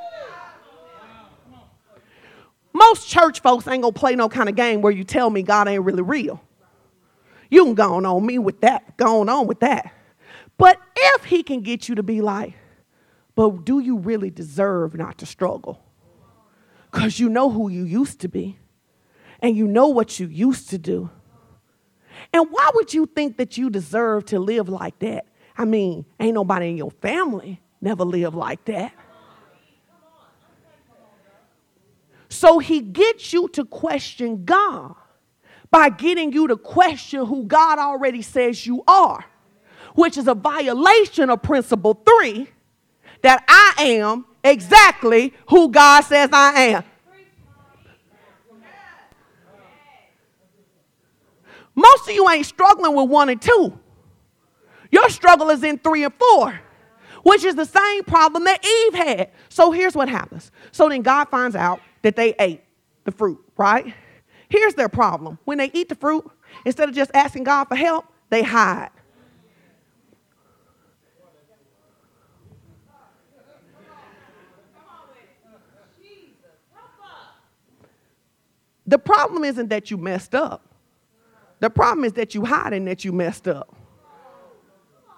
Most 2.73 3.09
church 3.09 3.41
folks 3.41 3.67
ain't 3.67 3.81
gonna 3.81 3.91
play 3.91 4.15
no 4.15 4.29
kind 4.29 4.47
of 4.47 4.55
game 4.55 4.81
where 4.81 4.91
you 4.91 5.03
tell 5.03 5.29
me 5.29 5.43
God 5.43 5.67
ain't 5.67 5.83
really 5.83 6.03
real. 6.03 6.41
You 7.49 7.65
can 7.65 7.73
go 7.73 8.05
on 8.05 8.25
me 8.25 8.37
with 8.37 8.61
that, 8.61 8.95
going 8.97 9.27
on 9.27 9.47
with 9.47 9.59
that. 9.61 9.91
But 10.57 10.79
if 10.95 11.25
he 11.25 11.41
can 11.41 11.61
get 11.61 11.89
you 11.89 11.95
to 11.95 12.03
be 12.03 12.21
like, 12.21 12.53
but 13.35 13.65
do 13.65 13.79
you 13.79 13.97
really 13.97 14.29
deserve 14.29 14.95
not 14.95 15.17
to 15.19 15.25
struggle? 15.25 15.81
Because 16.91 17.19
you 17.19 17.29
know 17.29 17.49
who 17.49 17.69
you 17.69 17.83
used 17.83 18.19
to 18.21 18.27
be, 18.27 18.57
and 19.41 19.55
you 19.55 19.67
know 19.67 19.87
what 19.87 20.19
you 20.19 20.27
used 20.27 20.69
to 20.69 20.77
do. 20.77 21.09
And 22.33 22.47
why 22.49 22.71
would 22.73 22.93
you 22.93 23.05
think 23.05 23.37
that 23.37 23.57
you 23.57 23.69
deserve 23.69 24.25
to 24.25 24.39
live 24.39 24.69
like 24.69 24.99
that? 24.99 25.25
I 25.57 25.65
mean, 25.65 26.05
ain't 26.19 26.33
nobody 26.33 26.69
in 26.69 26.77
your 26.77 26.91
family 26.91 27.61
never 27.81 28.03
lived 28.03 28.35
like 28.35 28.65
that. 28.65 28.93
So 32.29 32.59
he 32.59 32.81
gets 32.81 33.33
you 33.33 33.49
to 33.49 33.65
question 33.65 34.45
God 34.45 34.95
by 35.71 35.89
getting 35.89 36.31
you 36.31 36.47
to 36.47 36.57
question 36.57 37.25
who 37.25 37.43
God 37.43 37.79
already 37.79 38.21
says 38.21 38.65
you 38.65 38.83
are, 38.87 39.25
which 39.95 40.17
is 40.17 40.27
a 40.27 40.35
violation 40.35 41.29
of 41.29 41.41
principle 41.41 42.01
three 42.05 42.47
that 43.21 43.43
I 43.47 43.83
am 43.83 44.25
exactly 44.43 45.33
who 45.49 45.69
God 45.69 46.01
says 46.01 46.29
I 46.31 46.61
am. 46.61 46.83
Most 51.75 52.09
of 52.09 52.13
you 52.13 52.29
ain't 52.29 52.45
struggling 52.45 52.93
with 52.95 53.09
one 53.09 53.29
and 53.29 53.41
two. 53.41 53.77
Your 54.91 55.09
struggle 55.09 55.49
is 55.49 55.63
in 55.63 55.77
three 55.77 56.03
and 56.03 56.13
four, 56.13 56.59
which 57.23 57.43
is 57.43 57.55
the 57.55 57.65
same 57.65 58.03
problem 58.03 58.43
that 58.45 58.65
Eve 58.65 58.93
had. 58.95 59.31
So 59.49 59.71
here's 59.71 59.95
what 59.95 60.09
happens. 60.09 60.51
So 60.71 60.89
then 60.89 61.03
God 61.03 61.25
finds 61.29 61.55
out 61.55 61.79
that 62.01 62.15
they 62.15 62.33
ate 62.39 62.63
the 63.05 63.11
fruit, 63.11 63.39
right? 63.55 63.93
Here's 64.49 64.73
their 64.73 64.89
problem. 64.89 65.37
When 65.45 65.57
they 65.57 65.71
eat 65.73 65.89
the 65.89 65.95
fruit, 65.95 66.29
instead 66.65 66.89
of 66.89 66.95
just 66.95 67.11
asking 67.13 67.43
God 67.43 67.65
for 67.65 67.75
help, 67.75 68.05
they 68.29 68.43
hide. 68.43 68.89
The 78.89 78.97
problem 78.97 79.43
isn't 79.43 79.67
that 79.69 79.91
you 79.91 79.97
messed 79.97 80.33
up. 80.33 80.65
The 81.59 81.69
problem 81.69 82.05
is 82.05 82.13
that 82.13 82.33
you 82.33 82.43
hiding 82.43 82.85
that 82.85 83.05
you 83.05 83.11
messed 83.11 83.47
up. 83.47 83.75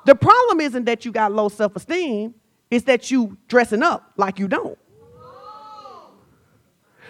The 0.06 0.14
problem 0.14 0.60
isn't 0.60 0.84
that 0.86 1.06
you 1.06 1.14
got 1.14 1.32
low 1.32 1.48
self-esteem, 1.48 2.36
it's 2.70 2.84
that 2.86 3.10
you 3.12 3.38
dressing 3.48 3.82
up 3.82 4.12
like 4.18 4.40
you 4.40 4.50
don't. 4.50 4.78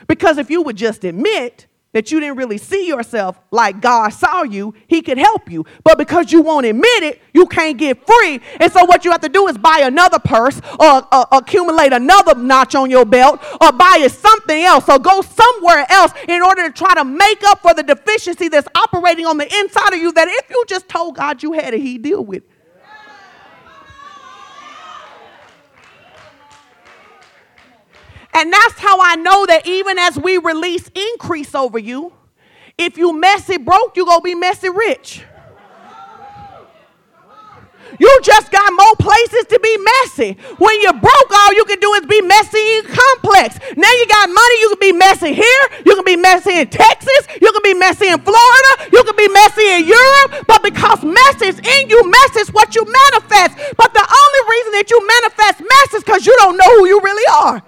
Because 0.06 0.38
if 0.38 0.52
you 0.52 0.62
would 0.62 0.76
just 0.76 1.04
admit 1.04 1.66
that 1.94 2.12
you 2.12 2.20
didn't 2.20 2.38
really 2.38 2.58
see 2.58 2.88
yourself 2.88 3.40
like 3.52 3.82
God 3.82 4.10
saw 4.10 4.44
you, 4.44 4.74
He 4.88 5.02
could 5.02 5.18
help 5.18 5.52
you. 5.52 5.66
But 5.84 5.98
because 5.98 6.32
you 6.32 6.42
won't 6.42 6.66
admit 6.66 7.04
it, 7.04 7.22
you 7.34 7.46
can't 7.48 7.78
get 7.78 8.06
free. 8.06 8.40
And 8.60 8.72
so 8.72 8.86
what 8.86 9.04
you 9.04 9.12
have 9.12 9.22
to 9.22 9.30
do 9.30 9.48
is 9.48 9.58
buy 9.58 9.82
another 9.84 10.20
purse 10.20 10.62
or 10.80 11.08
accumulate 11.32 11.94
another 11.94 12.36
notch 12.36 12.76
on 12.76 12.90
your 12.90 13.06
belt 13.06 13.44
or 13.60 13.72
buy 13.72 14.08
something 14.08 14.64
else 14.64 14.88
or 14.88 15.00
go 15.00 15.22
somewhere 15.22 15.86
else 15.90 16.14
in 16.28 16.42
order 16.42 16.68
to 16.68 16.72
try 16.72 16.94
to 16.94 17.04
make 17.04 17.44
up 17.44 17.62
for 17.62 17.74
the 17.74 17.84
deficiency 17.84 18.48
that's 18.48 18.68
operating 18.76 19.26
on 19.26 19.38
the 19.38 19.54
inside 19.60 19.94
of 19.94 20.00
you 20.00 20.12
that 20.14 20.28
if 20.28 20.50
you 20.50 20.64
just 20.68 20.88
told 20.88 21.16
God 21.16 21.44
you 21.44 21.54
had 21.54 21.74
it, 21.74 21.82
He'd 21.82 22.02
deal 22.02 22.24
with 22.24 22.44
it. 22.44 22.51
And 28.34 28.52
that's 28.52 28.80
how 28.80 28.98
I 29.02 29.16
know 29.16 29.46
that 29.46 29.68
even 29.68 29.98
as 30.00 30.18
we 30.18 30.38
release 30.38 30.90
increase 30.96 31.54
over 31.54 31.78
you, 31.78 32.14
if 32.78 32.98
you 32.98 33.14
messy 33.14 33.58
broke, 33.58 33.96
you 33.98 34.06
gonna 34.06 34.22
be 34.22 34.36
messy 34.36 34.70
rich. 34.70 35.24
You 38.00 38.20
just 38.24 38.52
got 38.52 38.72
more 38.74 38.96
places 38.98 39.46
to 39.46 39.60
be 39.60 39.78
messy. 39.78 40.34
When 40.58 40.82
you're 40.82 40.98
broke, 40.98 41.32
all 41.32 41.54
you 41.54 41.66
can 41.66 41.80
do 41.80 41.94
is 41.94 42.06
be 42.08 42.22
messy 42.22 42.80
and 42.80 42.88
complex. 42.88 43.60
Now 43.78 43.92
you 43.92 44.08
got 44.08 44.28
money, 44.28 44.56
you 44.62 44.70
can 44.70 44.80
be 44.80 44.94
messy 44.94 45.34
here. 45.34 45.64
You 45.86 45.96
can 45.96 46.06
be 46.06 46.16
messy 46.16 46.58
in 46.58 46.68
Texas. 46.70 47.28
You 47.40 47.52
can 47.52 47.62
be 47.64 47.74
messy 47.74 48.08
in 48.08 48.20
Florida. 48.22 48.90
You 48.92 49.04
can 49.04 49.16
be 49.16 49.28
messy 49.28 49.68
in 49.68 49.86
Europe. 49.86 50.46
But 50.48 50.64
because 50.64 51.04
mess 51.04 51.42
is 51.42 51.60
in 51.60 51.90
you, 51.90 52.02
mess 52.10 52.36
is 52.38 52.50
what 52.54 52.74
you 52.76 52.86
manifest. 52.86 53.78
But 53.78 53.94
the 53.94 54.02
only 54.02 54.42
reason 54.50 54.72
that 54.82 54.88
you 54.90 54.98
manifest 55.06 55.60
mess 55.60 55.94
is 55.94 56.04
because 56.04 56.26
you 56.26 56.36
don't 56.40 56.58
know 56.58 56.78
who 56.80 56.88
you 56.88 57.00
really 57.02 57.28
are. 57.44 57.62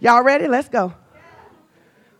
Y'all 0.00 0.22
ready? 0.22 0.46
Let's 0.46 0.68
go. 0.68 0.94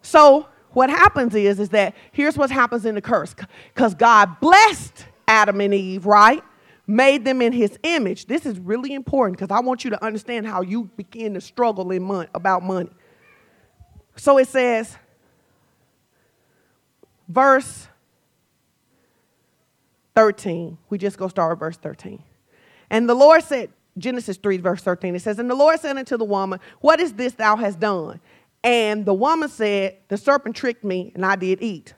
So 0.02 0.48
what 0.72 0.90
happens 0.90 1.34
is, 1.34 1.60
is 1.60 1.70
that 1.70 1.94
here's 2.12 2.36
what 2.36 2.50
happens 2.50 2.84
in 2.84 2.94
the 2.94 3.00
curse. 3.00 3.34
Because 3.74 3.94
God 3.94 4.40
blessed 4.40 5.06
Adam 5.26 5.60
and 5.60 5.74
Eve, 5.74 6.06
right? 6.06 6.42
Made 6.86 7.24
them 7.24 7.42
in 7.42 7.52
his 7.52 7.78
image. 7.82 8.26
This 8.26 8.46
is 8.46 8.58
really 8.58 8.94
important 8.94 9.38
because 9.38 9.54
I 9.54 9.60
want 9.60 9.84
you 9.84 9.90
to 9.90 10.04
understand 10.04 10.46
how 10.46 10.62
you 10.62 10.84
begin 10.96 11.34
to 11.34 11.40
struggle 11.40 11.90
in 11.90 12.02
money, 12.02 12.28
about 12.34 12.62
money. 12.62 12.90
So 14.16 14.38
it 14.38 14.48
says, 14.48 14.96
verse 17.28 17.88
13. 20.16 20.78
We 20.90 20.98
just 20.98 21.18
go 21.18 21.28
start 21.28 21.52
with 21.52 21.60
verse 21.60 21.76
13. 21.76 22.22
And 22.90 23.08
the 23.08 23.14
Lord 23.14 23.44
said, 23.44 23.70
Genesis 23.98 24.36
3, 24.36 24.58
verse 24.58 24.82
13, 24.82 25.14
it 25.14 25.22
says, 25.22 25.38
And 25.38 25.50
the 25.50 25.54
Lord 25.54 25.78
said 25.80 25.96
unto 25.96 26.16
the 26.16 26.24
woman, 26.24 26.60
What 26.80 27.00
is 27.00 27.12
this 27.14 27.34
thou 27.34 27.56
hast 27.56 27.80
done? 27.80 28.20
And 28.62 29.04
the 29.04 29.14
woman 29.14 29.48
said, 29.48 29.98
The 30.08 30.16
serpent 30.16 30.56
tricked 30.56 30.84
me, 30.84 31.12
and 31.14 31.24
I 31.24 31.36
did 31.36 31.62
eat. 31.62 31.94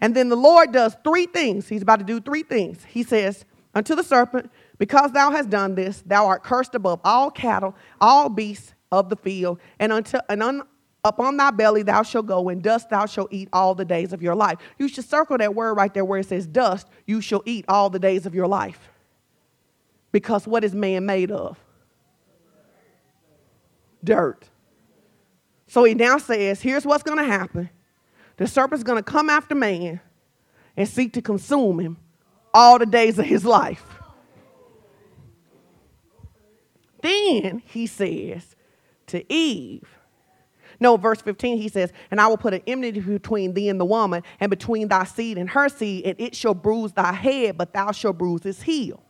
And 0.00 0.14
then 0.14 0.28
the 0.28 0.36
Lord 0.36 0.72
does 0.72 0.96
three 1.02 1.26
things. 1.26 1.68
He's 1.68 1.82
about 1.82 1.98
to 1.98 2.04
do 2.04 2.20
three 2.20 2.42
things. 2.42 2.84
He 2.84 3.02
says, 3.02 3.44
Unto 3.74 3.94
the 3.94 4.02
serpent, 4.02 4.50
because 4.78 5.12
thou 5.12 5.30
hast 5.30 5.50
done 5.50 5.74
this, 5.74 6.02
thou 6.06 6.26
art 6.26 6.42
cursed 6.42 6.74
above 6.74 7.00
all 7.04 7.30
cattle, 7.30 7.74
all 8.00 8.28
beasts 8.28 8.74
of 8.90 9.08
the 9.08 9.16
field, 9.16 9.60
and, 9.78 9.92
unto, 9.92 10.18
and 10.28 10.42
un, 10.42 10.62
upon 11.04 11.36
thy 11.36 11.50
belly 11.50 11.82
thou 11.82 12.02
shalt 12.02 12.26
go, 12.26 12.48
and 12.48 12.62
dust 12.62 12.90
thou 12.90 13.06
shalt 13.06 13.32
eat 13.32 13.48
all 13.52 13.74
the 13.74 13.84
days 13.84 14.12
of 14.12 14.22
your 14.22 14.34
life. 14.34 14.58
You 14.78 14.88
should 14.88 15.04
circle 15.04 15.36
that 15.38 15.54
word 15.54 15.74
right 15.74 15.92
there 15.92 16.04
where 16.04 16.20
it 16.20 16.26
says 16.26 16.46
dust, 16.46 16.88
you 17.06 17.20
shall 17.20 17.42
eat 17.44 17.64
all 17.68 17.90
the 17.90 17.98
days 17.98 18.24
of 18.24 18.34
your 18.34 18.46
life. 18.46 18.90
Because 20.18 20.48
what 20.48 20.64
is 20.64 20.74
man 20.74 21.06
made 21.06 21.30
of? 21.30 21.56
Dirt. 24.02 24.48
So 25.68 25.84
he 25.84 25.94
now 25.94 26.18
says, 26.18 26.60
here's 26.60 26.84
what's 26.84 27.04
going 27.04 27.18
to 27.18 27.24
happen. 27.24 27.70
The 28.36 28.48
serpent's 28.48 28.82
going 28.82 28.98
to 28.98 29.08
come 29.08 29.30
after 29.30 29.54
man 29.54 30.00
and 30.76 30.88
seek 30.88 31.12
to 31.12 31.22
consume 31.22 31.78
him 31.78 31.98
all 32.52 32.80
the 32.80 32.86
days 32.86 33.16
of 33.20 33.26
his 33.26 33.44
life. 33.44 33.84
Then 37.00 37.62
he 37.64 37.86
says 37.86 38.56
to 39.06 39.32
Eve, 39.32 39.86
no, 40.80 40.96
verse 40.96 41.22
15, 41.22 41.58
he 41.58 41.68
says, 41.68 41.92
And 42.10 42.20
I 42.20 42.26
will 42.26 42.36
put 42.36 42.54
an 42.54 42.62
enmity 42.66 42.98
between 42.98 43.54
thee 43.54 43.68
and 43.68 43.78
the 43.78 43.84
woman, 43.84 44.24
and 44.40 44.50
between 44.50 44.88
thy 44.88 45.04
seed 45.04 45.38
and 45.38 45.48
her 45.50 45.68
seed, 45.68 46.06
and 46.06 46.20
it 46.20 46.34
shall 46.34 46.54
bruise 46.54 46.92
thy 46.92 47.12
head, 47.12 47.56
but 47.56 47.72
thou 47.72 47.92
shalt 47.92 48.18
bruise 48.18 48.42
his 48.42 48.62
heel. 48.62 49.04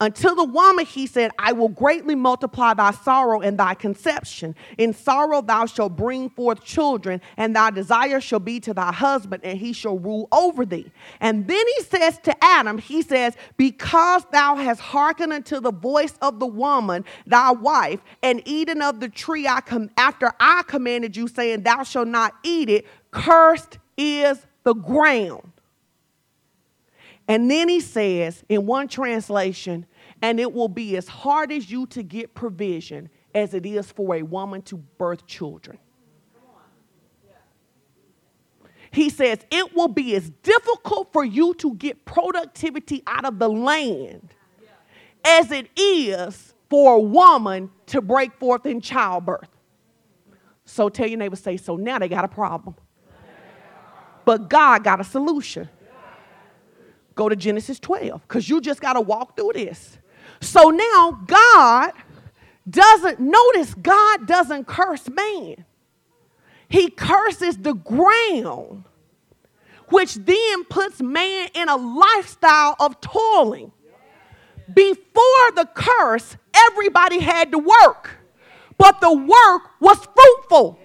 Until 0.00 0.34
the 0.34 0.44
woman, 0.44 0.84
he 0.84 1.06
said, 1.06 1.30
I 1.38 1.52
will 1.52 1.70
greatly 1.70 2.14
multiply 2.14 2.74
thy 2.74 2.90
sorrow 2.90 3.40
and 3.40 3.58
thy 3.58 3.74
conception. 3.74 4.54
In 4.76 4.92
sorrow 4.92 5.40
thou 5.40 5.64
shalt 5.64 5.96
bring 5.96 6.28
forth 6.28 6.62
children, 6.62 7.22
and 7.38 7.56
thy 7.56 7.70
desire 7.70 8.20
shall 8.20 8.40
be 8.40 8.60
to 8.60 8.74
thy 8.74 8.92
husband, 8.92 9.42
and 9.44 9.58
he 9.58 9.72
shall 9.72 9.98
rule 9.98 10.28
over 10.32 10.66
thee. 10.66 10.90
And 11.20 11.46
then 11.48 11.64
he 11.76 11.82
says 11.84 12.18
to 12.24 12.44
Adam, 12.44 12.76
he 12.76 13.00
says, 13.00 13.36
Because 13.56 14.24
thou 14.32 14.56
hast 14.56 14.80
hearkened 14.80 15.32
unto 15.32 15.60
the 15.60 15.72
voice 15.72 16.14
of 16.20 16.40
the 16.40 16.46
woman, 16.46 17.04
thy 17.26 17.52
wife, 17.52 18.00
and 18.22 18.42
eaten 18.44 18.82
of 18.82 19.00
the 19.00 19.08
tree 19.08 19.48
I 19.48 19.62
com- 19.62 19.90
after 19.96 20.32
I 20.38 20.62
commanded 20.66 21.16
you, 21.16 21.26
saying, 21.26 21.62
Thou 21.62 21.84
shalt 21.84 22.08
not 22.08 22.34
eat 22.42 22.68
it, 22.68 22.86
cursed 23.12 23.78
is 23.96 24.46
the 24.64 24.74
ground 24.74 25.52
and 27.28 27.50
then 27.50 27.68
he 27.68 27.80
says 27.80 28.44
in 28.48 28.66
one 28.66 28.88
translation, 28.88 29.86
and 30.22 30.38
it 30.38 30.52
will 30.52 30.68
be 30.68 30.96
as 30.96 31.08
hard 31.08 31.50
as 31.50 31.70
you 31.70 31.86
to 31.88 32.02
get 32.02 32.34
provision 32.34 33.08
as 33.34 33.52
it 33.52 33.66
is 33.66 33.90
for 33.90 34.14
a 34.14 34.22
woman 34.22 34.62
to 34.62 34.76
birth 34.76 35.26
children. 35.26 35.78
He 38.90 39.10
says 39.10 39.40
it 39.50 39.74
will 39.74 39.88
be 39.88 40.14
as 40.14 40.30
difficult 40.42 41.12
for 41.12 41.24
you 41.24 41.52
to 41.54 41.74
get 41.74 42.04
productivity 42.04 43.02
out 43.06 43.26
of 43.26 43.38
the 43.38 43.48
land 43.48 44.30
as 45.24 45.50
it 45.50 45.68
is 45.76 46.54
for 46.70 46.94
a 46.94 47.00
woman 47.00 47.70
to 47.86 48.00
break 48.00 48.32
forth 48.38 48.64
in 48.64 48.80
childbirth. 48.80 49.48
So 50.64 50.88
tell 50.88 51.06
your 51.06 51.18
neighbor, 51.18 51.36
say, 51.36 51.56
so 51.56 51.76
now 51.76 51.98
they 51.98 52.08
got 52.08 52.24
a 52.24 52.28
problem. 52.28 52.74
But 54.24 54.48
God 54.48 54.82
got 54.82 55.00
a 55.00 55.04
solution. 55.04 55.68
Go 57.16 57.30
to 57.30 57.34
Genesis 57.34 57.80
12 57.80 58.22
because 58.22 58.48
you 58.48 58.60
just 58.60 58.80
got 58.80 58.92
to 58.92 59.00
walk 59.00 59.36
through 59.36 59.52
this. 59.54 59.98
So 60.40 60.68
now 60.68 61.22
God 61.26 61.92
doesn't, 62.68 63.18
notice 63.18 63.74
God 63.74 64.26
doesn't 64.26 64.66
curse 64.66 65.08
man, 65.08 65.64
He 66.68 66.90
curses 66.90 67.56
the 67.56 67.72
ground, 67.72 68.84
which 69.88 70.14
then 70.14 70.64
puts 70.64 71.00
man 71.00 71.48
in 71.54 71.68
a 71.68 71.76
lifestyle 71.76 72.76
of 72.78 73.00
toiling. 73.00 73.72
Before 74.72 75.52
the 75.54 75.68
curse, 75.74 76.36
everybody 76.54 77.20
had 77.20 77.52
to 77.52 77.58
work, 77.58 78.10
but 78.76 79.00
the 79.00 79.12
work 79.12 79.62
was 79.80 80.06
fruitful. 80.14 80.80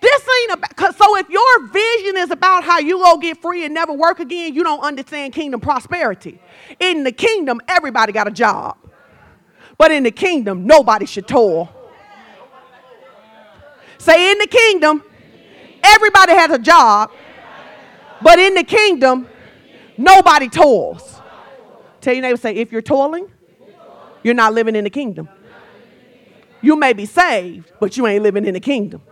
This 0.00 0.22
ain't 0.42 0.52
about, 0.52 0.96
so 0.96 1.16
if 1.16 1.28
your 1.28 1.66
vision 1.68 2.16
is 2.18 2.30
about 2.30 2.62
how 2.62 2.78
you 2.78 2.98
go 2.98 3.16
get 3.18 3.40
free 3.42 3.64
and 3.64 3.74
never 3.74 3.92
work 3.92 4.20
again, 4.20 4.54
you 4.54 4.62
don't 4.62 4.80
understand 4.80 5.32
kingdom 5.32 5.60
prosperity. 5.60 6.40
In 6.78 7.02
the 7.02 7.10
kingdom, 7.12 7.60
everybody 7.66 8.12
got 8.12 8.28
a 8.28 8.30
job. 8.30 8.76
But 9.76 9.90
in 9.90 10.04
the 10.04 10.10
kingdom, 10.10 10.66
nobody 10.66 11.06
should 11.06 11.26
toil. 11.26 11.72
Say 13.98 14.30
in 14.30 14.38
the 14.38 14.46
kingdom, 14.46 15.02
everybody 15.82 16.32
has 16.32 16.50
a 16.50 16.58
job. 16.58 17.10
But 18.22 18.38
in 18.38 18.54
the 18.54 18.64
kingdom, 18.64 19.26
nobody 19.96 20.48
toils. 20.48 21.20
Tell 22.00 22.14
your 22.14 22.22
neighbor, 22.22 22.36
say, 22.36 22.54
if 22.54 22.70
you're 22.70 22.82
toiling, 22.82 23.28
you're 24.22 24.34
not 24.34 24.54
living 24.54 24.76
in 24.76 24.84
the 24.84 24.90
kingdom. 24.90 25.28
You 26.60 26.76
may 26.76 26.92
be 26.92 27.06
saved, 27.06 27.72
but 27.80 27.96
you 27.96 28.06
ain't 28.06 28.22
living 28.22 28.44
in 28.44 28.54
the 28.54 28.60
kingdom. 28.60 29.02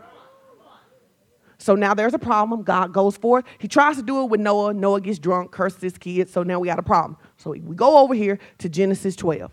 So 1.66 1.74
now 1.74 1.94
there's 1.94 2.14
a 2.14 2.18
problem. 2.18 2.62
God 2.62 2.92
goes 2.92 3.16
forth. 3.16 3.44
He 3.58 3.66
tries 3.66 3.96
to 3.96 4.02
do 4.04 4.22
it 4.22 4.30
with 4.30 4.38
Noah. 4.38 4.72
Noah 4.72 5.00
gets 5.00 5.18
drunk, 5.18 5.50
curses 5.50 5.80
his 5.80 5.98
kids. 5.98 6.32
So 6.32 6.44
now 6.44 6.60
we 6.60 6.68
got 6.68 6.78
a 6.78 6.82
problem. 6.82 7.16
So 7.38 7.50
we 7.50 7.74
go 7.74 7.98
over 7.98 8.14
here 8.14 8.38
to 8.58 8.68
Genesis 8.68 9.16
12. 9.16 9.50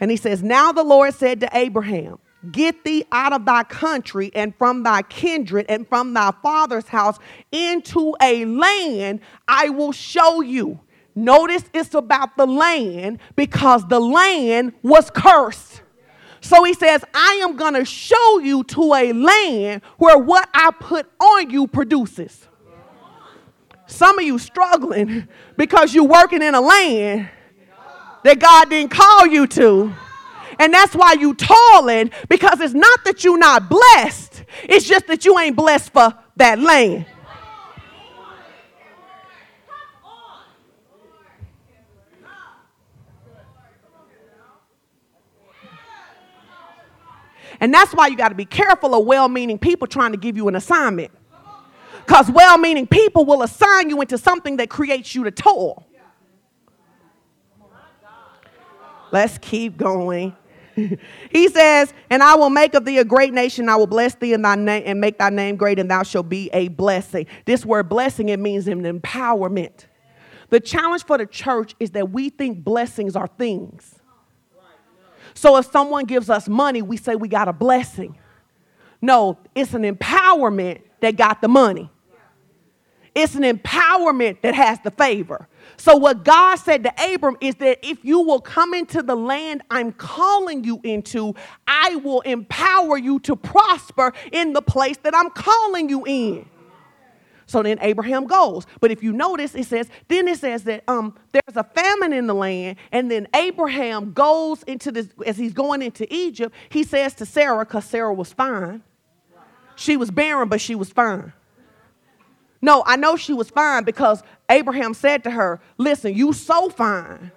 And 0.00 0.10
he 0.10 0.16
says, 0.16 0.42
Now 0.42 0.72
the 0.72 0.82
Lord 0.82 1.14
said 1.14 1.38
to 1.42 1.48
Abraham, 1.52 2.18
Get 2.50 2.82
thee 2.82 3.04
out 3.12 3.32
of 3.32 3.44
thy 3.44 3.62
country 3.62 4.32
and 4.34 4.52
from 4.56 4.82
thy 4.82 5.02
kindred 5.02 5.66
and 5.68 5.86
from 5.86 6.12
thy 6.12 6.32
father's 6.42 6.88
house 6.88 7.20
into 7.52 8.16
a 8.20 8.44
land 8.46 9.20
I 9.46 9.68
will 9.68 9.92
show 9.92 10.40
you. 10.40 10.80
Notice 11.14 11.62
it's 11.72 11.94
about 11.94 12.36
the 12.36 12.48
land 12.48 13.20
because 13.36 13.86
the 13.86 14.00
land 14.00 14.72
was 14.82 15.08
cursed. 15.08 15.82
So 16.44 16.62
he 16.62 16.74
says, 16.74 17.02
I 17.14 17.40
am 17.42 17.56
going 17.56 17.72
to 17.72 17.86
show 17.86 18.38
you 18.38 18.64
to 18.64 18.92
a 18.92 19.14
land 19.14 19.80
where 19.96 20.18
what 20.18 20.46
I 20.52 20.72
put 20.78 21.10
on 21.18 21.48
you 21.48 21.66
produces. 21.66 22.46
Some 23.86 24.18
of 24.18 24.26
you 24.26 24.38
struggling 24.38 25.26
because 25.56 25.94
you're 25.94 26.04
working 26.04 26.42
in 26.42 26.54
a 26.54 26.60
land 26.60 27.30
that 28.24 28.38
God 28.38 28.68
didn't 28.68 28.90
call 28.90 29.26
you 29.26 29.46
to. 29.46 29.94
And 30.58 30.72
that's 30.72 30.94
why 30.94 31.14
you 31.14 31.34
toiling 31.34 32.10
because 32.28 32.60
it's 32.60 32.74
not 32.74 33.04
that 33.06 33.24
you're 33.24 33.38
not 33.38 33.70
blessed. 33.70 34.44
It's 34.64 34.86
just 34.86 35.06
that 35.06 35.24
you 35.24 35.38
ain't 35.38 35.56
blessed 35.56 35.94
for 35.94 36.12
that 36.36 36.58
land. 36.58 37.06
And 47.60 47.72
that's 47.72 47.92
why 47.92 48.08
you 48.08 48.16
got 48.16 48.28
to 48.28 48.34
be 48.34 48.44
careful 48.44 48.94
of 48.94 49.06
well 49.06 49.28
meaning 49.28 49.58
people 49.58 49.86
trying 49.86 50.12
to 50.12 50.18
give 50.18 50.36
you 50.36 50.48
an 50.48 50.56
assignment. 50.56 51.10
Because 52.04 52.30
well 52.30 52.58
meaning 52.58 52.86
people 52.86 53.24
will 53.24 53.42
assign 53.42 53.88
you 53.88 54.00
into 54.00 54.18
something 54.18 54.58
that 54.58 54.68
creates 54.68 55.14
you 55.14 55.24
to 55.24 55.30
toil. 55.30 55.86
Let's 59.10 59.38
keep 59.38 59.76
going. 59.76 60.36
he 61.30 61.48
says, 61.48 61.94
And 62.10 62.22
I 62.22 62.34
will 62.34 62.50
make 62.50 62.74
of 62.74 62.84
thee 62.84 62.98
a 62.98 63.04
great 63.04 63.32
nation. 63.32 63.68
I 63.68 63.76
will 63.76 63.86
bless 63.86 64.14
thee 64.16 64.32
in 64.32 64.42
thy 64.42 64.56
name 64.56 64.82
and 64.86 65.00
make 65.00 65.18
thy 65.18 65.30
name 65.30 65.56
great, 65.56 65.78
and 65.78 65.90
thou 65.90 66.02
shalt 66.02 66.28
be 66.28 66.50
a 66.52 66.68
blessing. 66.68 67.26
This 67.44 67.64
word 67.64 67.88
blessing, 67.88 68.28
it 68.28 68.40
means 68.40 68.66
an 68.66 68.82
empowerment. 68.82 69.86
The 70.50 70.60
challenge 70.60 71.04
for 71.04 71.18
the 71.18 71.26
church 71.26 71.74
is 71.80 71.92
that 71.92 72.10
we 72.10 72.28
think 72.28 72.64
blessings 72.64 73.16
are 73.16 73.26
things. 73.26 74.00
So 75.34 75.56
if 75.56 75.70
someone 75.70 76.04
gives 76.04 76.30
us 76.30 76.48
money, 76.48 76.80
we 76.82 76.96
say 76.96 77.16
we 77.16 77.28
got 77.28 77.48
a 77.48 77.52
blessing. 77.52 78.18
No, 79.02 79.38
it's 79.54 79.74
an 79.74 79.82
empowerment 79.82 80.80
that 81.00 81.16
got 81.16 81.42
the 81.42 81.48
money. 81.48 81.90
It's 83.14 83.36
an 83.36 83.42
empowerment 83.42 84.40
that 84.42 84.54
has 84.54 84.80
the 84.80 84.90
favor. 84.90 85.48
So, 85.76 85.96
what 85.96 86.24
God 86.24 86.56
said 86.56 86.82
to 86.84 87.14
Abram 87.14 87.36
is 87.40 87.54
that 87.56 87.78
if 87.82 88.04
you 88.04 88.20
will 88.20 88.40
come 88.40 88.74
into 88.74 89.02
the 89.02 89.14
land 89.14 89.62
I'm 89.70 89.92
calling 89.92 90.64
you 90.64 90.80
into, 90.82 91.34
I 91.66 91.96
will 91.96 92.22
empower 92.22 92.98
you 92.98 93.20
to 93.20 93.36
prosper 93.36 94.12
in 94.32 94.52
the 94.52 94.62
place 94.62 94.96
that 95.04 95.14
I'm 95.14 95.30
calling 95.30 95.88
you 95.88 96.04
in. 96.06 96.46
So 97.46 97.62
then 97.62 97.78
Abraham 97.80 98.26
goes. 98.26 98.66
But 98.80 98.90
if 98.90 99.02
you 99.02 99.12
notice, 99.12 99.54
it 99.54 99.66
says, 99.66 99.88
then 100.08 100.28
it 100.28 100.38
says 100.38 100.64
that 100.64 100.84
um, 100.88 101.16
there's 101.32 101.56
a 101.56 101.64
famine 101.64 102.12
in 102.12 102.26
the 102.26 102.34
land, 102.34 102.78
and 102.92 103.10
then 103.10 103.28
Abraham 103.34 104.12
goes 104.12 104.62
into 104.64 104.90
this, 104.90 105.08
as 105.26 105.36
he's 105.36 105.52
going 105.52 105.82
into 105.82 106.12
Egypt, 106.12 106.54
he 106.68 106.82
says 106.82 107.14
to 107.14 107.26
Sarah, 107.26 107.64
because 107.64 107.84
Sarah 107.84 108.14
was 108.14 108.32
fine. 108.32 108.82
She 109.76 109.96
was 109.96 110.10
barren, 110.10 110.48
but 110.48 110.60
she 110.60 110.74
was 110.74 110.90
fine. 110.90 111.32
No, 112.62 112.82
I 112.86 112.96
know 112.96 113.16
she 113.16 113.34
was 113.34 113.50
fine 113.50 113.84
because 113.84 114.22
Abraham 114.48 114.94
said 114.94 115.24
to 115.24 115.30
her, 115.30 115.60
Listen, 115.76 116.14
you 116.14 116.32
so 116.32 116.70
fine 116.70 117.30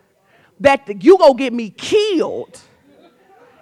that 0.59 1.03
you 1.03 1.17
go 1.17 1.33
get 1.33 1.51
me 1.51 1.69
killed. 1.69 2.61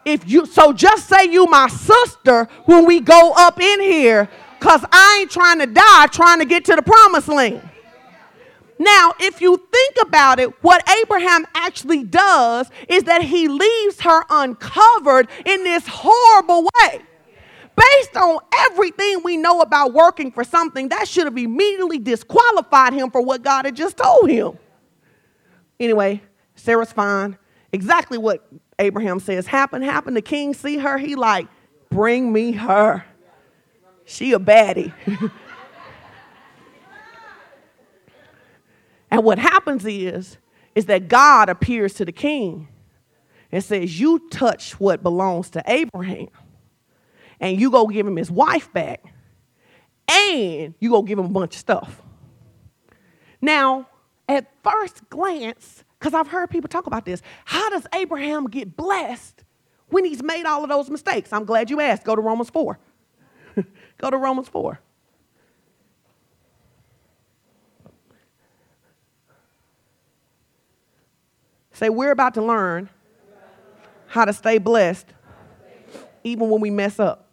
If 0.05 0.29
you 0.29 0.45
so 0.45 0.71
just 0.71 1.09
say 1.09 1.25
you 1.25 1.47
my 1.47 1.67
sister 1.67 2.47
when 2.65 2.85
we 2.85 2.99
go 2.99 3.33
up 3.35 3.59
in 3.59 3.79
here, 3.81 4.29
because 4.65 4.83
I 4.91 5.19
ain't 5.21 5.29
trying 5.29 5.59
to 5.59 5.67
die, 5.67 6.07
trying 6.07 6.39
to 6.39 6.45
get 6.45 6.65
to 6.65 6.75
the 6.75 6.81
promised 6.81 7.27
land. 7.27 7.61
Now, 8.79 9.13
if 9.19 9.39
you 9.39 9.57
think 9.71 9.97
about 10.01 10.39
it, 10.39 10.49
what 10.63 10.83
Abraham 11.03 11.45
actually 11.53 12.03
does 12.03 12.71
is 12.89 13.03
that 13.03 13.21
he 13.21 13.47
leaves 13.47 14.01
her 14.01 14.23
uncovered 14.27 15.29
in 15.45 15.63
this 15.63 15.85
horrible 15.87 16.63
way 16.63 16.99
based 17.75 18.17
on 18.17 18.39
everything 18.71 19.21
we 19.23 19.37
know 19.37 19.61
about 19.61 19.93
working 19.93 20.31
for 20.31 20.43
something, 20.43 20.89
that 20.89 21.07
should 21.07 21.25
have 21.25 21.37
immediately 21.37 21.99
disqualified 21.99 22.93
him 22.93 23.11
for 23.11 23.21
what 23.21 23.43
God 23.43 23.65
had 23.65 23.75
just 23.75 23.97
told 23.97 24.31
him. 24.31 24.57
Anyway, 25.79 26.23
Sarah's 26.55 26.91
fine. 26.91 27.37
Exactly 27.71 28.17
what 28.17 28.49
Abraham 28.79 29.19
says 29.19 29.45
happened, 29.45 29.83
happened. 29.83 30.17
The 30.17 30.23
king 30.23 30.55
see 30.55 30.77
her, 30.77 30.97
he 30.97 31.13
like, 31.13 31.47
bring 31.91 32.33
me 32.33 32.53
her. 32.53 33.05
She 34.05 34.33
a 34.33 34.39
baddie. 34.39 34.93
and 39.11 39.23
what 39.23 39.39
happens 39.39 39.85
is, 39.85 40.37
is 40.73 40.85
that 40.85 41.07
God 41.07 41.49
appears 41.49 41.95
to 41.95 42.05
the 42.05 42.11
king 42.11 42.67
and 43.51 43.63
says, 43.63 43.99
You 43.99 44.27
touch 44.29 44.79
what 44.79 45.03
belongs 45.03 45.49
to 45.51 45.63
Abraham 45.65 46.29
and 47.39 47.59
you 47.59 47.71
go 47.71 47.87
give 47.87 48.07
him 48.07 48.15
his 48.15 48.31
wife 48.31 48.71
back, 48.73 49.03
and 50.07 50.73
you 50.79 50.89
go 50.89 51.01
give 51.01 51.19
him 51.19 51.25
a 51.25 51.29
bunch 51.29 51.55
of 51.55 51.59
stuff. 51.59 52.01
Now, 53.41 53.87
at 54.27 54.51
first 54.63 55.07
glance, 55.09 55.83
because 55.99 56.13
I've 56.13 56.27
heard 56.27 56.49
people 56.49 56.67
talk 56.67 56.87
about 56.87 57.05
this, 57.05 57.21
how 57.45 57.69
does 57.69 57.85
Abraham 57.93 58.47
get 58.47 58.75
blessed 58.75 59.43
when 59.89 60.05
he's 60.05 60.23
made 60.23 60.45
all 60.45 60.63
of 60.63 60.69
those 60.69 60.89
mistakes? 60.89 61.31
I'm 61.31 61.45
glad 61.45 61.69
you 61.69 61.81
asked. 61.81 62.03
Go 62.03 62.15
to 62.15 62.21
Romans 62.21 62.49
4. 62.49 62.79
Go 63.97 64.09
to 64.09 64.17
Romans 64.17 64.47
4. 64.49 64.79
Say, 71.73 71.89
we're 71.89 72.11
about 72.11 72.35
to 72.35 72.41
learn 72.41 72.89
how 74.07 74.23
to 74.23 74.31
stay 74.31 74.59
blessed 74.59 75.07
even 76.23 76.49
when 76.49 76.61
we 76.61 76.69
mess 76.69 76.99
up. 76.99 77.25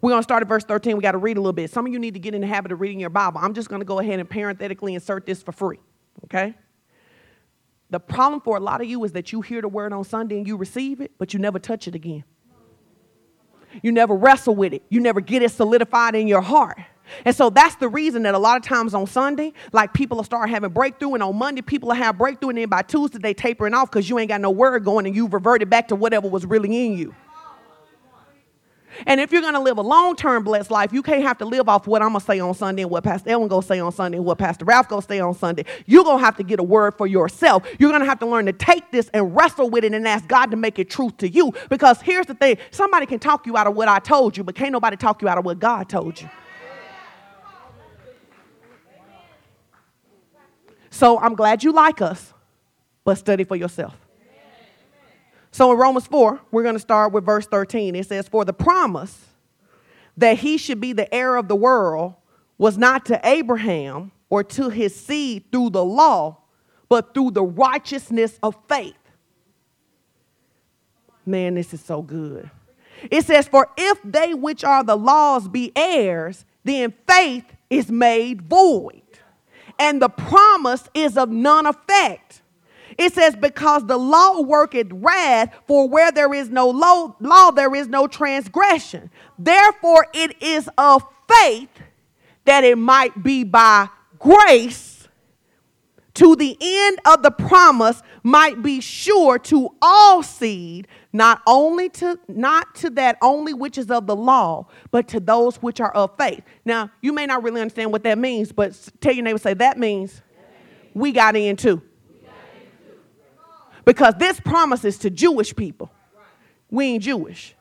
We're 0.00 0.10
going 0.10 0.20
to 0.20 0.24
start 0.24 0.42
at 0.42 0.48
verse 0.48 0.64
13. 0.64 0.96
We 0.96 1.02
got 1.02 1.12
to 1.12 1.18
read 1.18 1.36
a 1.36 1.40
little 1.40 1.52
bit. 1.52 1.70
Some 1.70 1.86
of 1.86 1.92
you 1.92 1.98
need 1.98 2.14
to 2.14 2.20
get 2.20 2.34
in 2.34 2.40
the 2.40 2.46
habit 2.46 2.72
of 2.72 2.80
reading 2.80 2.98
your 2.98 3.10
Bible. 3.10 3.38
I'm 3.42 3.52
just 3.52 3.68
going 3.68 3.80
to 3.80 3.86
go 3.86 3.98
ahead 3.98 4.18
and 4.18 4.28
parenthetically 4.28 4.94
insert 4.94 5.26
this 5.26 5.42
for 5.42 5.52
free, 5.52 5.78
okay? 6.24 6.54
The 7.90 8.00
problem 8.00 8.40
for 8.40 8.56
a 8.56 8.60
lot 8.60 8.80
of 8.80 8.88
you 8.88 9.02
is 9.04 9.12
that 9.12 9.32
you 9.32 9.40
hear 9.40 9.60
the 9.60 9.68
word 9.68 9.92
on 9.92 10.04
Sunday 10.04 10.38
and 10.38 10.46
you 10.46 10.56
receive 10.56 11.00
it, 11.00 11.12
but 11.18 11.34
you 11.34 11.40
never 11.40 11.58
touch 11.58 11.88
it 11.88 11.94
again. 11.94 12.24
You 13.82 13.92
never 13.92 14.14
wrestle 14.16 14.54
with 14.54 14.72
it, 14.72 14.82
you 14.88 15.00
never 15.00 15.20
get 15.20 15.42
it 15.42 15.50
solidified 15.50 16.14
in 16.14 16.26
your 16.26 16.40
heart. 16.40 16.78
And 17.24 17.34
so 17.34 17.50
that's 17.50 17.74
the 17.76 17.88
reason 17.88 18.22
that 18.22 18.34
a 18.34 18.38
lot 18.38 18.56
of 18.56 18.62
times 18.62 18.94
on 18.94 19.06
Sunday, 19.06 19.52
like 19.72 19.92
people 19.92 20.16
will 20.16 20.24
start 20.24 20.48
having 20.48 20.70
breakthrough, 20.70 21.14
and 21.14 21.22
on 21.22 21.36
Monday, 21.36 21.62
people 21.62 21.88
will 21.88 21.96
have 21.96 22.16
breakthrough, 22.16 22.50
and 22.50 22.58
then 22.58 22.68
by 22.68 22.82
Tuesday, 22.82 23.18
they 23.18 23.34
tapering 23.34 23.74
off 23.74 23.90
because 23.90 24.08
you 24.08 24.18
ain't 24.18 24.28
got 24.28 24.40
no 24.40 24.50
word 24.50 24.84
going 24.84 25.06
and 25.06 25.14
you've 25.14 25.32
reverted 25.32 25.68
back 25.68 25.88
to 25.88 25.96
whatever 25.96 26.28
was 26.28 26.46
really 26.46 26.86
in 26.86 26.96
you. 26.96 27.14
And 29.06 29.20
if 29.20 29.32
you're 29.32 29.40
going 29.40 29.54
to 29.54 29.60
live 29.60 29.78
a 29.78 29.82
long 29.82 30.16
term 30.16 30.44
blessed 30.44 30.70
life, 30.70 30.92
you 30.92 31.02
can't 31.02 31.22
have 31.22 31.38
to 31.38 31.44
live 31.44 31.68
off 31.68 31.86
what 31.86 32.02
I'm 32.02 32.10
going 32.10 32.20
to 32.20 32.26
say 32.26 32.40
on 32.40 32.54
Sunday 32.54 32.82
and 32.82 32.90
what 32.90 33.04
Pastor 33.04 33.30
Ellen 33.30 33.48
going 33.48 33.62
to 33.62 33.66
say 33.66 33.80
on 33.80 33.92
Sunday 33.92 34.18
and 34.18 34.26
what 34.26 34.38
Pastor 34.38 34.64
Ralph 34.64 34.88
going 34.88 35.02
to 35.02 35.08
say 35.08 35.20
on 35.20 35.34
Sunday. 35.34 35.64
You're 35.86 36.04
going 36.04 36.18
to 36.18 36.24
have 36.24 36.36
to 36.36 36.42
get 36.42 36.60
a 36.60 36.62
word 36.62 36.94
for 36.96 37.06
yourself. 37.06 37.66
You're 37.78 37.90
going 37.90 38.02
to 38.02 38.06
have 38.06 38.18
to 38.20 38.26
learn 38.26 38.46
to 38.46 38.52
take 38.52 38.90
this 38.90 39.08
and 39.14 39.34
wrestle 39.34 39.70
with 39.70 39.84
it 39.84 39.94
and 39.94 40.06
ask 40.06 40.26
God 40.28 40.50
to 40.50 40.56
make 40.56 40.78
it 40.78 40.90
truth 40.90 41.16
to 41.18 41.28
you. 41.28 41.52
Because 41.68 42.00
here's 42.00 42.26
the 42.26 42.34
thing 42.34 42.58
somebody 42.70 43.06
can 43.06 43.18
talk 43.18 43.46
you 43.46 43.56
out 43.56 43.66
of 43.66 43.74
what 43.74 43.88
I 43.88 43.98
told 43.98 44.36
you, 44.36 44.44
but 44.44 44.54
can't 44.54 44.72
nobody 44.72 44.96
talk 44.96 45.22
you 45.22 45.28
out 45.28 45.38
of 45.38 45.44
what 45.44 45.58
God 45.58 45.88
told 45.88 46.20
you. 46.20 46.28
So 50.90 51.18
I'm 51.18 51.34
glad 51.34 51.62
you 51.62 51.72
like 51.72 52.02
us, 52.02 52.34
but 53.04 53.16
study 53.16 53.44
for 53.44 53.56
yourself. 53.56 53.96
So 55.52 55.72
in 55.72 55.78
Romans 55.78 56.06
4, 56.06 56.40
we're 56.50 56.62
going 56.62 56.74
to 56.76 56.80
start 56.80 57.12
with 57.12 57.24
verse 57.24 57.46
13. 57.46 57.96
It 57.96 58.06
says, 58.06 58.28
For 58.28 58.44
the 58.44 58.52
promise 58.52 59.26
that 60.16 60.38
he 60.38 60.56
should 60.58 60.80
be 60.80 60.92
the 60.92 61.12
heir 61.12 61.36
of 61.36 61.48
the 61.48 61.56
world 61.56 62.14
was 62.58 62.78
not 62.78 63.06
to 63.06 63.20
Abraham 63.24 64.12
or 64.28 64.44
to 64.44 64.68
his 64.68 64.94
seed 64.94 65.44
through 65.50 65.70
the 65.70 65.84
law, 65.84 66.38
but 66.88 67.14
through 67.14 67.32
the 67.32 67.42
righteousness 67.42 68.38
of 68.42 68.56
faith. 68.68 68.94
Man, 71.26 71.54
this 71.54 71.74
is 71.74 71.80
so 71.80 72.02
good. 72.02 72.50
It 73.10 73.24
says, 73.24 73.48
For 73.48 73.68
if 73.76 73.98
they 74.04 74.34
which 74.34 74.62
are 74.62 74.84
the 74.84 74.96
laws 74.96 75.48
be 75.48 75.72
heirs, 75.74 76.44
then 76.64 76.92
faith 77.08 77.44
is 77.70 77.90
made 77.90 78.42
void, 78.42 79.02
and 79.78 80.02
the 80.02 80.08
promise 80.08 80.88
is 80.92 81.16
of 81.16 81.30
none 81.30 81.66
effect 81.66 82.42
it 83.00 83.14
says, 83.14 83.34
Because 83.34 83.86
the 83.86 83.96
law 83.96 84.42
worketh 84.42 84.88
wrath, 84.90 85.54
for 85.66 85.88
where 85.88 86.12
there 86.12 86.34
is 86.34 86.50
no 86.50 86.68
law, 86.68 87.16
law, 87.18 87.50
there 87.50 87.74
is 87.74 87.88
no 87.88 88.06
transgression. 88.06 89.10
Therefore, 89.38 90.06
it 90.12 90.40
is 90.42 90.68
of 90.76 91.02
faith 91.26 91.70
that 92.44 92.62
it 92.62 92.76
might 92.76 93.22
be 93.22 93.42
by 93.42 93.88
grace 94.18 95.08
to 96.12 96.36
the 96.36 96.56
end 96.60 96.98
of 97.06 97.22
the 97.22 97.30
promise 97.30 98.02
might 98.22 98.62
be 98.62 98.82
sure 98.82 99.38
to 99.38 99.70
all 99.80 100.22
seed 100.22 100.86
not 101.12 101.40
only 101.46 101.88
to 101.88 102.18
not 102.28 102.74
to 102.74 102.90
that 102.90 103.16
only 103.22 103.54
which 103.54 103.78
is 103.78 103.90
of 103.90 104.06
the 104.06 104.14
law 104.16 104.66
but 104.90 105.08
to 105.08 105.20
those 105.20 105.56
which 105.62 105.80
are 105.80 105.92
of 105.92 106.10
faith 106.18 106.42
now 106.64 106.90
you 107.00 107.12
may 107.12 107.24
not 107.24 107.42
really 107.42 107.60
understand 107.60 107.90
what 107.90 108.02
that 108.02 108.18
means 108.18 108.52
but 108.52 108.76
tell 109.00 109.12
your 109.12 109.24
neighbor 109.24 109.38
say 109.38 109.54
that 109.54 109.78
means 109.78 110.20
we 110.92 111.12
got 111.12 111.36
in 111.36 111.56
too 111.56 111.80
because 113.84 114.14
this 114.18 114.40
promise 114.40 114.84
is 114.84 114.98
to 114.98 115.10
Jewish 115.10 115.54
people. 115.54 115.90
We 116.70 116.86
ain't 116.86 117.02
Jewish. 117.02 117.54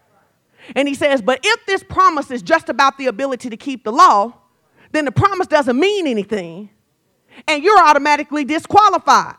And 0.75 0.87
he 0.87 0.93
says, 0.93 1.21
but 1.21 1.39
if 1.43 1.65
this 1.65 1.83
promise 1.83 2.29
is 2.31 2.41
just 2.41 2.69
about 2.69 2.97
the 2.97 3.07
ability 3.07 3.49
to 3.49 3.57
keep 3.57 3.83
the 3.83 3.91
law, 3.91 4.33
then 4.91 5.05
the 5.05 5.11
promise 5.11 5.47
doesn't 5.47 5.79
mean 5.79 6.07
anything, 6.07 6.69
and 7.47 7.63
you're 7.63 7.79
automatically 7.79 8.43
disqualified. 8.43 9.35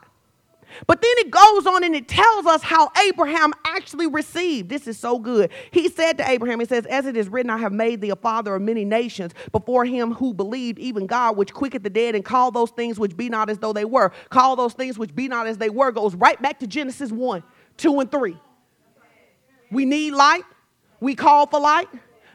But 0.86 1.02
then 1.02 1.12
it 1.18 1.30
goes 1.30 1.66
on 1.66 1.84
and 1.84 1.94
it 1.94 2.08
tells 2.08 2.46
us 2.46 2.62
how 2.62 2.90
Abraham 3.06 3.52
actually 3.64 4.06
received. 4.06 4.68
This 4.68 4.86
is 4.86 4.98
so 4.98 5.18
good. 5.18 5.50
He 5.70 5.88
said 5.88 6.18
to 6.18 6.28
Abraham, 6.28 6.60
He 6.60 6.66
says, 6.66 6.86
As 6.86 7.06
it 7.06 7.16
is 7.16 7.28
written, 7.28 7.50
I 7.50 7.58
have 7.58 7.72
made 7.72 8.00
thee 8.00 8.10
a 8.10 8.16
father 8.16 8.54
of 8.54 8.62
many 8.62 8.84
nations 8.84 9.32
before 9.52 9.84
him 9.84 10.12
who 10.14 10.34
believed, 10.34 10.78
even 10.78 11.06
God, 11.06 11.36
which 11.36 11.52
quicketh 11.52 11.82
the 11.82 11.90
dead 11.90 12.14
and 12.14 12.24
call 12.24 12.50
those 12.50 12.70
things 12.70 12.98
which 12.98 13.16
be 13.16 13.28
not 13.28 13.50
as 13.50 13.58
though 13.58 13.72
they 13.72 13.84
were. 13.84 14.12
Call 14.30 14.56
those 14.56 14.72
things 14.72 14.98
which 14.98 15.14
be 15.14 15.28
not 15.28 15.46
as 15.46 15.58
they 15.58 15.70
were 15.70 15.92
goes 15.92 16.14
right 16.14 16.40
back 16.40 16.58
to 16.60 16.66
Genesis 16.66 17.10
1, 17.10 17.42
2, 17.76 18.00
and 18.00 18.10
3. 18.10 18.36
We 19.70 19.84
need 19.84 20.12
light. 20.12 20.44
We 21.00 21.14
call 21.14 21.46
for 21.46 21.60
light. 21.60 21.88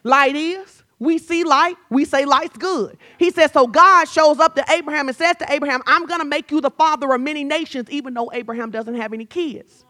Light 0.03 0.35
is. 0.35 0.83
We 0.97 1.17
see 1.17 1.43
light, 1.43 1.75
we 1.89 2.05
say 2.05 2.25
light's 2.25 2.57
good. 2.57 2.97
He 3.17 3.29
says, 3.29 3.51
so 3.51 3.67
God 3.67 4.05
shows 4.05 4.39
up 4.39 4.55
to 4.55 4.65
Abraham 4.71 5.09
and 5.09 5.17
says 5.17 5.35
to 5.37 5.51
Abraham, 5.51 5.81
I'm 5.85 6.05
going 6.05 6.21
to 6.21 6.25
make 6.25 6.51
you 6.51 6.61
the 6.61 6.69
father 6.71 7.11
of 7.13 7.19
many 7.19 7.43
nations, 7.43 7.89
even 7.89 8.13
though 8.13 8.31
Abraham 8.33 8.71
doesn't 8.71 8.95
have 8.95 9.11
any 9.11 9.25
kids. 9.25 9.83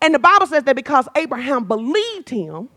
And 0.00 0.14
the 0.14 0.18
Bible 0.18 0.46
says 0.46 0.64
that 0.64 0.74
because 0.74 1.08
Abraham 1.14 1.64
believed 1.64 2.30
him, 2.30 2.70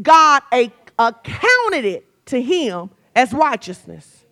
God 0.00 0.42
accounted 0.52 1.84
it 1.84 2.06
to 2.26 2.40
him 2.40 2.90
as 3.16 3.32
righteousness. 3.32 4.24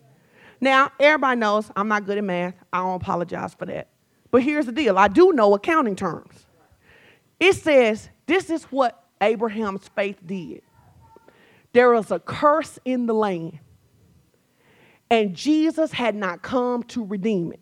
Now, 0.61 0.91
everybody 0.99 1.39
knows 1.39 1.71
I'm 1.75 1.87
not 1.87 2.05
good 2.05 2.17
at 2.17 2.23
math. 2.23 2.53
I 2.71 2.79
don't 2.79 3.01
apologize 3.01 3.53
for 3.53 3.65
that. 3.65 3.87
But 4.31 4.43
here's 4.43 4.67
the 4.67 4.71
deal 4.71 4.97
I 4.97 5.07
do 5.07 5.33
know 5.33 5.53
accounting 5.55 5.95
terms. 5.95 6.45
It 7.39 7.53
says 7.55 8.09
this 8.27 8.49
is 8.49 8.63
what 8.65 9.03
Abraham's 9.21 9.87
faith 9.89 10.19
did. 10.25 10.61
There 11.71 11.91
was 11.91 12.11
a 12.11 12.19
curse 12.19 12.79
in 12.83 13.05
the 13.05 13.13
land, 13.13 13.59
and 15.09 15.35
Jesus 15.35 15.91
had 15.91 16.15
not 16.15 16.41
come 16.41 16.83
to 16.83 17.03
redeem 17.05 17.51
it. 17.53 17.59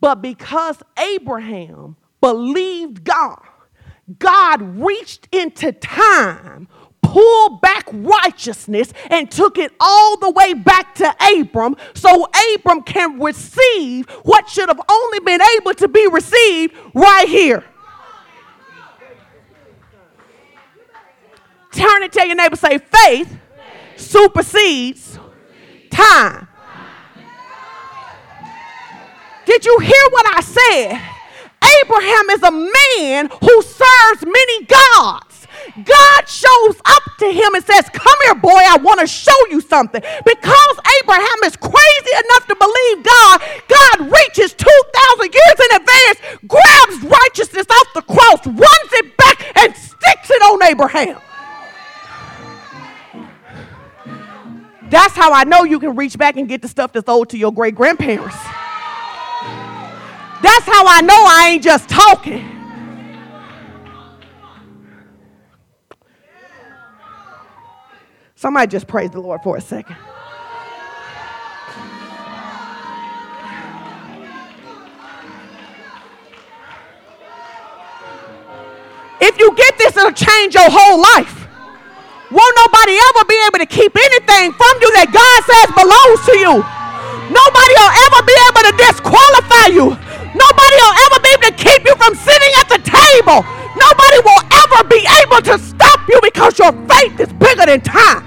But 0.00 0.16
because 0.16 0.82
Abraham 0.98 1.96
believed 2.20 3.04
God, 3.04 3.40
God 4.18 4.60
reached 4.78 5.28
into 5.32 5.72
time, 5.72 6.68
pulled 7.00 7.60
back 7.60 7.86
righteousness, 7.92 8.92
and 9.08 9.30
took 9.30 9.56
it 9.56 9.72
all 9.80 10.18
the 10.18 10.30
way 10.30 10.52
back 10.52 10.94
to 10.96 11.14
Abram 11.38 11.76
so 11.94 12.26
Abram 12.54 12.82
can 12.82 13.18
receive 13.20 14.06
what 14.24 14.48
should 14.48 14.68
have 14.68 14.80
only 14.90 15.20
been 15.20 15.40
able 15.58 15.74
to 15.74 15.88
be 15.88 16.06
received 16.08 16.74
right 16.92 17.28
here. 17.28 17.64
Turn 21.74 22.02
and 22.04 22.12
tell 22.12 22.26
your 22.26 22.36
neighbor, 22.36 22.56
say, 22.56 22.78
faith 22.78 23.36
supersedes 23.96 25.18
time. 25.90 26.48
Did 29.44 29.64
you 29.64 29.78
hear 29.80 30.04
what 30.10 30.26
I 30.36 30.40
said? 30.40 31.14
Abraham 31.82 32.30
is 32.30 32.42
a 32.42 32.50
man 32.50 33.28
who 33.40 33.62
serves 33.62 34.24
many 34.24 34.64
gods. 34.66 35.46
God 35.84 36.28
shows 36.28 36.76
up 36.84 37.02
to 37.18 37.26
him 37.26 37.54
and 37.54 37.64
says, 37.64 37.88
Come 37.92 38.18
here, 38.24 38.34
boy, 38.34 38.50
I 38.50 38.78
want 38.80 39.00
to 39.00 39.06
show 39.06 39.34
you 39.50 39.60
something. 39.60 40.00
Because 40.00 40.76
Abraham 41.02 41.40
is 41.44 41.56
crazy 41.56 42.14
enough 42.14 42.46
to 42.46 42.56
believe 42.56 43.04
God, 43.04 43.40
God 43.68 44.12
reaches 44.12 44.52
2,000 44.54 45.34
years 45.34 45.58
in 45.58 45.76
advance, 45.76 46.38
grabs 46.46 47.02
righteousness 47.02 47.66
off 47.70 47.94
the 47.94 48.02
cross, 48.02 48.46
runs 48.46 48.90
it 48.92 49.16
back, 49.16 49.56
and 49.56 49.74
sticks 49.74 50.30
it 50.30 50.42
on 50.42 50.62
Abraham. 50.62 51.18
That's 54.90 55.14
how 55.14 55.32
I 55.32 55.44
know 55.44 55.64
you 55.64 55.80
can 55.80 55.96
reach 55.96 56.16
back 56.18 56.36
and 56.36 56.48
get 56.48 56.62
the 56.62 56.68
stuff 56.68 56.92
that's 56.92 57.08
owed 57.08 57.30
to 57.30 57.38
your 57.38 57.52
great 57.52 57.74
grandparents. 57.74 58.36
That's 60.42 60.66
how 60.66 60.84
I 60.86 61.00
know 61.02 61.14
I 61.16 61.50
ain't 61.52 61.64
just 61.64 61.88
talking. 61.88 62.50
Somebody 68.34 68.70
just 68.70 68.86
praise 68.86 69.10
the 69.10 69.20
Lord 69.20 69.40
for 69.42 69.56
a 69.56 69.60
second. 69.60 69.96
If 79.20 79.38
you 79.38 79.54
get 79.56 79.78
this, 79.78 79.96
it'll 79.96 80.12
change 80.12 80.54
your 80.54 80.68
whole 80.68 81.00
life. 81.00 81.43
Won't 82.34 82.56
nobody 82.66 82.98
ever 82.98 83.22
be 83.30 83.38
able 83.46 83.60
to 83.62 83.70
keep 83.70 83.94
anything 83.94 84.50
from 84.58 84.74
you 84.82 84.90
that 84.98 85.06
God 85.14 85.38
says 85.46 85.70
belongs 85.70 86.18
to 86.26 86.34
you. 86.34 86.54
Nobody 87.30 87.74
will 87.78 87.94
ever 88.10 88.20
be 88.26 88.34
able 88.50 88.62
to 88.66 88.74
disqualify 88.74 89.66
you. 89.70 89.86
Nobody 90.34 90.76
will 90.82 90.96
ever 91.06 91.18
be 91.22 91.30
able 91.30 91.46
to 91.46 91.54
keep 91.54 91.86
you 91.86 91.94
from 91.94 92.18
sitting 92.18 92.52
at 92.58 92.66
the 92.66 92.82
table. 92.82 93.46
Nobody 93.78 94.18
will 94.26 94.42
ever 94.50 94.82
be 94.90 95.06
able 95.22 95.46
to 95.46 95.62
stop 95.62 96.02
you 96.10 96.18
because 96.26 96.58
your 96.58 96.74
faith 96.90 97.22
is 97.22 97.30
bigger 97.38 97.70
than 97.70 97.78
time. 97.86 98.26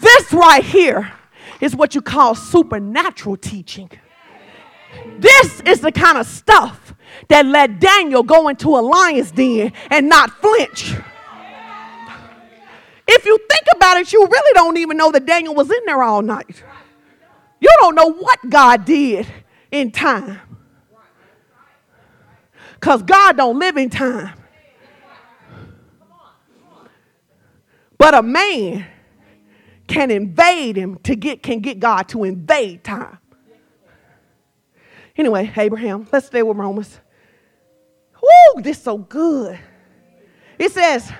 This 0.00 0.32
right 0.32 0.64
here 0.64 1.12
is 1.60 1.76
what 1.76 1.94
you 1.94 2.00
call 2.00 2.34
supernatural 2.34 3.36
teaching. 3.36 3.90
This 5.18 5.60
is 5.62 5.80
the 5.80 5.92
kind 5.92 6.18
of 6.18 6.26
stuff 6.26 6.94
that 7.28 7.44
let 7.46 7.80
Daniel 7.80 8.22
go 8.22 8.48
into 8.48 8.68
a 8.76 8.80
lion's 8.80 9.30
den 9.32 9.72
and 9.90 10.08
not 10.08 10.30
flinch. 10.40 10.94
If 13.06 13.24
you 13.24 13.38
think 13.38 13.64
about 13.74 13.96
it, 13.96 14.12
you 14.12 14.26
really 14.26 14.52
don't 14.54 14.76
even 14.76 14.96
know 14.96 15.10
that 15.12 15.24
Daniel 15.24 15.54
was 15.54 15.70
in 15.70 15.80
there 15.86 16.02
all 16.02 16.22
night. 16.22 16.62
You 17.60 17.70
don't 17.80 17.94
know 17.94 18.12
what 18.12 18.38
God 18.48 18.84
did 18.84 19.26
in 19.70 19.90
time. 19.90 20.40
Because 22.74 23.02
God 23.02 23.36
don't 23.36 23.58
live 23.58 23.76
in 23.76 23.90
time. 23.90 24.34
But 27.96 28.14
a 28.14 28.22
man 28.22 28.86
can 29.88 30.10
invade 30.10 30.76
him 30.76 30.98
to 31.02 31.16
get 31.16 31.42
can 31.42 31.60
get 31.60 31.80
God 31.80 32.08
to 32.10 32.22
invade 32.24 32.84
time. 32.84 33.18
Anyway, 35.18 35.52
Abraham, 35.56 36.06
let's 36.12 36.28
stay 36.28 36.42
with 36.42 36.56
Romans. 36.56 37.00
Woo, 38.22 38.62
this 38.62 38.78
is 38.78 38.82
so 38.84 38.98
good. 38.98 39.58
It 40.58 40.70
says, 40.70 41.12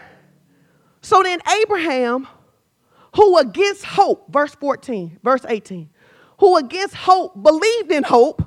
so 1.00 1.22
then 1.24 1.40
Abraham, 1.62 2.28
who 3.16 3.38
against 3.38 3.84
hope, 3.84 4.32
verse 4.32 4.54
14, 4.54 5.18
verse 5.22 5.44
18, 5.48 5.90
who 6.38 6.56
against 6.56 6.94
hope 6.94 7.42
believed 7.42 7.90
in 7.90 8.04
hope 8.04 8.42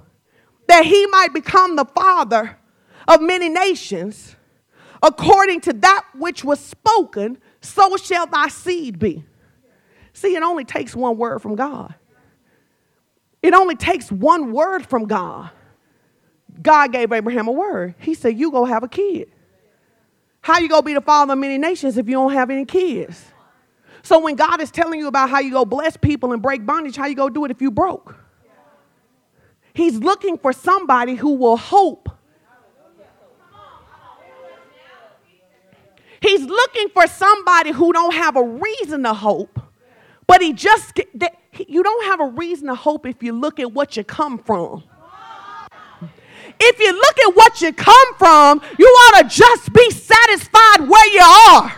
that 0.68 0.86
he 0.86 1.06
might 1.08 1.34
become 1.34 1.76
the 1.76 1.86
father 1.86 2.58
of 3.08 3.22
many 3.22 3.50
nations, 3.50 4.38
according 5.04 5.60
to 5.62 5.74
that 5.74 6.06
which 6.16 6.46
was 6.46 6.62
spoken, 6.62 7.38
so 7.60 7.98
shall 7.98 8.26
thy 8.26 8.48
seed 8.48 9.00
be. 9.00 9.26
See, 10.14 10.36
it 10.36 10.44
only 10.44 10.64
takes 10.64 10.96
one 10.96 11.18
word 11.18 11.42
from 11.42 11.56
God. 11.56 11.96
It 13.42 13.54
only 13.54 13.76
takes 13.76 14.12
one 14.12 14.52
word 14.52 14.86
from 14.86 15.06
God. 15.06 15.50
God 16.62 16.92
gave 16.92 17.12
Abraham 17.12 17.48
a 17.48 17.52
word. 17.52 17.96
He 17.98 18.14
said, 18.14 18.38
You 18.38 18.52
go 18.52 18.66
have 18.66 18.84
a 18.84 18.88
kid. 18.88 19.32
How 20.42 20.60
you 20.60 20.70
gonna 20.70 20.84
be 20.84 20.94
the 20.94 21.02
father 21.02 21.34
of 21.34 21.40
many 21.40 21.58
nations 21.58 21.98
if 21.98 22.08
you 22.08 22.14
don't 22.14 22.34
have 22.34 22.50
any 22.50 22.66
kids? 22.66 23.26
So 24.04 24.20
when 24.20 24.36
God 24.36 24.60
is 24.62 24.72
telling 24.72 25.00
you 25.00 25.08
about 25.08 25.30
how 25.30 25.40
you 25.40 25.52
go 25.52 25.66
bless 25.66 25.96
people 25.96 26.34
and 26.34 26.42
break 26.42 26.66
bondage, 26.66 26.96
how 26.96 27.06
you 27.06 27.16
go 27.16 27.30
do 27.30 27.46
it 27.46 27.52
if 27.52 27.62
you 27.62 27.70
broke? 27.70 28.16
He's 29.74 29.98
looking 29.98 30.38
for 30.38 30.52
somebody 30.52 31.16
who 31.16 31.36
will 31.36 31.58
hope. 31.58 32.10
He's 36.20 36.44
looking 36.44 36.90
for 36.90 37.08
somebody 37.08 37.72
who 37.72 37.94
don't 37.94 38.14
have 38.14 38.36
a 38.36 38.44
reason 38.44 39.04
to 39.04 39.14
hope, 39.14 39.60
but 40.28 40.42
he 40.42 40.54
just 40.54 40.94
you 41.58 41.84
don't 41.84 42.06
have 42.06 42.20
a 42.22 42.28
reason 42.28 42.68
to 42.68 42.76
hope 42.76 43.06
if 43.06 43.22
you 43.22 43.34
look 43.34 43.60
at 43.60 43.72
what 43.72 43.98
you 43.98 44.04
come 44.04 44.38
from. 44.38 44.84
If 46.60 46.80
you 46.80 46.94
look 46.94 47.20
at 47.20 47.36
what 47.36 47.62
you 47.62 47.74
come 47.74 48.16
from, 48.18 48.62
you 48.78 48.86
ought 48.86 49.22
to 49.22 49.28
just 49.28 49.74
be 49.74 49.90
satisfied 49.90 50.88
where 50.88 51.08
you 51.08 51.22
are. 51.22 51.74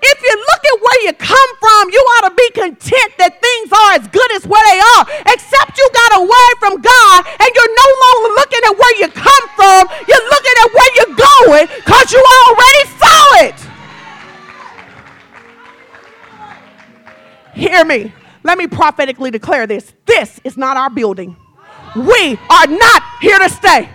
If 0.00 0.22
you 0.22 0.36
look 0.36 0.62
at 0.64 0.80
where 0.80 1.02
you 1.06 1.12
come 1.14 1.50
from, 1.58 1.90
you 1.90 1.98
ought 1.98 2.28
to 2.28 2.34
be 2.36 2.50
content 2.50 3.10
that 3.18 3.42
things 3.42 3.72
are 3.72 3.92
as 3.98 4.06
good 4.08 4.30
as 4.36 4.46
where 4.46 4.62
they 4.70 4.78
are. 4.78 5.04
Except 5.32 5.76
you 5.76 5.90
got 5.92 6.22
away 6.22 6.48
from 6.60 6.78
God 6.78 7.18
and 7.26 7.50
you're 7.50 7.74
no 7.74 7.88
longer 8.04 8.30
looking 8.38 8.62
at 8.62 8.74
where 8.78 8.94
you 9.00 9.08
come 9.10 9.44
from, 9.58 9.88
you're 10.06 10.28
looking 10.30 10.56
at 10.62 10.68
where 10.70 10.90
you're 10.94 11.16
going 11.18 11.66
because 11.82 12.12
you 12.12 12.22
already 12.22 12.84
saw 12.94 13.24
it. 13.42 13.58
Hear 17.54 17.84
me. 17.84 18.12
Let 18.48 18.56
me 18.56 18.66
prophetically 18.66 19.30
declare 19.30 19.66
this. 19.66 19.92
This 20.06 20.40
is 20.42 20.56
not 20.56 20.78
our 20.78 20.88
building. 20.88 21.36
We 21.94 22.38
are 22.48 22.66
not 22.66 23.02
here 23.20 23.38
to 23.38 23.48
stay. 23.50 23.90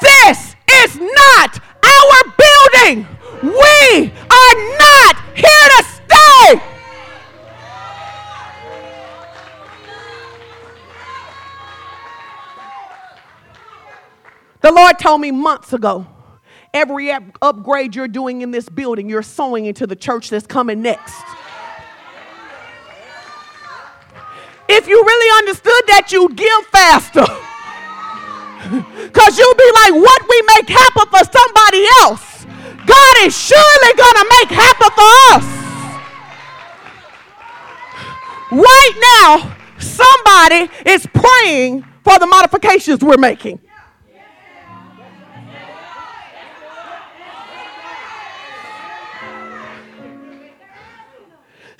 This 0.00 0.54
is 0.84 1.00
not 1.00 1.58
our 1.82 2.34
building. 2.38 3.08
We 3.42 4.12
are 4.30 4.54
not 4.78 5.16
here 5.34 5.68
to 5.74 5.84
stay. 5.84 6.62
The 14.60 14.70
Lord 14.70 14.96
told 15.00 15.22
me 15.22 15.32
months 15.32 15.72
ago 15.72 16.06
every 16.74 17.10
upgrade 17.10 17.94
you're 17.94 18.08
doing 18.08 18.42
in 18.42 18.50
this 18.50 18.68
building, 18.68 19.08
you're 19.08 19.22
sowing 19.22 19.66
into 19.66 19.86
the 19.86 19.96
church 19.96 20.30
that's 20.30 20.46
coming 20.46 20.82
next. 20.82 21.22
If 24.68 24.88
you 24.88 25.02
really 25.02 25.38
understood 25.38 25.82
that, 25.88 26.12
you'd 26.12 26.36
give 26.36 26.66
faster. 26.70 27.26
Because 28.62 29.36
you'll 29.36 29.54
be 29.56 29.72
like, 29.74 29.92
what 29.92 30.22
we 30.30 30.42
make 30.54 30.68
happen 30.68 31.06
for 31.10 31.24
somebody 31.24 31.84
else, 32.00 32.46
God 32.86 33.26
is 33.26 33.36
surely 33.36 33.92
going 33.96 34.14
to 34.14 34.26
make 34.40 34.50
happen 34.50 34.90
for 34.94 35.12
us. 35.34 35.62
Right 38.52 38.94
now, 39.20 39.56
somebody 39.78 40.70
is 40.88 41.06
praying 41.12 41.84
for 42.04 42.18
the 42.20 42.26
modifications 42.26 43.02
we're 43.02 43.16
making. 43.16 43.58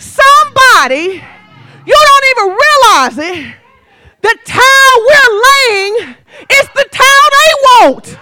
Somebody, 0.03 1.23
you 1.87 1.97
don't 2.09 2.25
even 2.31 2.59
realize 2.59 3.19
it. 3.19 3.55
The 4.21 4.39
tile 4.45 4.97
we're 4.99 5.43
laying 5.47 6.15
is 6.51 6.69
the 6.75 6.87
tile 6.91 7.29
they 7.31 7.55
want. 7.63 8.19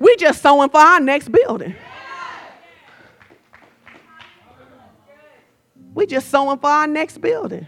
We 0.00 0.16
just 0.16 0.42
sowing 0.42 0.70
for 0.70 0.80
our 0.80 0.98
next 0.98 1.30
building. 1.30 1.74
We 5.94 6.06
just 6.06 6.28
sowing 6.28 6.58
for 6.58 6.70
our 6.70 6.86
next 6.86 7.20
building. 7.20 7.66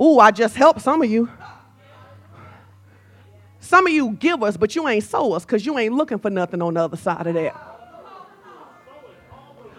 Ooh, 0.00 0.18
I 0.18 0.32
just 0.32 0.56
helped 0.56 0.80
some 0.80 1.02
of 1.02 1.10
you. 1.10 1.30
Some 3.64 3.86
of 3.86 3.92
you 3.94 4.10
give 4.10 4.42
us, 4.42 4.58
but 4.58 4.76
you 4.76 4.86
ain't 4.88 5.04
sow 5.04 5.32
us 5.32 5.46
because 5.46 5.64
you 5.64 5.78
ain't 5.78 5.94
looking 5.94 6.18
for 6.18 6.28
nothing 6.28 6.60
on 6.60 6.74
the 6.74 6.80
other 6.80 6.98
side 6.98 7.26
of 7.26 7.32
that. 7.32 7.56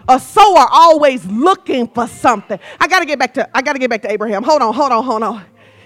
A 0.08 0.18
sower 0.18 0.66
always 0.72 1.24
looking 1.26 1.86
for 1.86 2.08
something. 2.08 2.58
I 2.80 2.88
gotta 2.88 3.06
get 3.06 3.20
back 3.20 3.34
to 3.34 3.56
I 3.56 3.62
gotta 3.62 3.78
get 3.78 3.88
back 3.88 4.02
to 4.02 4.10
Abraham. 4.10 4.42
Hold 4.42 4.62
on, 4.62 4.74
hold 4.74 4.90
on, 4.90 5.04
hold 5.04 5.22
on. 5.22 5.44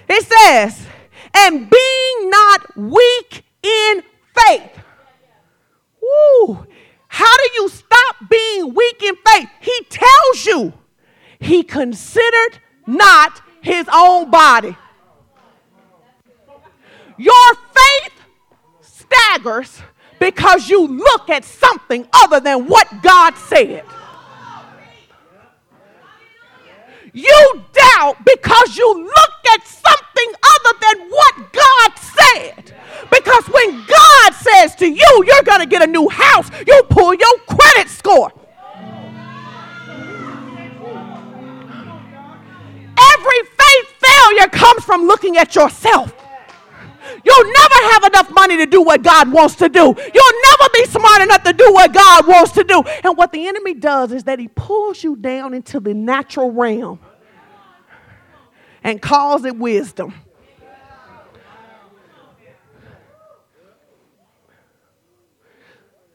It 0.09 0.25
says, 0.25 0.87
and 1.37 1.69
being 1.69 2.31
not 2.31 2.77
weak 2.77 3.45
in 3.63 4.03
faith. 4.35 4.71
Woo. 6.01 6.67
How 7.07 7.37
do 7.37 7.49
you 7.57 7.69
stop 7.69 8.17
being 8.31 8.73
weak 8.73 9.03
in 9.03 9.15
faith? 9.27 9.49
He 9.61 9.79
tells 9.91 10.47
you 10.47 10.73
he 11.39 11.63
considered 11.63 12.61
not 12.87 13.43
his 13.61 13.87
own 13.93 14.31
body. 14.31 14.75
Your 17.21 17.55
faith 17.55 18.13
staggers 18.81 19.83
because 20.19 20.71
you 20.71 20.87
look 20.87 21.29
at 21.29 21.45
something 21.45 22.09
other 22.15 22.41
than 22.41 22.67
what 22.67 22.89
God 23.03 23.37
said. 23.37 23.85
You 27.13 27.65
doubt 27.73 28.17
because 28.25 28.77
you 28.79 29.05
look 29.05 29.53
at 29.53 29.67
something 29.67 30.33
other 30.55 30.79
than 30.81 31.11
what 31.11 31.53
God 31.53 31.93
said. 31.99 32.75
Because 33.11 33.45
when 33.49 33.85
God 33.85 34.35
says 34.35 34.75
to 34.77 34.89
you, 34.89 35.25
you're 35.27 35.43
going 35.43 35.61
to 35.61 35.67
get 35.67 35.83
a 35.83 35.87
new 35.87 36.09
house, 36.09 36.50
do 48.71 48.83
what 48.83 49.03
God 49.03 49.31
wants 49.33 49.57
to 49.57 49.69
do. 49.69 49.81
You'll 49.81 49.95
never 49.95 50.71
be 50.75 50.85
smart 50.87 51.23
enough 51.23 51.43
to 51.45 51.53
do 51.53 51.73
what 51.73 51.93
God 51.93 52.27
wants 52.27 52.53
to 52.53 52.65
do. 52.65 52.83
And 53.05 53.17
what 53.17 53.33
the 53.33 53.47
enemy 53.47 53.75
does 53.75 54.13
is 54.13 54.25
that 54.25 54.39
he 54.39 54.49
pulls 54.49 55.03
you 55.05 55.17
down 55.17 55.55
into 55.55 55.81
the 55.81 55.93
natural 55.93 56.51
realm 56.51 57.01
and 58.83 59.01
calls 59.01 59.45
it 59.45 59.57
wisdom. 59.57 60.15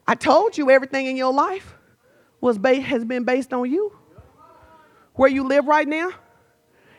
I 0.08 0.16
told 0.16 0.58
you 0.58 0.70
everything 0.70 1.08
in 1.08 1.18
your 1.18 1.34
life 1.34 1.76
was 2.40 2.58
ba- 2.58 2.80
has 2.80 3.04
been 3.04 3.24
based 3.24 3.54
on 3.54 3.70
you. 3.70 3.92
Where 5.16 5.30
you 5.30 5.48
live 5.48 5.66
right 5.66 5.88
now, 5.88 6.12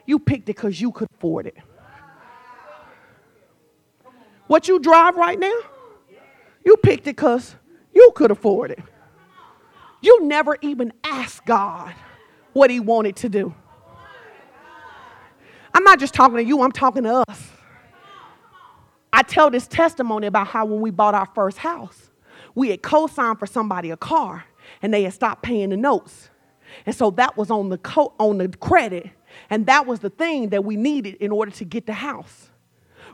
you 0.06 0.18
picked 0.18 0.48
it 0.48 0.56
because 0.56 0.80
you 0.80 0.90
could 0.90 1.08
afford 1.16 1.46
it. 1.46 1.56
What 4.46 4.68
you 4.68 4.78
drive 4.78 5.16
right 5.16 5.38
now, 5.38 5.58
you 6.64 6.76
picked 6.76 7.06
it 7.06 7.16
because 7.16 7.56
you 7.94 8.12
could 8.14 8.30
afford 8.30 8.70
it. 8.70 8.80
You 10.00 10.24
never 10.24 10.56
even 10.60 10.92
asked 11.02 11.46
God 11.46 11.94
what 12.52 12.70
He 12.70 12.80
wanted 12.80 13.16
to 13.16 13.28
do. 13.28 13.54
I'm 15.74 15.84
not 15.84 15.98
just 15.98 16.14
talking 16.14 16.36
to 16.36 16.44
you, 16.44 16.62
I'm 16.62 16.72
talking 16.72 17.02
to 17.02 17.24
us. 17.28 17.48
I 19.12 19.22
tell 19.22 19.50
this 19.50 19.66
testimony 19.66 20.26
about 20.26 20.46
how 20.46 20.64
when 20.66 20.80
we 20.80 20.90
bought 20.90 21.14
our 21.14 21.28
first 21.34 21.58
house, 21.58 22.10
we 22.54 22.70
had 22.70 22.82
co 22.82 23.06
signed 23.06 23.38
for 23.38 23.46
somebody 23.46 23.90
a 23.90 23.96
car 23.96 24.44
and 24.82 24.92
they 24.92 25.04
had 25.04 25.12
stopped 25.12 25.42
paying 25.42 25.70
the 25.70 25.76
notes. 25.76 26.30
And 26.84 26.94
so 26.94 27.10
that 27.12 27.36
was 27.36 27.50
on 27.50 27.68
the, 27.68 27.78
co- 27.78 28.14
on 28.18 28.38
the 28.38 28.48
credit, 28.48 29.08
and 29.48 29.66
that 29.66 29.86
was 29.86 30.00
the 30.00 30.10
thing 30.10 30.50
that 30.50 30.64
we 30.64 30.76
needed 30.76 31.14
in 31.16 31.30
order 31.30 31.50
to 31.52 31.64
get 31.64 31.86
the 31.86 31.92
house. 31.92 32.50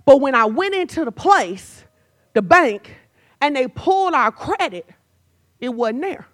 But 0.04 0.20
when 0.20 0.34
I 0.34 0.44
went 0.46 0.74
into 0.74 1.04
the 1.04 1.12
place, 1.12 1.84
the 2.32 2.42
bank, 2.42 2.96
and 3.40 3.54
they 3.54 3.68
pulled 3.68 4.14
our 4.14 4.32
credit, 4.32 4.88
it 5.60 5.68
wasn't 5.68 6.02
there. 6.02 6.26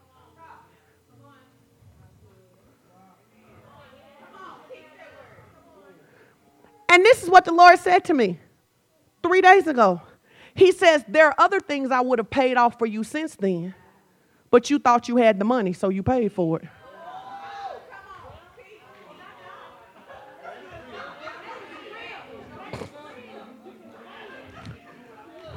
And 6.91 7.05
this 7.05 7.23
is 7.23 7.29
what 7.29 7.45
the 7.45 7.53
Lord 7.53 7.79
said 7.79 8.05
to 8.07 8.15
me 8.15 8.39
three 9.23 9.43
days 9.43 9.67
ago. 9.67 10.01
He 10.55 10.73
says, 10.73 11.05
There 11.07 11.27
are 11.27 11.35
other 11.39 11.61
things 11.61 11.91
I 11.91 12.01
would 12.01 12.19
have 12.19 12.31
paid 12.31 12.57
off 12.57 12.79
for 12.79 12.87
you 12.87 13.05
since 13.05 13.37
then, 13.37 13.75
but 14.51 14.71
you 14.71 14.79
thought 14.79 15.07
you 15.07 15.19
had 15.19 15.39
the 15.39 15.45
money, 15.45 15.75
so 15.75 15.91
you 15.91 16.03
paid 16.03 16.33
for 16.33 16.61
it. 16.61 16.69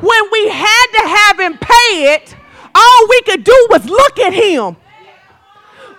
When 0.02 0.32
we 0.32 0.50
had 0.50 0.88
to 0.98 1.08
have 1.08 1.40
him 1.40 1.58
pay 1.60 2.14
it, 2.16 2.36
all 2.74 3.08
we 3.10 3.22
could 3.22 3.44
do 3.44 3.68
was 3.70 3.86
look 3.86 4.20
at 4.20 4.34
him. 4.34 4.76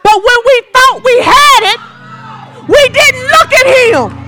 But 0.02 0.16
when 0.16 0.40
we 0.46 0.62
thought 0.72 1.00
we 1.04 1.20
had 1.20 1.62
it, 1.72 1.80
we 2.68 2.88
didn't 2.88 3.26
look 3.28 3.52
at 3.52 3.66
him. 3.76 4.21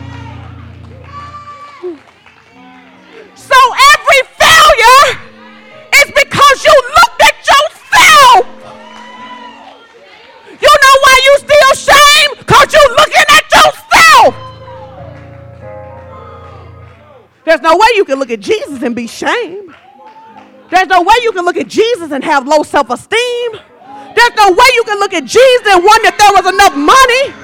You 18.05 18.07
can 18.07 18.19
look 18.19 18.31
at 18.31 18.41
Jesus 18.41 18.83
and 18.83 18.95
be 18.95 19.07
shamed. 19.07 19.75
There's 20.71 20.89
no 20.89 21.01
way 21.01 21.15
you 21.23 21.33
can 21.33 21.47
look 21.47 21.57
at 21.57 21.69
Jesus 21.69 22.13
and 22.13 22.23
have 22.23 22.47
low 22.47 22.63
self 22.63 22.91
esteem. 22.91 23.53
There's 24.15 24.35
no 24.37 24.51
way 24.51 24.67
you 24.75 24.85
can 24.85 24.99
look 24.99 25.15
at 25.15 25.25
Jesus 25.25 25.67
and 25.67 25.83
wonder 25.83 26.09
if 26.09 26.19
there 26.19 26.33
was 26.35 26.47
enough 26.53 26.77
money. 26.77 27.35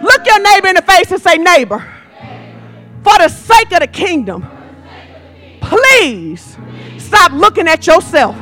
Look 0.00 0.24
your 0.24 0.40
neighbor 0.40 0.68
in 0.68 0.76
the 0.76 0.82
face 0.82 1.10
and 1.10 1.20
say, 1.20 1.36
Neighbor, 1.36 1.80
for 3.02 3.18
the 3.18 3.28
sake 3.28 3.72
of 3.72 3.80
the 3.80 3.88
kingdom, 3.88 4.46
please 5.60 6.56
stop 6.98 7.32
looking 7.32 7.66
at 7.66 7.84
yourself. 7.88 8.36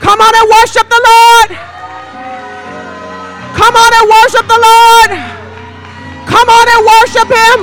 Come 0.00 0.20
on 0.20 0.34
and 0.34 0.50
worship 0.50 0.88
the 0.88 1.48
Lord. 1.48 1.69
Come 3.60 3.76
on 3.76 3.92
and 3.92 4.08
worship 4.08 4.46
the 4.48 4.56
Lord. 4.56 5.10
Come 6.26 6.48
on 6.48 6.66
and 6.74 6.82
worship 6.92 7.28
Him. 7.28 7.58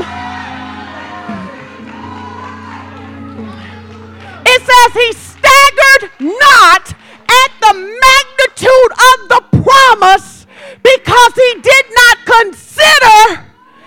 It 4.45 4.61
says 4.61 4.93
He 4.93 5.11
staggered 5.13 6.11
not 6.19 6.93
at 7.27 7.51
the 7.61 7.73
magnitude 7.73 8.91
of 9.09 9.17
the 9.27 9.41
promise 9.63 10.45
because 10.83 11.33
He 11.33 11.61
did 11.61 11.85
not 11.95 12.17
consider 12.25 13.43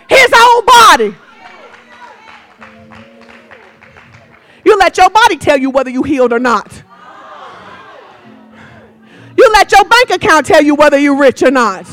His 0.08 0.32
own 0.36 0.64
body. 0.66 1.14
You 4.64 4.76
let 4.78 4.98
your 4.98 5.10
body 5.10 5.36
tell 5.36 5.58
you 5.58 5.70
whether 5.70 5.90
you 5.90 6.02
healed 6.02 6.32
or 6.32 6.40
not. 6.40 6.82
You 9.36 9.50
let 9.52 9.72
your 9.72 9.84
bank 9.84 10.10
account 10.10 10.44
tell 10.44 10.62
you 10.62 10.74
whether 10.74 10.98
you're 10.98 11.16
rich 11.16 11.42
or 11.42 11.50
not. 11.50 11.86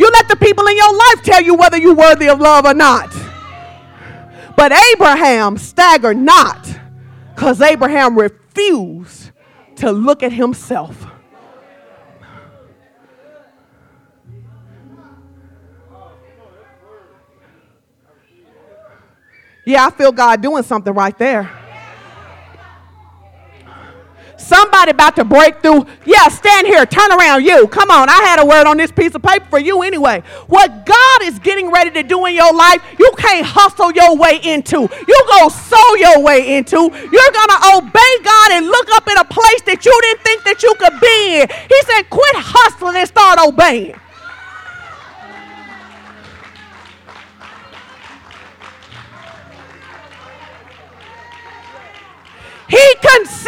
You 0.00 0.10
let 0.12 0.28
the 0.28 0.36
people 0.36 0.66
in 0.66 0.78
your 0.78 0.94
life 0.94 1.22
tell 1.22 1.42
you 1.42 1.54
whether 1.54 1.76
you're 1.76 1.94
worthy 1.94 2.30
of 2.30 2.40
love 2.40 2.64
or 2.64 2.72
not. 2.72 3.14
But 4.56 4.72
Abraham 4.94 5.58
staggered 5.58 6.16
not 6.16 6.66
because 7.34 7.60
Abraham 7.60 8.18
refused 8.18 9.30
to 9.76 9.92
look 9.92 10.22
at 10.22 10.32
himself. 10.32 11.04
Yeah, 19.66 19.84
I 19.84 19.90
feel 19.90 20.12
God 20.12 20.40
doing 20.40 20.62
something 20.62 20.94
right 20.94 21.18
there. 21.18 21.59
Somebody 24.50 24.90
about 24.90 25.14
to 25.14 25.24
break 25.24 25.62
through. 25.62 25.86
Yeah, 26.04 26.26
stand 26.26 26.66
here. 26.66 26.84
Turn 26.84 27.12
around. 27.12 27.44
You. 27.44 27.68
Come 27.68 27.88
on. 27.88 28.08
I 28.08 28.20
had 28.26 28.40
a 28.40 28.44
word 28.44 28.66
on 28.66 28.78
this 28.78 28.90
piece 28.90 29.14
of 29.14 29.22
paper 29.22 29.46
for 29.48 29.60
you 29.60 29.82
anyway. 29.82 30.24
What 30.48 30.84
God 30.84 31.22
is 31.22 31.38
getting 31.38 31.70
ready 31.70 31.92
to 31.92 32.02
do 32.02 32.26
in 32.26 32.34
your 32.34 32.52
life, 32.52 32.82
you 32.98 33.12
can't 33.16 33.46
hustle 33.46 33.92
your 33.92 34.16
way 34.16 34.40
into. 34.42 34.90
You 35.06 35.18
go 35.38 35.48
sow 35.50 35.94
your 35.94 36.18
way 36.18 36.56
into. 36.56 36.78
You're 36.78 37.32
going 37.32 37.52
to 37.54 37.60
obey 37.76 38.12
God 38.24 38.50
and 38.50 38.66
look 38.66 38.88
up 38.90 39.06
in 39.06 39.18
a 39.18 39.24
place 39.24 39.62
that 39.66 39.86
you 39.86 39.96
didn't 40.02 40.22
think 40.22 40.42
that 40.42 40.64
you 40.64 40.74
could 40.80 40.98
be 40.98 41.42
in. 41.42 41.48
He 41.68 41.82
said, 41.86 42.10
quit 42.10 42.34
hustling 42.34 42.96
and 42.96 43.06
start 43.06 43.38
obeying. 43.38 43.94
He 52.68 52.94
considered 53.00 53.39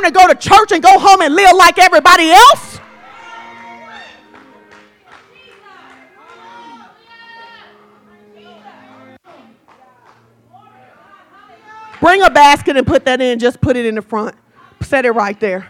time 0.00 0.12
to 0.12 0.18
go 0.18 0.26
to 0.26 0.34
church 0.34 0.72
and 0.72 0.82
go 0.82 0.98
home 0.98 1.20
and 1.20 1.34
live 1.34 1.56
like 1.56 1.78
everybody 1.78 2.30
else. 2.30 2.80
Bring 12.00 12.22
a 12.22 12.30
basket 12.30 12.76
and 12.76 12.86
put 12.86 13.04
that 13.04 13.20
in. 13.20 13.38
Just 13.38 13.60
put 13.60 13.76
it 13.76 13.84
in 13.84 13.94
the 13.94 14.02
front. 14.02 14.34
Set 14.80 15.04
it 15.04 15.10
right 15.10 15.38
there. 15.38 15.68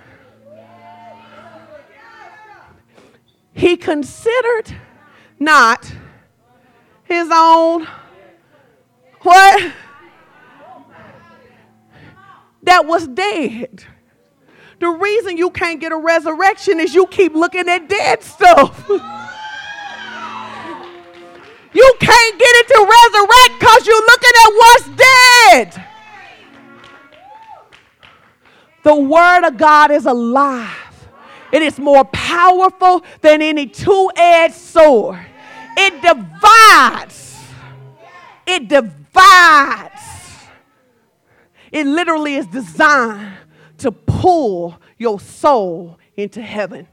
He 3.52 3.76
considered 3.76 4.72
not 5.38 5.92
his 7.02 7.28
own 7.32 7.86
what? 9.22 9.72
That 12.62 12.86
was 12.86 13.08
dead. 13.08 13.84
The 14.80 14.88
reason 14.88 15.36
you 15.36 15.50
can't 15.50 15.78
get 15.78 15.92
a 15.92 15.96
resurrection 15.96 16.80
is 16.80 16.94
you 16.94 17.06
keep 17.06 17.34
looking 17.34 17.68
at 17.68 17.86
dead 17.86 18.22
stuff. 18.22 18.82
you 18.88 19.04
can't 22.00 22.38
get 22.38 22.54
it 22.56 22.66
to 22.68 22.80
resurrect 22.88 23.60
because 23.60 23.86
you're 23.86 24.06
looking 24.06 24.32
at 24.42 24.50
what's 24.56 24.88
dead. 24.96 25.84
The 28.82 28.94
Word 28.94 29.46
of 29.46 29.58
God 29.58 29.90
is 29.90 30.06
alive. 30.06 30.70
It 31.52 31.60
is 31.60 31.78
more 31.78 32.06
powerful 32.06 33.04
than 33.20 33.42
any 33.42 33.66
two 33.66 34.10
edged 34.16 34.54
sword. 34.54 35.20
It 35.76 36.00
divides. 36.00 37.38
It 38.46 38.68
divides. 38.68 40.00
It 41.70 41.86
literally 41.86 42.36
is 42.36 42.46
designed 42.46 43.39
to 43.80 43.92
pull 43.92 44.80
your 44.98 45.18
soul 45.20 45.98
into 46.16 46.40
heaven. 46.40 46.86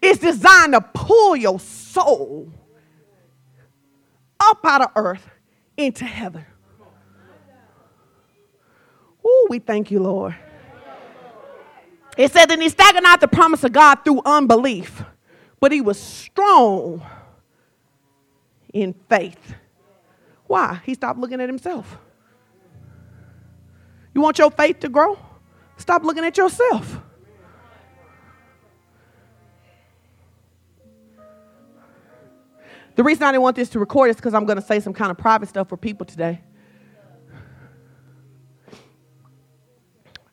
It's 0.00 0.20
designed 0.20 0.74
to 0.74 0.80
pull 0.80 1.36
your 1.36 1.58
soul 1.58 2.52
up 4.38 4.64
out 4.64 4.82
of 4.82 4.90
earth 4.94 5.28
into 5.76 6.04
heaven. 6.04 6.44
Ooh, 9.24 9.46
we 9.50 9.58
thank 9.58 9.90
you, 9.90 10.00
Lord. 10.00 10.36
It 12.16 12.32
said 12.32 12.46
that 12.46 12.60
he 12.60 12.68
staggered 12.68 13.02
not 13.02 13.20
the 13.20 13.28
promise 13.28 13.64
of 13.64 13.72
God 13.72 13.96
through 14.04 14.22
unbelief, 14.24 15.02
but 15.60 15.72
he 15.72 15.80
was 15.80 15.98
strong 15.98 17.02
in 18.72 18.94
faith. 19.08 19.54
Why? 20.46 20.80
He 20.84 20.94
stopped 20.94 21.18
looking 21.18 21.40
at 21.40 21.48
himself. 21.48 21.98
You 24.18 24.22
want 24.22 24.36
your 24.36 24.50
faith 24.50 24.80
to 24.80 24.88
grow? 24.88 25.16
Stop 25.76 26.02
looking 26.02 26.24
at 26.24 26.36
yourself. 26.36 26.98
The 32.96 33.04
reason 33.04 33.22
I 33.22 33.30
didn't 33.30 33.42
want 33.42 33.54
this 33.54 33.68
to 33.68 33.78
record 33.78 34.10
is 34.10 34.16
because 34.16 34.34
I'm 34.34 34.44
going 34.44 34.56
to 34.56 34.66
say 34.66 34.80
some 34.80 34.92
kind 34.92 35.12
of 35.12 35.18
private 35.18 35.48
stuff 35.48 35.68
for 35.68 35.76
people 35.76 36.04
today. 36.04 36.40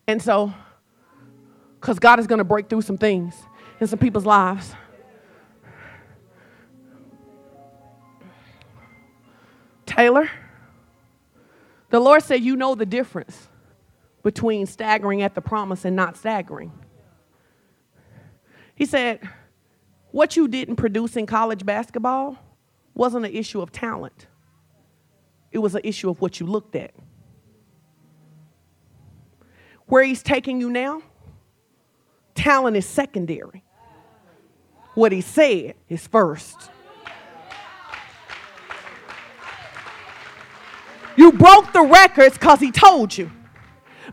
And 0.07 0.19
so, 0.19 0.51
because 1.79 1.99
God 1.99 2.17
is 2.19 2.25
going 2.25 2.39
to 2.39 2.43
break 2.43 2.69
through 2.69 2.81
some 2.81 2.97
things 2.97 3.35
in 3.79 3.85
some 3.85 3.99
people's 3.99 4.25
lives. 4.25 4.73
Taylor, 9.85 10.27
the 11.91 11.99
Lord 11.99 12.23
said, 12.23 12.41
You 12.41 12.55
know 12.55 12.73
the 12.73 12.87
difference 12.87 13.47
between 14.25 14.65
staggering 14.65 15.21
at 15.21 15.35
the 15.35 15.39
promise 15.39 15.85
and 15.85 15.95
not 15.95 16.17
staggering. 16.17 16.71
He 18.73 18.87
said, 18.87 19.19
What 20.09 20.35
you 20.35 20.47
didn't 20.47 20.77
produce 20.77 21.15
in 21.15 21.27
college 21.27 21.63
basketball 21.63 22.35
wasn't 22.95 23.27
an 23.27 23.31
issue 23.31 23.61
of 23.61 23.71
talent, 23.71 24.25
it 25.51 25.59
was 25.59 25.75
an 25.75 25.81
issue 25.83 26.09
of 26.09 26.19
what 26.21 26.39
you 26.39 26.47
looked 26.47 26.75
at. 26.75 26.91
Where 29.85 30.03
he's 30.03 30.23
taking 30.23 30.59
you 30.59 30.71
now, 30.71 31.03
talent 32.33 32.75
is 32.77 32.87
secondary. 32.87 33.63
What 34.95 35.11
he 35.11 35.21
said 35.21 35.75
is 35.87 36.07
first. 36.07 36.71
You 41.15 41.31
broke 41.31 41.71
the 41.73 41.83
records 41.83 42.39
because 42.39 42.59
he 42.59 42.71
told 42.71 43.15
you. 43.15 43.29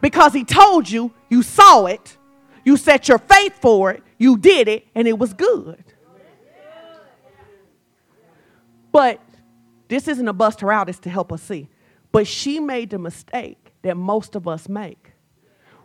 Because 0.02 0.34
he 0.34 0.44
told 0.44 0.90
you, 0.90 1.10
you 1.30 1.42
saw 1.42 1.86
it, 1.86 2.18
you 2.62 2.76
set 2.76 3.08
your 3.08 3.16
faith 3.16 3.54
for 3.58 3.90
it, 3.90 4.02
you 4.18 4.36
did 4.36 4.68
it, 4.68 4.86
and 4.94 5.08
it 5.08 5.18
was 5.18 5.32
good. 5.32 5.82
But 8.92 9.22
this 9.88 10.08
isn't 10.08 10.28
a 10.28 10.34
bust 10.34 10.60
her 10.60 10.70
out, 10.70 10.90
it's 10.90 10.98
to 10.98 11.10
help 11.10 11.32
us 11.32 11.40
see. 11.40 11.70
But 12.10 12.26
she 12.26 12.60
made 12.60 12.90
the 12.90 12.98
mistake 12.98 13.72
that 13.80 13.96
most 13.96 14.36
of 14.36 14.46
us 14.46 14.68
make 14.68 15.12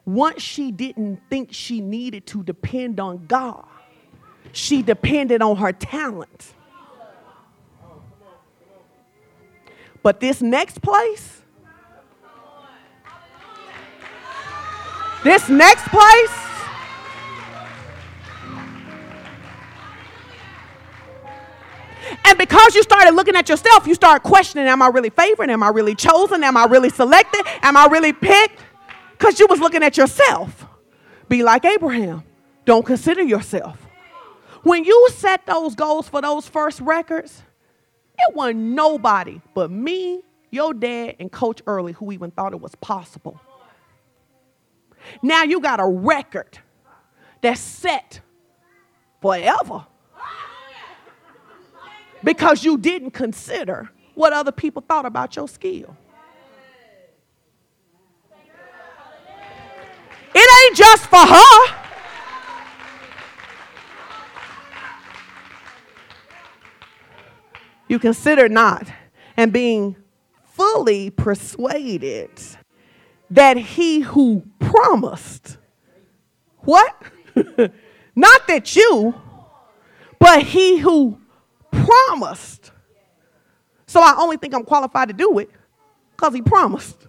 once 0.07 0.41
she 0.41 0.71
didn't 0.71 1.19
think 1.29 1.49
she 1.51 1.81
needed 1.81 2.25
to 2.25 2.41
depend 2.41 2.97
on 2.97 3.25
God, 3.27 3.65
she 4.53 4.81
depended 4.81 5.41
on 5.41 5.57
her 5.57 5.73
talent. 5.73 6.53
But 10.01 10.21
this 10.21 10.41
next 10.41 10.81
place, 10.81 11.36
this 15.27 15.49
next 15.49 15.87
place, 15.89 16.47
And 22.27 22.37
because 22.37 22.75
you 22.75 22.83
started 22.83 23.13
looking 23.13 23.37
at 23.37 23.47
yourself, 23.47 23.87
you 23.87 23.95
start 23.95 24.21
questioning 24.21 24.67
Am 24.67 24.81
I 24.81 24.87
really 24.87 25.09
favored? 25.09 25.49
Am 25.49 25.63
I 25.63 25.69
really 25.69 25.95
chosen? 25.95 26.43
Am 26.43 26.57
I 26.57 26.65
really 26.65 26.89
selected? 26.89 27.41
Am 27.61 27.77
I 27.77 27.85
really 27.85 28.11
picked? 28.11 28.59
Because 29.11 29.39
you 29.39 29.47
was 29.49 29.61
looking 29.61 29.81
at 29.81 29.95
yourself. 29.95 30.65
Be 31.29 31.41
like 31.41 31.63
Abraham. 31.63 32.23
Don't 32.65 32.85
consider 32.85 33.23
yourself. 33.23 33.79
When 34.63 34.83
you 34.83 35.07
set 35.13 35.45
those 35.45 35.73
goals 35.73 36.09
for 36.09 36.21
those 36.21 36.47
first 36.47 36.81
records, 36.81 37.43
it 38.19 38.35
wasn't 38.35 38.59
nobody 38.59 39.39
but 39.53 39.71
me, 39.71 40.21
your 40.51 40.73
dad, 40.73 41.15
and 41.19 41.31
Coach 41.31 41.61
Early 41.65 41.93
who 41.93 42.11
even 42.11 42.31
thought 42.31 42.51
it 42.51 42.59
was 42.59 42.75
possible. 42.75 43.39
Now 45.21 45.43
you 45.43 45.59
got 45.59 45.79
a 45.79 45.85
record 45.85 46.59
that's 47.41 47.61
set 47.61 48.21
forever 49.21 49.85
because 52.23 52.63
you 52.63 52.77
didn't 52.77 53.11
consider 53.11 53.89
what 54.15 54.33
other 54.33 54.51
people 54.51 54.81
thought 54.81 55.05
about 55.05 55.35
your 55.35 55.47
skill. 55.47 55.95
It 60.33 60.67
ain't 60.67 60.77
just 60.77 61.05
for 61.07 61.17
her. 61.17 61.75
You 67.87 67.99
consider 67.99 68.49
not, 68.49 68.87
and 69.37 69.53
being 69.53 69.95
fully 70.43 71.09
persuaded 71.09 72.29
that 73.29 73.57
he 73.57 73.99
who 73.99 74.43
promised, 74.59 75.57
what? 76.59 76.95
not 78.15 78.47
that 78.47 78.75
you, 78.75 79.13
but 80.19 80.43
he 80.43 80.77
who 80.77 81.19
promised. 81.71 82.71
So 83.85 84.01
I 84.01 84.15
only 84.17 84.37
think 84.37 84.53
I'm 84.53 84.63
qualified 84.63 85.07
to 85.09 85.13
do 85.13 85.39
it 85.39 85.49
because 86.11 86.33
he 86.33 86.41
promised. 86.41 87.07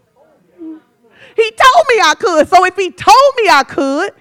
He 0.58 1.50
told 1.50 1.84
me 1.88 2.00
I 2.02 2.14
could. 2.18 2.48
So 2.48 2.64
if 2.64 2.74
he 2.76 2.90
told 2.90 3.34
me 3.36 3.48
I 3.48 3.64
could, 3.64 4.12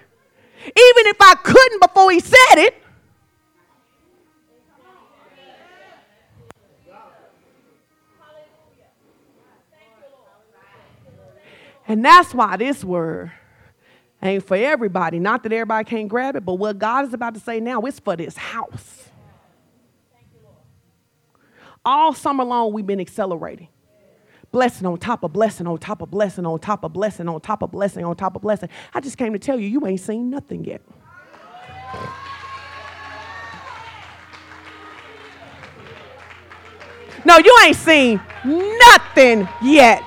even 0.64 1.06
if 1.06 1.16
I 1.20 1.34
couldn't 1.42 1.82
before 1.82 2.10
he 2.10 2.20
said 2.20 2.56
it, 2.56 2.82
And 11.88 12.04
that's 12.04 12.34
why 12.34 12.56
this 12.58 12.84
word 12.84 13.32
ain't 14.22 14.46
for 14.46 14.56
everybody. 14.56 15.18
Not 15.18 15.42
that 15.42 15.52
everybody 15.52 15.88
can't 15.88 16.08
grab 16.08 16.36
it, 16.36 16.44
but 16.44 16.54
what 16.54 16.78
God 16.78 17.06
is 17.06 17.14
about 17.14 17.34
to 17.34 17.40
say 17.40 17.60
now, 17.60 17.80
is 17.82 17.98
for 17.98 18.14
this 18.14 18.36
house. 18.36 19.08
All 21.84 22.12
summer 22.12 22.44
long, 22.44 22.74
we've 22.74 22.86
been 22.86 23.00
accelerating. 23.00 23.68
Blessing 24.50 24.86
on 24.86 24.98
top 24.98 25.24
of 25.24 25.32
blessing 25.32 25.66
on 25.66 25.78
top 25.78 26.02
of 26.02 26.10
blessing 26.10 26.46
on 26.46 26.58
top 26.58 26.84
of 26.84 26.92
blessing 26.92 27.28
on 27.28 27.40
top 27.40 27.62
of 27.62 27.70
blessing 27.70 28.04
on 28.04 28.16
top 28.16 28.36
of 28.36 28.42
blessing. 28.42 28.68
I 28.92 29.00
just 29.00 29.16
came 29.16 29.32
to 29.32 29.38
tell 29.38 29.58
you, 29.58 29.68
you 29.68 29.86
ain't 29.86 30.00
seen 30.00 30.30
nothing 30.30 30.64
yet. 30.64 30.82
No, 37.24 37.38
you 37.38 37.58
ain't 37.64 37.76
seen 37.76 38.20
nothing 38.44 39.48
yet. 39.62 40.02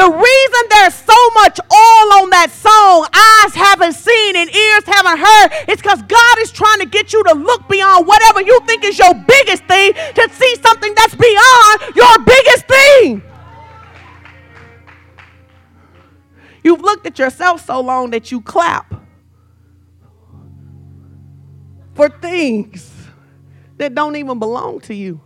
The 0.00 0.10
reason 0.10 0.62
there's 0.70 0.94
so 0.94 1.30
much 1.34 1.60
oil 1.60 2.22
on 2.22 2.30
that 2.30 2.48
song, 2.50 3.06
eyes 3.12 3.54
haven't 3.54 3.92
seen 3.92 4.34
and 4.34 4.48
ears 4.48 4.84
haven't 4.86 5.18
heard, 5.18 5.70
is 5.70 5.76
because 5.76 6.00
God 6.00 6.38
is 6.38 6.50
trying 6.50 6.78
to 6.78 6.86
get 6.86 7.12
you 7.12 7.22
to 7.24 7.34
look 7.34 7.68
beyond 7.68 8.06
whatever 8.06 8.40
you 8.40 8.58
think 8.60 8.82
is 8.82 8.98
your 8.98 9.12
biggest 9.12 9.62
thing 9.64 9.92
to 9.92 10.28
see 10.32 10.54
something 10.62 10.94
that's 10.94 11.14
beyond 11.14 11.94
your 11.94 12.18
biggest 12.24 12.66
thing. 12.66 13.22
You've 16.64 16.80
looked 16.80 17.06
at 17.06 17.18
yourself 17.18 17.66
so 17.66 17.82
long 17.82 18.08
that 18.12 18.32
you 18.32 18.40
clap 18.40 18.94
for 21.92 22.08
things 22.08 22.90
that 23.76 23.94
don't 23.94 24.16
even 24.16 24.38
belong 24.38 24.80
to 24.80 24.94
you. 24.94 25.20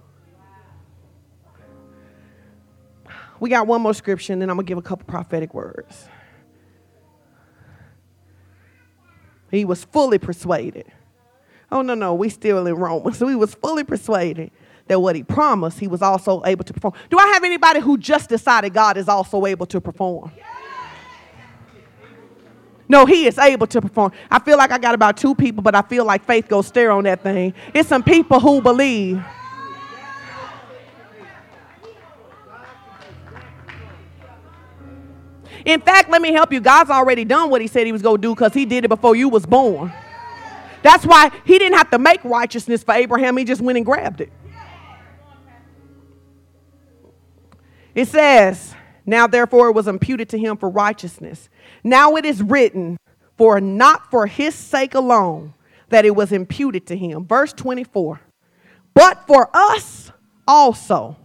We 3.44 3.50
got 3.50 3.66
one 3.66 3.82
more 3.82 3.92
scripture, 3.92 4.32
and 4.32 4.40
then 4.40 4.48
I'm 4.48 4.56
going 4.56 4.64
to 4.64 4.70
give 4.70 4.78
a 4.78 4.80
couple 4.80 5.04
prophetic 5.04 5.52
words. 5.52 6.08
He 9.50 9.66
was 9.66 9.84
fully 9.84 10.16
persuaded. 10.16 10.86
Oh, 11.70 11.82
no, 11.82 11.92
no, 11.92 12.14
we 12.14 12.30
still 12.30 12.66
in 12.66 12.74
Romans. 12.74 13.18
So 13.18 13.28
he 13.28 13.34
was 13.34 13.54
fully 13.54 13.84
persuaded 13.84 14.50
that 14.86 14.98
what 14.98 15.14
he 15.14 15.22
promised, 15.24 15.78
he 15.78 15.88
was 15.88 16.00
also 16.00 16.42
able 16.46 16.64
to 16.64 16.72
perform. 16.72 16.94
Do 17.10 17.18
I 17.18 17.26
have 17.34 17.44
anybody 17.44 17.80
who 17.80 17.98
just 17.98 18.30
decided 18.30 18.72
God 18.72 18.96
is 18.96 19.10
also 19.10 19.44
able 19.44 19.66
to 19.66 19.78
perform? 19.78 20.32
No, 22.88 23.04
he 23.04 23.26
is 23.26 23.36
able 23.36 23.66
to 23.66 23.82
perform. 23.82 24.12
I 24.30 24.38
feel 24.38 24.56
like 24.56 24.70
I 24.70 24.78
got 24.78 24.94
about 24.94 25.18
two 25.18 25.34
people, 25.34 25.62
but 25.62 25.74
I 25.74 25.82
feel 25.82 26.06
like 26.06 26.24
faith 26.24 26.48
goes 26.48 26.66
stare 26.66 26.90
on 26.90 27.04
that 27.04 27.22
thing. 27.22 27.52
It's 27.74 27.90
some 27.90 28.02
people 28.02 28.40
who 28.40 28.62
believe. 28.62 29.22
In 35.64 35.80
fact, 35.80 36.10
let 36.10 36.20
me 36.20 36.32
help 36.32 36.52
you. 36.52 36.60
God's 36.60 36.90
already 36.90 37.24
done 37.24 37.50
what 37.50 37.60
he 37.60 37.66
said 37.66 37.86
he 37.86 37.92
was 37.92 38.02
going 38.02 38.16
to 38.16 38.22
do 38.22 38.34
because 38.34 38.52
he 38.52 38.66
did 38.66 38.84
it 38.84 38.88
before 38.88 39.16
you 39.16 39.28
was 39.28 39.46
born. 39.46 39.92
That's 40.82 41.06
why 41.06 41.30
he 41.46 41.58
didn't 41.58 41.78
have 41.78 41.90
to 41.90 41.98
make 41.98 42.22
righteousness 42.24 42.82
for 42.82 42.92
Abraham. 42.92 43.36
He 43.38 43.44
just 43.44 43.62
went 43.62 43.76
and 43.78 43.86
grabbed 43.86 44.20
it. 44.20 44.30
It 47.94 48.08
says, 48.08 48.74
Now 49.06 49.26
therefore 49.26 49.68
it 49.68 49.72
was 49.72 49.88
imputed 49.88 50.28
to 50.30 50.38
him 50.38 50.58
for 50.58 50.68
righteousness. 50.68 51.48
Now 51.82 52.16
it 52.16 52.26
is 52.26 52.42
written, 52.42 52.98
For 53.38 53.60
not 53.60 54.10
for 54.10 54.26
his 54.26 54.54
sake 54.54 54.94
alone 54.94 55.54
that 55.88 56.04
it 56.04 56.14
was 56.14 56.32
imputed 56.32 56.86
to 56.88 56.96
him. 56.96 57.24
Verse 57.24 57.52
24. 57.54 58.20
But 58.92 59.26
for 59.26 59.48
us 59.54 60.12
also, 60.46 61.16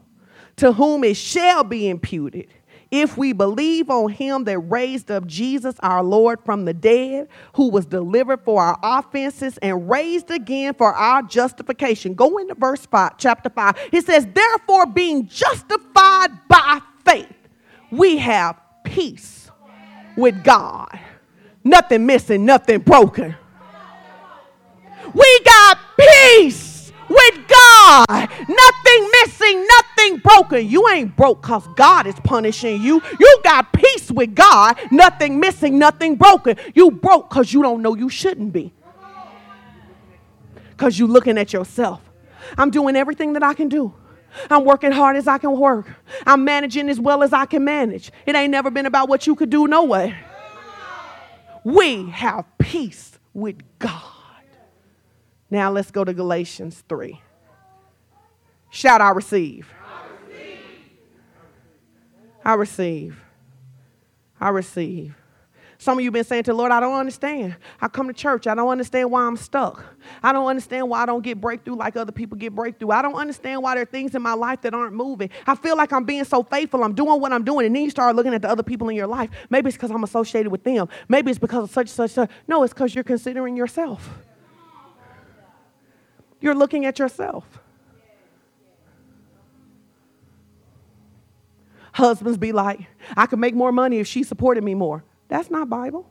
to 0.55 0.73
whom 0.73 1.03
it 1.03 1.17
shall 1.17 1.63
be 1.63 1.89
imputed 1.89 2.47
if 2.91 3.17
we 3.17 3.33
believe 3.33 3.89
on 3.89 4.09
him 4.11 4.45
that 4.45 4.57
raised 4.59 5.11
up 5.11 5.27
Jesus 5.27 5.75
our 5.81 6.03
Lord 6.03 6.39
from 6.43 6.65
the 6.65 6.73
dead, 6.73 7.27
who 7.53 7.69
was 7.69 7.85
delivered 7.85 8.41
for 8.43 8.61
our 8.61 8.79
offenses 8.81 9.57
and 9.59 9.89
raised 9.89 10.31
again 10.31 10.73
for 10.73 10.93
our 10.93 11.21
justification. 11.21 12.15
Go 12.15 12.37
into 12.39 12.55
verse 12.55 12.85
5, 12.85 13.17
chapter 13.17 13.49
5. 13.49 13.89
It 13.91 14.05
says, 14.05 14.27
Therefore, 14.33 14.85
being 14.87 15.27
justified 15.27 16.29
by 16.47 16.81
faith, 17.05 17.27
we 17.91 18.17
have 18.17 18.59
peace 18.83 19.51
with 20.17 20.43
God. 20.43 20.99
Nothing 21.63 22.05
missing, 22.05 22.45
nothing 22.45 22.79
broken. 22.79 23.35
We 25.13 25.39
got 25.43 25.77
peace 25.97 26.91
with 27.07 27.47
God. 27.89 28.29
Nothing 28.47 29.09
missing, 29.21 29.67
nothing 29.67 30.17
broken. 30.17 30.67
You 30.67 30.87
ain't 30.89 31.15
broke 31.15 31.41
because 31.41 31.67
God 31.75 32.05
is 32.05 32.15
punishing 32.23 32.81
you. 32.81 33.01
You 33.19 33.39
got 33.43 33.73
peace 33.73 34.11
with 34.11 34.35
God. 34.35 34.77
Nothing 34.91 35.39
missing, 35.39 35.79
nothing 35.79 36.15
broken. 36.15 36.57
You 36.75 36.91
broke 36.91 37.29
because 37.29 37.51
you 37.51 37.61
don't 37.63 37.81
know 37.81 37.95
you 37.95 38.09
shouldn't 38.09 38.53
be. 38.53 38.73
Because 40.71 40.99
you 40.99 41.07
looking 41.07 41.37
at 41.37 41.51
yourself. 41.51 42.01
I'm 42.57 42.69
doing 42.69 42.95
everything 42.95 43.33
that 43.33 43.43
I 43.43 43.53
can 43.53 43.69
do. 43.69 43.93
I'm 44.51 44.63
working 44.63 44.91
hard 44.91 45.15
as 45.15 45.27
I 45.27 45.39
can 45.39 45.59
work. 45.59 45.87
I'm 46.27 46.45
managing 46.45 46.89
as 46.89 46.99
well 46.99 47.23
as 47.23 47.33
I 47.33 47.45
can 47.45 47.63
manage. 47.63 48.11
It 48.27 48.35
ain't 48.35 48.51
never 48.51 48.69
been 48.69 48.85
about 48.85 49.09
what 49.09 49.25
you 49.25 49.35
could 49.35 49.49
do, 49.49 49.67
no 49.67 49.83
way. 49.83 50.15
We 51.63 52.09
have 52.11 52.45
peace 52.59 53.17
with 53.33 53.57
God. 53.79 54.03
Now 55.49 55.71
let's 55.71 55.89
go 55.89 56.03
to 56.03 56.13
Galatians 56.13 56.83
3. 56.87 57.19
Shout, 58.69 59.01
I 59.01 59.09
receive. 59.09 59.67
I 59.83 60.05
receive. 60.25 60.59
I 62.45 62.53
receive. 62.53 63.23
I 64.39 64.49
receive. 64.49 65.15
Some 65.81 65.97
of 65.97 66.03
you 66.03 66.11
been 66.11 66.25
saying 66.25 66.43
to 66.43 66.53
Lord, 66.53 66.73
I 66.73 66.81
don't 66.81 66.99
understand. 66.99 67.55
I 67.79 67.87
come 67.87 68.07
to 68.07 68.13
church. 68.13 68.47
I 68.47 68.53
don't 68.53 68.67
understand 68.67 69.09
why 69.09 69.21
I'm 69.21 69.37
stuck. 69.37 69.85
I 70.21 70.33
don't 70.33 70.45
understand 70.45 70.89
why 70.89 71.03
I 71.03 71.05
don't 71.05 71.23
get 71.23 71.39
breakthrough 71.39 71.75
like 71.75 71.95
other 71.95 72.11
people 72.11 72.37
get 72.37 72.53
breakthrough. 72.53 72.89
I 72.89 73.01
don't 73.01 73.15
understand 73.15 73.63
why 73.63 73.75
there 73.75 73.83
are 73.83 73.85
things 73.85 74.13
in 74.13 74.21
my 74.21 74.33
life 74.33 74.59
that 74.63 74.73
aren't 74.73 74.93
moving. 74.93 75.29
I 75.47 75.55
feel 75.55 75.77
like 75.77 75.93
I'm 75.93 76.03
being 76.03 76.25
so 76.25 76.43
faithful. 76.43 76.83
I'm 76.83 76.93
doing 76.95 77.21
what 77.21 77.31
I'm 77.31 77.45
doing. 77.45 77.65
And 77.65 77.73
then 77.73 77.83
you 77.83 77.89
start 77.89 78.13
looking 78.17 78.33
at 78.33 78.41
the 78.41 78.49
other 78.49 78.61
people 78.61 78.89
in 78.89 78.97
your 78.97 79.07
life. 79.07 79.29
Maybe 79.49 79.69
it's 79.69 79.77
because 79.77 79.89
I'm 79.89 80.03
associated 80.03 80.51
with 80.51 80.65
them. 80.65 80.89
Maybe 81.07 81.31
it's 81.31 81.39
because 81.39 81.63
of 81.63 81.71
such, 81.71 81.87
such, 81.87 82.11
such. 82.11 82.29
No, 82.45 82.63
it's 82.63 82.73
because 82.73 82.93
you're 82.93 83.05
considering 83.05 83.55
yourself. 83.55 84.09
You're 86.41 86.55
looking 86.55 86.85
at 86.85 86.99
yourself. 86.99 87.45
Husbands 91.93 92.37
be 92.37 92.51
like, 92.51 92.81
I 93.15 93.25
could 93.25 93.39
make 93.39 93.55
more 93.55 93.71
money 93.71 93.99
if 93.99 94.07
she 94.07 94.23
supported 94.23 94.63
me 94.63 94.75
more. 94.75 95.03
That's 95.27 95.49
not 95.49 95.69
Bible. 95.69 96.09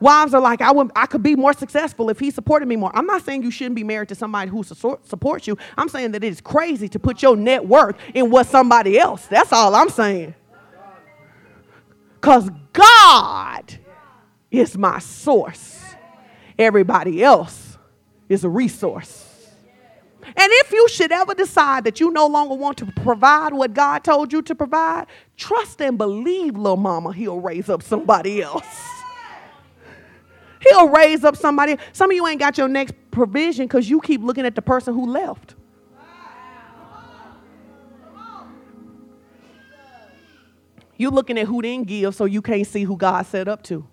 Wives 0.00 0.34
are 0.34 0.40
like, 0.40 0.60
I, 0.60 0.70
would, 0.70 0.90
I 0.94 1.06
could 1.06 1.22
be 1.22 1.34
more 1.34 1.52
successful 1.52 2.10
if 2.10 2.18
he 2.18 2.30
supported 2.30 2.66
me 2.68 2.76
more. 2.76 2.90
I'm 2.94 3.06
not 3.06 3.24
saying 3.24 3.42
you 3.42 3.50
shouldn't 3.50 3.76
be 3.76 3.84
married 3.84 4.08
to 4.10 4.14
somebody 4.14 4.50
who 4.50 4.62
su- 4.62 4.98
supports 5.04 5.46
you. 5.46 5.56
I'm 5.78 5.88
saying 5.88 6.12
that 6.12 6.22
it 6.22 6.26
is 6.26 6.40
crazy 6.40 6.88
to 6.90 6.98
put 6.98 7.22
your 7.22 7.36
net 7.36 7.66
worth 7.66 7.96
in 8.12 8.30
what 8.30 8.46
somebody 8.46 8.98
else. 8.98 9.26
That's 9.26 9.52
all 9.52 9.74
I'm 9.74 9.88
saying. 9.88 10.34
Because 12.20 12.50
God 12.72 13.78
is 14.50 14.76
my 14.76 14.98
source. 14.98 15.80
Everybody 16.58 17.22
else 17.22 17.78
is 18.28 18.44
a 18.44 18.48
resource. 18.48 19.23
And 20.26 20.36
if 20.36 20.72
you 20.72 20.88
should 20.88 21.12
ever 21.12 21.34
decide 21.34 21.84
that 21.84 22.00
you 22.00 22.10
no 22.10 22.26
longer 22.26 22.54
want 22.54 22.78
to 22.78 22.86
provide 22.86 23.52
what 23.52 23.74
God 23.74 24.04
told 24.04 24.32
you 24.32 24.42
to 24.42 24.54
provide, 24.54 25.06
trust 25.36 25.80
and 25.80 25.98
believe, 25.98 26.56
little 26.56 26.76
mama, 26.76 27.12
he'll 27.12 27.40
raise 27.40 27.68
up 27.68 27.82
somebody 27.82 28.42
else. 28.42 28.64
He'll 30.60 30.88
raise 30.88 31.24
up 31.24 31.36
somebody. 31.36 31.76
Some 31.92 32.10
of 32.10 32.16
you 32.16 32.26
ain't 32.26 32.40
got 32.40 32.56
your 32.56 32.68
next 32.68 32.94
provision 33.10 33.66
because 33.66 33.88
you 33.88 34.00
keep 34.00 34.22
looking 34.22 34.46
at 34.46 34.54
the 34.54 34.62
person 34.62 34.94
who 34.94 35.06
left. 35.06 35.54
You're 40.96 41.10
looking 41.10 41.38
at 41.38 41.46
who 41.46 41.60
didn't 41.60 41.88
give 41.88 42.14
so 42.14 42.24
you 42.24 42.40
can't 42.40 42.66
see 42.66 42.84
who 42.84 42.96
God 42.96 43.26
set 43.26 43.48
up 43.48 43.62
to. 43.64 43.86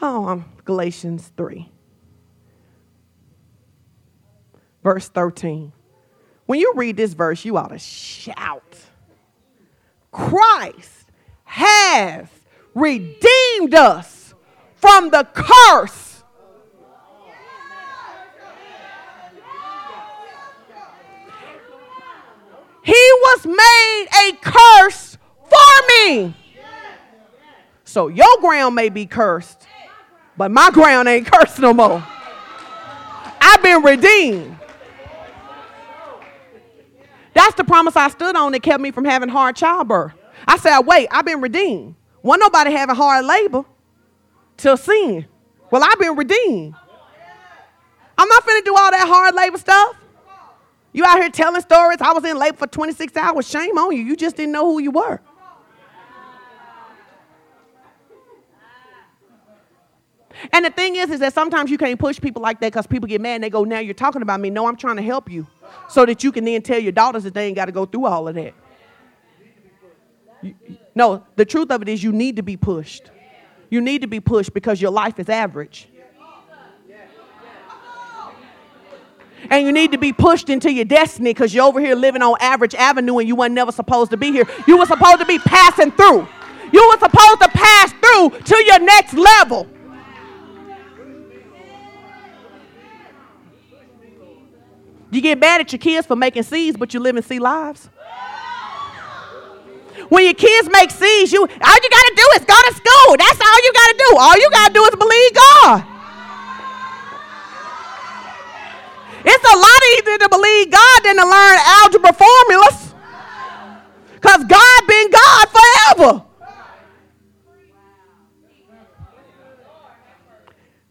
Oh, 0.00 0.44
Galatians 0.64 1.32
3. 1.36 1.68
Verse 4.82 5.08
13. 5.08 5.72
When 6.46 6.58
you 6.58 6.72
read 6.76 6.96
this 6.96 7.12
verse, 7.12 7.44
you 7.44 7.56
ought 7.56 7.68
to 7.68 7.78
shout. 7.78 8.76
Christ 10.10 11.10
has 11.44 12.28
redeemed 12.74 13.74
us 13.74 14.34
from 14.76 15.10
the 15.10 15.26
curse. 15.34 16.22
He 22.82 22.92
was 22.94 23.44
made 23.44 24.06
a 24.24 24.32
curse 24.40 25.18
for 25.50 26.06
me. 26.06 26.34
So 27.84 28.08
your 28.08 28.40
ground 28.40 28.74
may 28.74 28.88
be 28.88 29.04
cursed, 29.04 29.66
but 30.38 30.50
my 30.50 30.70
ground 30.70 31.08
ain't 31.08 31.26
cursed 31.30 31.58
no 31.58 31.74
more. 31.74 32.02
I've 33.40 33.62
been 33.62 33.82
redeemed. 33.82 34.58
That's 37.38 37.54
the 37.54 37.62
promise 37.62 37.94
I 37.94 38.08
stood 38.08 38.34
on 38.34 38.50
that 38.50 38.64
kept 38.64 38.80
me 38.80 38.90
from 38.90 39.04
having 39.04 39.28
hard 39.28 39.54
childbirth. 39.54 40.12
I 40.48 40.56
said, 40.56 40.80
wait, 40.80 41.06
I've 41.12 41.24
been 41.24 41.40
redeemed. 41.40 41.94
Wasn't 42.20 42.40
nobody 42.40 42.72
having 42.72 42.96
hard 42.96 43.24
labor 43.24 43.64
till 44.56 44.76
sin. 44.76 45.24
Well, 45.70 45.84
I've 45.84 46.00
been 46.00 46.16
redeemed. 46.16 46.74
I'm 48.18 48.28
not 48.28 48.44
finna 48.44 48.64
do 48.64 48.74
all 48.76 48.90
that 48.90 49.06
hard 49.06 49.36
labor 49.36 49.56
stuff. 49.56 49.94
You 50.92 51.04
out 51.04 51.20
here 51.20 51.30
telling 51.30 51.60
stories. 51.60 51.98
I 52.00 52.12
was 52.12 52.24
in 52.24 52.36
labor 52.36 52.56
for 52.56 52.66
26 52.66 53.16
hours. 53.16 53.48
Shame 53.48 53.78
on 53.78 53.94
you. 53.94 54.02
You 54.02 54.16
just 54.16 54.34
didn't 54.34 54.50
know 54.50 54.64
who 54.64 54.80
you 54.80 54.90
were. 54.90 55.20
And 60.52 60.64
the 60.64 60.70
thing 60.70 60.96
is, 60.96 61.10
is 61.10 61.20
that 61.20 61.34
sometimes 61.34 61.70
you 61.70 61.78
can't 61.78 61.98
push 61.98 62.20
people 62.20 62.42
like 62.42 62.60
that 62.60 62.72
because 62.72 62.86
people 62.86 63.08
get 63.08 63.20
mad 63.20 63.36
and 63.36 63.44
they 63.44 63.50
go, 63.50 63.64
now 63.64 63.80
you're 63.80 63.94
talking 63.94 64.22
about 64.22 64.40
me. 64.40 64.50
No, 64.50 64.66
I'm 64.66 64.76
trying 64.76 64.96
to 64.96 65.02
help 65.02 65.30
you 65.30 65.46
so 65.88 66.06
that 66.06 66.22
you 66.22 66.32
can 66.32 66.44
then 66.44 66.62
tell 66.62 66.78
your 66.78 66.92
daughters 66.92 67.24
that 67.24 67.34
they 67.34 67.46
ain't 67.46 67.56
got 67.56 67.66
to 67.66 67.72
go 67.72 67.86
through 67.86 68.06
all 68.06 68.28
of 68.28 68.34
that. 68.34 68.54
No, 70.94 71.24
the 71.36 71.44
truth 71.44 71.70
of 71.70 71.82
it 71.82 71.88
is 71.88 72.02
you 72.02 72.12
need 72.12 72.36
to 72.36 72.42
be 72.42 72.56
pushed. 72.56 73.10
You 73.70 73.80
need 73.80 74.02
to 74.02 74.06
be 74.06 74.20
pushed 74.20 74.54
because 74.54 74.80
your 74.80 74.90
life 74.90 75.18
is 75.18 75.28
average. 75.28 75.88
And 79.50 79.64
you 79.64 79.72
need 79.72 79.92
to 79.92 79.98
be 79.98 80.12
pushed 80.12 80.50
into 80.50 80.72
your 80.72 80.84
destiny 80.84 81.30
because 81.30 81.54
you're 81.54 81.64
over 81.64 81.80
here 81.80 81.94
living 81.94 82.22
on 82.22 82.36
average 82.40 82.74
avenue 82.74 83.18
and 83.18 83.28
you 83.28 83.36
weren't 83.36 83.54
never 83.54 83.72
supposed 83.72 84.10
to 84.10 84.16
be 84.16 84.32
here. 84.32 84.44
You 84.66 84.78
were 84.78 84.86
supposed 84.86 85.20
to 85.20 85.26
be 85.26 85.38
passing 85.38 85.92
through. 85.92 86.26
You 86.72 86.88
were 86.88 86.98
supposed 86.98 87.40
to 87.40 87.48
pass 87.48 87.92
through 87.92 88.40
to 88.40 88.64
your 88.64 88.80
next 88.80 89.14
level. 89.14 89.66
You 95.10 95.20
get 95.20 95.38
mad 95.38 95.60
at 95.60 95.72
your 95.72 95.78
kids 95.78 96.06
for 96.06 96.16
making 96.16 96.42
C's, 96.42 96.76
but 96.76 96.92
you 96.92 97.00
live 97.00 97.16
in 97.16 97.22
C 97.22 97.38
lives. 97.38 97.88
When 100.08 100.24
your 100.24 100.34
kids 100.34 100.68
make 100.70 100.90
C's, 100.90 101.32
you 101.32 101.40
all 101.40 101.46
you 101.46 101.90
gotta 101.90 102.12
do 102.16 102.28
is 102.36 102.44
go 102.44 102.54
to 102.54 102.74
school. 102.74 103.16
That's 103.16 103.40
all 103.40 103.58
you 103.64 103.72
gotta 103.72 103.94
do. 103.98 104.16
All 104.16 104.36
you 104.36 104.50
gotta 104.50 104.72
do 104.72 104.84
is 104.84 104.96
believe 104.96 105.34
God. 105.34 105.84
It's 109.24 109.44
a 109.44 109.56
lot 109.56 109.82
easier 109.98 110.18
to 110.18 110.28
believe 110.28 110.70
God 110.70 111.00
than 111.04 111.16
to 111.16 111.24
learn 111.24 111.58
algebra 111.64 112.12
formulas. 112.12 112.94
Because 114.14 114.44
God 114.44 114.86
been 114.86 115.10
God 115.10 115.48
forever. 115.48 116.24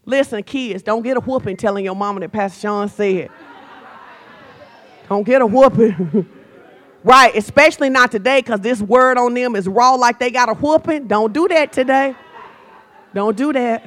Listen, 0.06 0.44
kids, 0.44 0.84
don't 0.84 1.02
get 1.02 1.18
a 1.18 1.20
whooping 1.20 1.58
telling 1.58 1.84
your 1.84 1.96
mama 1.96 2.22
that 2.22 2.32
Pastor 2.32 2.62
Sean 2.62 2.88
said. 2.88 3.30
Don't 5.10 5.24
get 5.24 5.42
a 5.42 5.46
whooping. 5.46 6.28
right, 7.04 7.36
especially 7.36 7.90
not 7.90 8.12
today 8.12 8.40
because 8.40 8.60
this 8.60 8.82
word 8.82 9.18
on 9.18 9.34
them 9.34 9.56
is 9.56 9.68
raw 9.68 9.96
like 9.96 10.20
they 10.20 10.32
got 10.32 10.50
a 10.50 10.54
whooping. 10.54 11.08
Don't 11.08 11.34
do 11.34 11.48
that 11.48 11.72
today. 11.72 12.16
Don't 13.14 13.38
do 13.38 13.54
that. 13.54 13.84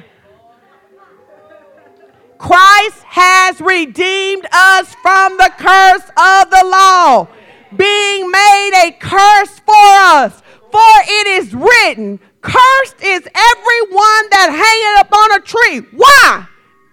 Christ 2.39 3.03
has 3.05 3.61
redeemed 3.61 4.47
us 4.51 4.95
from 5.03 5.37
the 5.37 5.53
curse 5.59 6.09
of 6.17 6.51
the 6.51 6.67
law, 6.67 7.29
being 7.77 8.31
made 8.31 8.87
a 8.87 8.97
curse 8.99 9.59
for 9.59 9.75
us. 9.77 10.43
For 10.73 10.93
it 11.07 11.27
is 11.27 11.55
written, 11.55 12.19
Cursed 12.41 13.03
is 13.03 13.21
everyone 13.35 14.25
that 14.31 14.49
hangeth 14.57 15.07
upon 15.07 15.33
a 15.33 15.41
tree. 15.41 15.99
Why? 15.99 16.47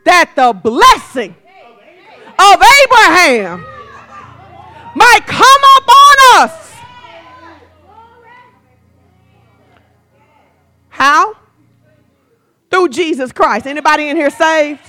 That 0.03 0.33
the 0.35 0.51
blessing 0.51 1.35
of 2.37 2.61
Abraham 2.83 3.65
might 4.97 5.21
come 5.27 5.61
up 5.75 5.87
on 5.87 6.43
us. 6.43 6.73
How? 10.89 11.37
Through 12.71 12.89
Jesus 12.89 13.31
Christ. 13.31 13.67
Anybody 13.67 14.09
in 14.09 14.17
here 14.17 14.31
saved? 14.31 14.81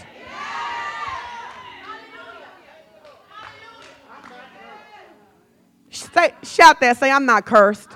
Say, 5.90 6.32
shout 6.42 6.80
that. 6.80 6.96
Say, 6.96 7.10
I'm 7.10 7.26
not 7.26 7.44
cursed. 7.44 7.90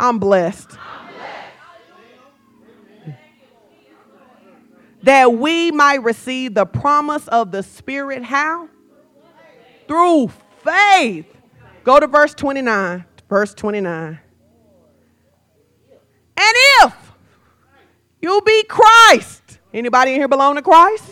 I'm, 0.00 0.18
blessed. 0.18 0.70
That 5.02 5.32
we 5.34 5.70
might 5.70 6.02
receive 6.02 6.54
the 6.54 6.64
promise 6.64 7.28
of 7.28 7.52
the 7.52 7.62
Spirit. 7.62 8.24
How? 8.24 8.68
Through 9.86 10.30
faith. 10.64 11.26
Go 11.84 12.00
to 12.00 12.06
verse 12.06 12.34
29. 12.34 13.04
Verse 13.28 13.54
29. 13.54 14.18
And 16.36 16.54
if 16.84 16.94
you 18.20 18.40
be 18.44 18.64
Christ, 18.64 19.58
anybody 19.72 20.12
in 20.12 20.20
here 20.20 20.28
belong 20.28 20.56
to 20.56 20.62
Christ? 20.62 21.04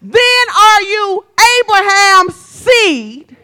Then 0.00 0.46
are 0.56 0.82
you 0.82 1.26
Abraham's 1.60 2.34
seed 2.34 3.36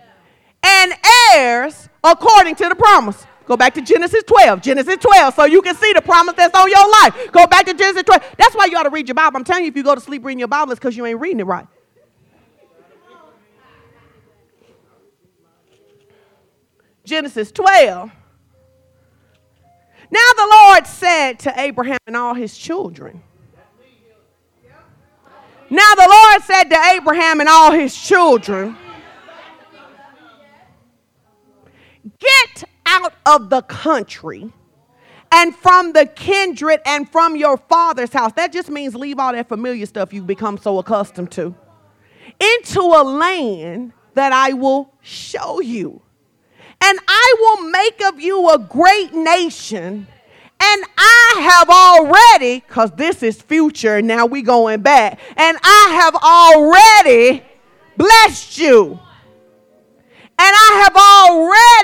and 0.62 0.93
heirs 1.34 1.88
according 2.05 2.57
to 2.57 2.68
the 2.68 2.74
promise. 2.74 3.26
Go 3.47 3.57
back 3.57 3.74
to 3.74 3.82
Genesis 3.82 4.22
12. 4.24 4.62
Genesis 4.62 4.97
12, 4.97 5.34
so 5.34 5.45
you 5.45 5.62
can 5.62 5.74
see 5.74 5.93
the 5.93 6.01
promise 6.01 6.34
that's 6.36 6.57
on 6.57 6.70
your 6.70 6.90
life. 6.90 7.32
Go 7.32 7.47
back 7.47 7.66
to 7.66 7.74
Genesis 7.74 8.05
12. 8.05 8.36
That's 8.38 8.55
why 8.55 8.66
you 8.66 8.76
ought 8.76 8.84
to 8.84 8.90
read 8.90 9.09
your 9.09 9.14
Bible. 9.14 9.36
I'm 9.36 9.45
telling 9.45 9.64
you, 9.64 9.68
if 9.68 9.76
you 9.76 9.82
go 9.82 9.95
to 9.95 10.01
sleep 10.01 10.24
reading 10.24 10.38
your 10.38 10.49
Bible, 10.49 10.72
it's 10.72 10.78
because 10.78 10.97
you 10.97 11.05
ain't 11.07 11.20
reading 11.20 11.40
it 11.40 11.47
right. 11.47 11.66
Genesis 17.13 17.53
12. 17.53 18.11
Now 20.11 20.31
the 20.35 20.49
Lord 20.51 20.87
said 20.87 21.35
to 21.41 21.61
Abraham 21.61 21.99
and 22.07 22.17
all 22.17 22.33
his 22.33 22.57
children. 22.57 23.23
Now 25.69 25.95
the 25.95 26.09
Lord 26.09 26.43
said 26.43 26.65
to 26.71 26.79
Abraham 26.95 27.41
and 27.41 27.51
all 27.51 27.71
his 27.71 27.95
children, 27.95 28.79
Get 32.19 32.65
out 32.87 33.13
of 33.27 33.51
the 33.51 33.61
country 33.61 34.51
and 35.31 35.55
from 35.55 35.93
the 35.93 36.07
kindred 36.07 36.81
and 36.87 37.07
from 37.13 37.37
your 37.37 37.59
father's 37.59 38.15
house. 38.15 38.33
That 38.37 38.55
just 38.55 38.71
means 38.71 38.95
leave 38.95 39.19
all 39.19 39.35
that 39.35 39.51
familiar 39.51 39.85
stuff 39.85 40.15
you've 40.15 40.27
become 40.27 40.57
so 40.57 40.79
accustomed 40.79 41.31
to 41.33 41.55
into 42.41 42.81
a 42.81 43.05
land 43.05 43.93
that 44.15 44.33
I 44.33 44.55
will 44.55 44.95
show 45.03 45.61
you 45.61 46.01
and 46.83 46.99
I 47.07 47.35
will 47.39 47.70
make 47.70 48.03
of 48.05 48.20
you 48.20 48.51
a 48.51 48.59
great 48.59 49.14
nation. 49.14 50.09
And 50.64 50.85
I 50.99 51.35
have 51.41 51.70
already, 51.70 52.61
because 52.61 52.91
this 52.93 53.22
is 53.22 53.41
future, 53.41 54.03
now 54.03 54.26
we 54.26 54.43
going 54.43 54.80
back, 54.80 55.20
and 55.37 55.59
I 55.62 55.89
have 56.01 56.14
already 56.16 57.43
blessed 57.97 58.59
you. 58.59 58.99
And 60.39 60.55
I 60.57 60.70
have 60.83 60.97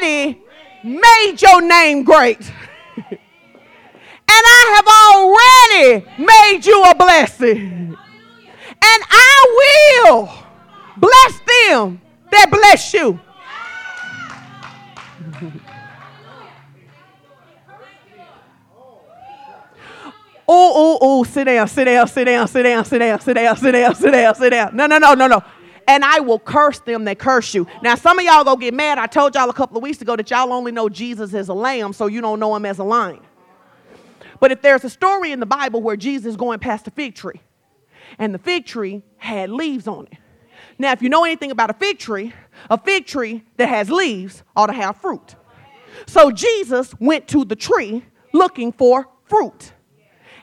already 0.02 0.42
made 0.82 1.42
your 1.42 1.60
name 1.60 2.02
great. 2.02 2.40
and 2.96 3.18
I 4.28 4.62
have 4.76 4.88
already 5.78 6.24
made 6.24 6.66
you 6.66 6.82
a 6.84 6.94
blessing. 6.94 7.96
And 8.80 9.02
I 9.10 10.04
will 10.10 10.30
bless 10.96 11.40
them 11.70 12.00
that 12.30 12.50
bless 12.50 12.94
you. 12.94 13.20
Oh, 20.48 20.72
oh, 20.74 20.98
oh, 21.00 21.24
sit 21.24 21.44
down, 21.44 21.68
sit 21.68 21.84
down, 21.84 22.08
sit 22.08 22.24
down, 22.24 22.48
sit 22.48 22.62
down, 22.62 22.84
sit 22.84 22.98
down, 22.98 23.20
sit 23.20 23.34
down, 23.34 23.56
sit 23.56 23.72
down, 23.72 23.94
sit 23.94 24.10
down, 24.10 24.34
sit 24.34 24.50
down. 24.50 24.74
No, 24.76 24.86
no, 24.86 24.98
no, 24.98 25.14
no, 25.14 25.26
no. 25.26 25.44
And 25.86 26.04
I 26.04 26.20
will 26.20 26.38
curse 26.38 26.80
them 26.80 27.04
that 27.04 27.18
curse 27.18 27.54
you. 27.54 27.66
Now, 27.82 27.94
some 27.94 28.18
of 28.18 28.24
y'all 28.24 28.44
go 28.44 28.56
get 28.56 28.74
mad. 28.74 28.98
I 28.98 29.06
told 29.06 29.34
y'all 29.34 29.48
a 29.48 29.54
couple 29.54 29.76
of 29.76 29.82
weeks 29.82 30.02
ago 30.02 30.16
that 30.16 30.30
y'all 30.30 30.52
only 30.52 30.72
know 30.72 30.88
Jesus 30.88 31.34
as 31.34 31.48
a 31.48 31.54
lamb, 31.54 31.92
so 31.92 32.06
you 32.06 32.20
don't 32.20 32.40
know 32.40 32.54
him 32.56 32.66
as 32.66 32.78
a 32.78 32.84
lion. 32.84 33.20
But 34.40 34.52
if 34.52 34.62
there's 34.62 34.84
a 34.84 34.90
story 34.90 35.32
in 35.32 35.40
the 35.40 35.46
Bible 35.46 35.82
where 35.82 35.96
Jesus 35.96 36.26
is 36.26 36.36
going 36.36 36.58
past 36.60 36.84
the 36.84 36.90
fig 36.90 37.14
tree, 37.14 37.40
and 38.18 38.34
the 38.34 38.38
fig 38.38 38.64
tree 38.64 39.02
had 39.16 39.50
leaves 39.50 39.86
on 39.86 40.06
it. 40.06 40.18
Now, 40.78 40.92
if 40.92 41.02
you 41.02 41.08
know 41.08 41.24
anything 41.24 41.50
about 41.50 41.70
a 41.70 41.74
fig 41.74 41.98
tree, 41.98 42.32
a 42.70 42.78
fig 42.78 43.06
tree 43.06 43.44
that 43.56 43.68
has 43.68 43.90
leaves 43.90 44.42
ought 44.56 44.68
to 44.68 44.72
have 44.72 44.96
fruit. 44.98 45.34
So 46.06 46.30
Jesus 46.30 46.94
went 47.00 47.28
to 47.28 47.44
the 47.44 47.56
tree 47.56 48.04
looking 48.32 48.72
for 48.72 49.08
fruit. 49.24 49.72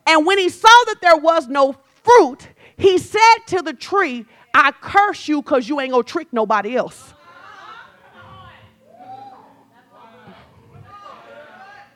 And 0.06 0.26
when 0.26 0.38
he 0.38 0.49
saw 0.49 0.68
that 0.86 0.97
there 1.01 1.18
was 1.18 1.47
no 1.47 1.76
fruit, 2.03 2.47
he 2.78 2.97
said 2.97 3.38
to 3.47 3.62
the 3.62 3.74
tree, 3.74 4.26
I 4.53 4.72
curse 4.72 5.28
you 5.28 5.41
because 5.41 5.68
you 5.68 5.80
ain't 5.82 5.91
gonna 5.91 6.03
trick 6.03 6.28
nobody 6.32 6.76
else. 6.78 7.14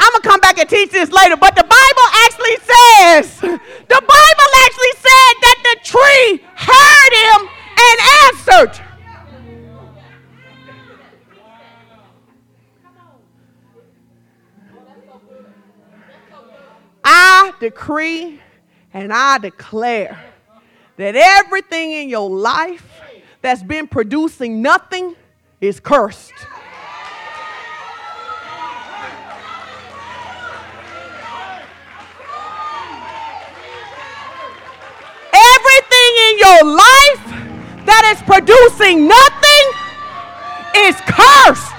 I'm 0.01 0.12
gonna 0.14 0.24
come 0.24 0.39
back 0.39 0.57
and 0.57 0.68
teach 0.68 0.91
this 0.91 1.12
later, 1.12 1.38
but 1.38 1.55
the 1.55 1.64
Bible 1.64 2.07
actually 2.26 2.57
says, 2.57 3.39
the 3.41 4.01
Bible 4.01 4.49
actually 4.66 4.95
said 4.97 5.34
that 5.41 5.57
the 5.64 5.76
tree 5.84 6.43
heard 6.55 7.14
him 7.14 7.49
and 7.78 7.99
answered. 8.26 8.89
I 17.12 17.53
decree 17.60 18.39
and 18.93 19.12
I 19.12 19.39
declare 19.39 20.20
that 20.97 21.16
everything 21.16 21.91
in 21.91 22.07
your 22.07 22.30
life 22.30 23.01
that's 23.41 23.64
been 23.64 23.88
producing 23.88 24.62
nothing 24.62 25.16
is 25.60 25.80
cursed. 25.80 26.34
Everything 35.34 36.12
in 36.28 36.38
your 36.38 36.64
life 36.76 37.26
that 37.88 38.14
is 38.14 38.22
producing 38.22 39.07
nothing 39.07 39.66
is 40.76 40.95
cursed. 41.07 41.74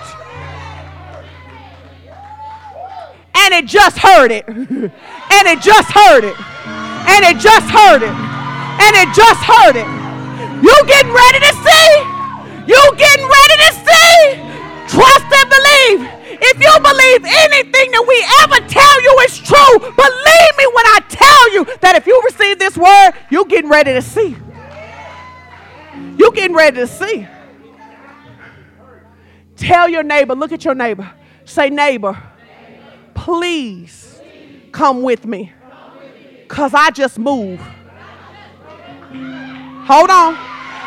And 3.33 3.55
it 3.55 3.67
just 3.67 3.97
heard 3.97 4.33
it. 4.33 4.93
And 5.31 5.47
it 5.49 5.61
just 5.63 5.91
heard 5.93 6.25
it. 6.25 6.37
And 7.07 7.25
it 7.25 7.39
just 7.39 7.71
heard 7.71 8.03
it. 8.03 8.11
And 8.11 8.93
it 8.99 9.15
just 9.15 9.43
heard 9.45 9.77
it. 9.77 9.89
You 10.63 10.75
getting 10.87 11.13
ready 11.13 11.41
to 11.41 11.53
see? 11.65 11.91
You 12.67 12.81
getting 12.97 13.27
ready 13.27 13.57
to 13.65 13.71
see? 13.81 14.51
Trust 14.91 15.27
and 15.31 15.49
believe. 15.49 16.21
If 16.43 16.57
you 16.61 16.73
believe 16.81 17.25
anything 17.25 17.91
that 17.93 18.05
we 18.07 18.19
ever 18.43 18.67
tell 18.69 19.03
you 19.03 19.19
is 19.25 19.39
true, 19.39 19.79
believe 19.79 20.53
me 20.59 20.67
when 20.75 20.87
I 20.87 21.01
tell 21.09 21.53
you 21.53 21.65
that 21.81 21.95
if 21.97 22.07
you 22.07 22.21
receive 22.25 22.59
this 22.59 22.77
word, 22.77 23.13
you're 23.31 23.45
getting 23.45 23.71
ready 23.71 23.93
to 23.93 24.03
see. 24.03 24.37
You're 26.17 26.33
getting 26.33 26.57
ready 26.57 26.77
to 26.79 26.87
see. 26.87 27.27
Tell 29.57 29.89
your 29.89 30.03
neighbor, 30.03 30.35
look 30.35 30.53
at 30.53 30.65
your 30.65 30.75
neighbor. 30.75 31.11
Say, 31.45 31.69
neighbor, 31.69 32.21
please 33.15 34.10
come 34.73 35.03
with 35.03 35.27
me. 35.27 35.53
Because 36.49 36.75
I 36.75 36.91
just 36.91 37.19
moved. 37.19 37.63
Hold 39.87 40.11
on. 40.11 40.37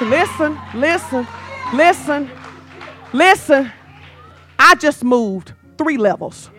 Listen, 0.02 0.60
listen, 0.74 1.28
listen, 1.74 2.30
listen. 3.14 3.72
I 4.58 4.76
just 4.76 5.04
moved 5.04 5.54
three 5.78 5.98
levels. 5.98 6.50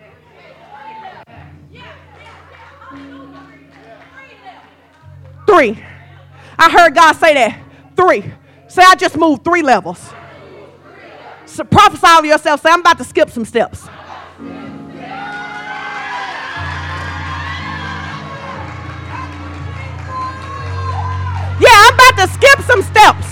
Three. 5.47 5.83
I 6.57 6.69
heard 6.71 6.95
God 6.95 7.13
say 7.13 7.33
that. 7.33 7.61
Three. 7.95 8.23
Say, 8.67 8.83
I 8.85 8.95
just 8.95 9.17
moved 9.17 9.43
three 9.43 9.61
levels. 9.61 10.11
So 11.45 11.63
prophesy 11.63 12.07
over 12.07 12.27
yourself. 12.27 12.61
Say, 12.61 12.69
I'm 12.69 12.79
about 12.81 12.97
to 12.97 13.03
skip 13.03 13.29
some 13.29 13.45
steps. 13.45 13.87
To 22.17 22.27
skip 22.27 22.61
some 22.61 22.81
steps. 22.81 23.27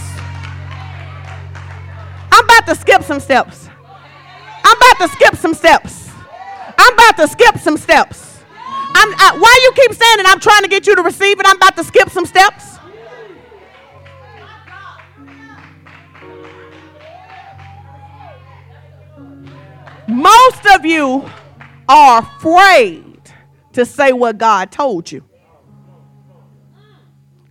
I'm 2.31 2.45
about 2.45 2.65
to 2.67 2.75
skip 2.75 3.03
some 3.03 3.19
steps. 3.19 3.69
I'm 4.65 4.77
about 4.77 4.97
to 4.99 5.07
skip 5.09 5.35
some 5.35 5.53
steps. 5.53 6.09
I'm 6.77 6.93
about 6.93 7.17
to 7.17 7.27
skip 7.27 7.57
some 7.57 7.77
steps. 7.77 8.39
I'm, 8.95 9.13
I, 9.17 9.37
why 9.39 9.59
you 9.63 9.71
keep 9.75 9.93
saying 9.93 10.19
it? 10.19 10.25
I'm 10.27 10.39
trying 10.39 10.63
to 10.63 10.67
get 10.67 10.87
you 10.87 10.95
to 10.95 11.01
receive 11.01 11.39
it. 11.39 11.45
I'm 11.47 11.57
about 11.57 11.75
to 11.77 11.83
skip 11.83 12.09
some 12.09 12.25
steps. 12.25 12.73
Most 20.07 20.65
of 20.75 20.85
you 20.85 21.27
are 21.87 22.21
afraid 22.21 23.21
to 23.73 23.85
say 23.85 24.13
what 24.13 24.37
God 24.37 24.71
told 24.71 25.11
you 25.11 25.23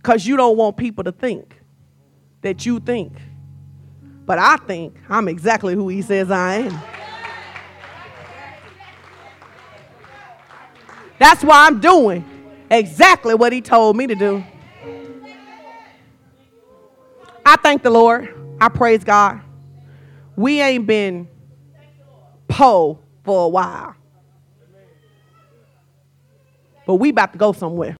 because 0.03 0.27
you 0.27 0.35
don't 0.35 0.57
want 0.57 0.75
people 0.75 1.05
to 1.05 1.13
think 1.13 1.61
that 2.41 2.65
you 2.65 2.81
think. 2.81 3.13
But 4.25 4.37
I 4.37 4.57
think 4.57 4.97
I'm 5.07 5.29
exactly 5.29 5.75
who 5.75 5.87
He 5.87 6.01
says 6.01 6.29
I 6.29 6.55
am. 6.55 6.79
That's 11.19 11.41
why 11.41 11.67
I'm 11.67 11.79
doing 11.79 12.25
exactly 12.69 13.33
what 13.33 13.53
He 13.53 13.61
told 13.61 13.95
me 13.95 14.07
to 14.07 14.15
do. 14.15 14.43
I 17.45 17.55
thank 17.57 17.81
the 17.81 17.89
Lord. 17.89 18.33
I 18.59 18.67
praise 18.67 19.05
God. 19.05 19.39
We 20.35 20.59
ain't 20.59 20.85
been 20.85 21.29
po 22.49 22.99
for 23.23 23.45
a 23.45 23.49
while. 23.49 23.95
But 26.85 26.95
we 26.95 27.09
about 27.09 27.31
to 27.31 27.39
go 27.39 27.53
somewhere. 27.53 27.91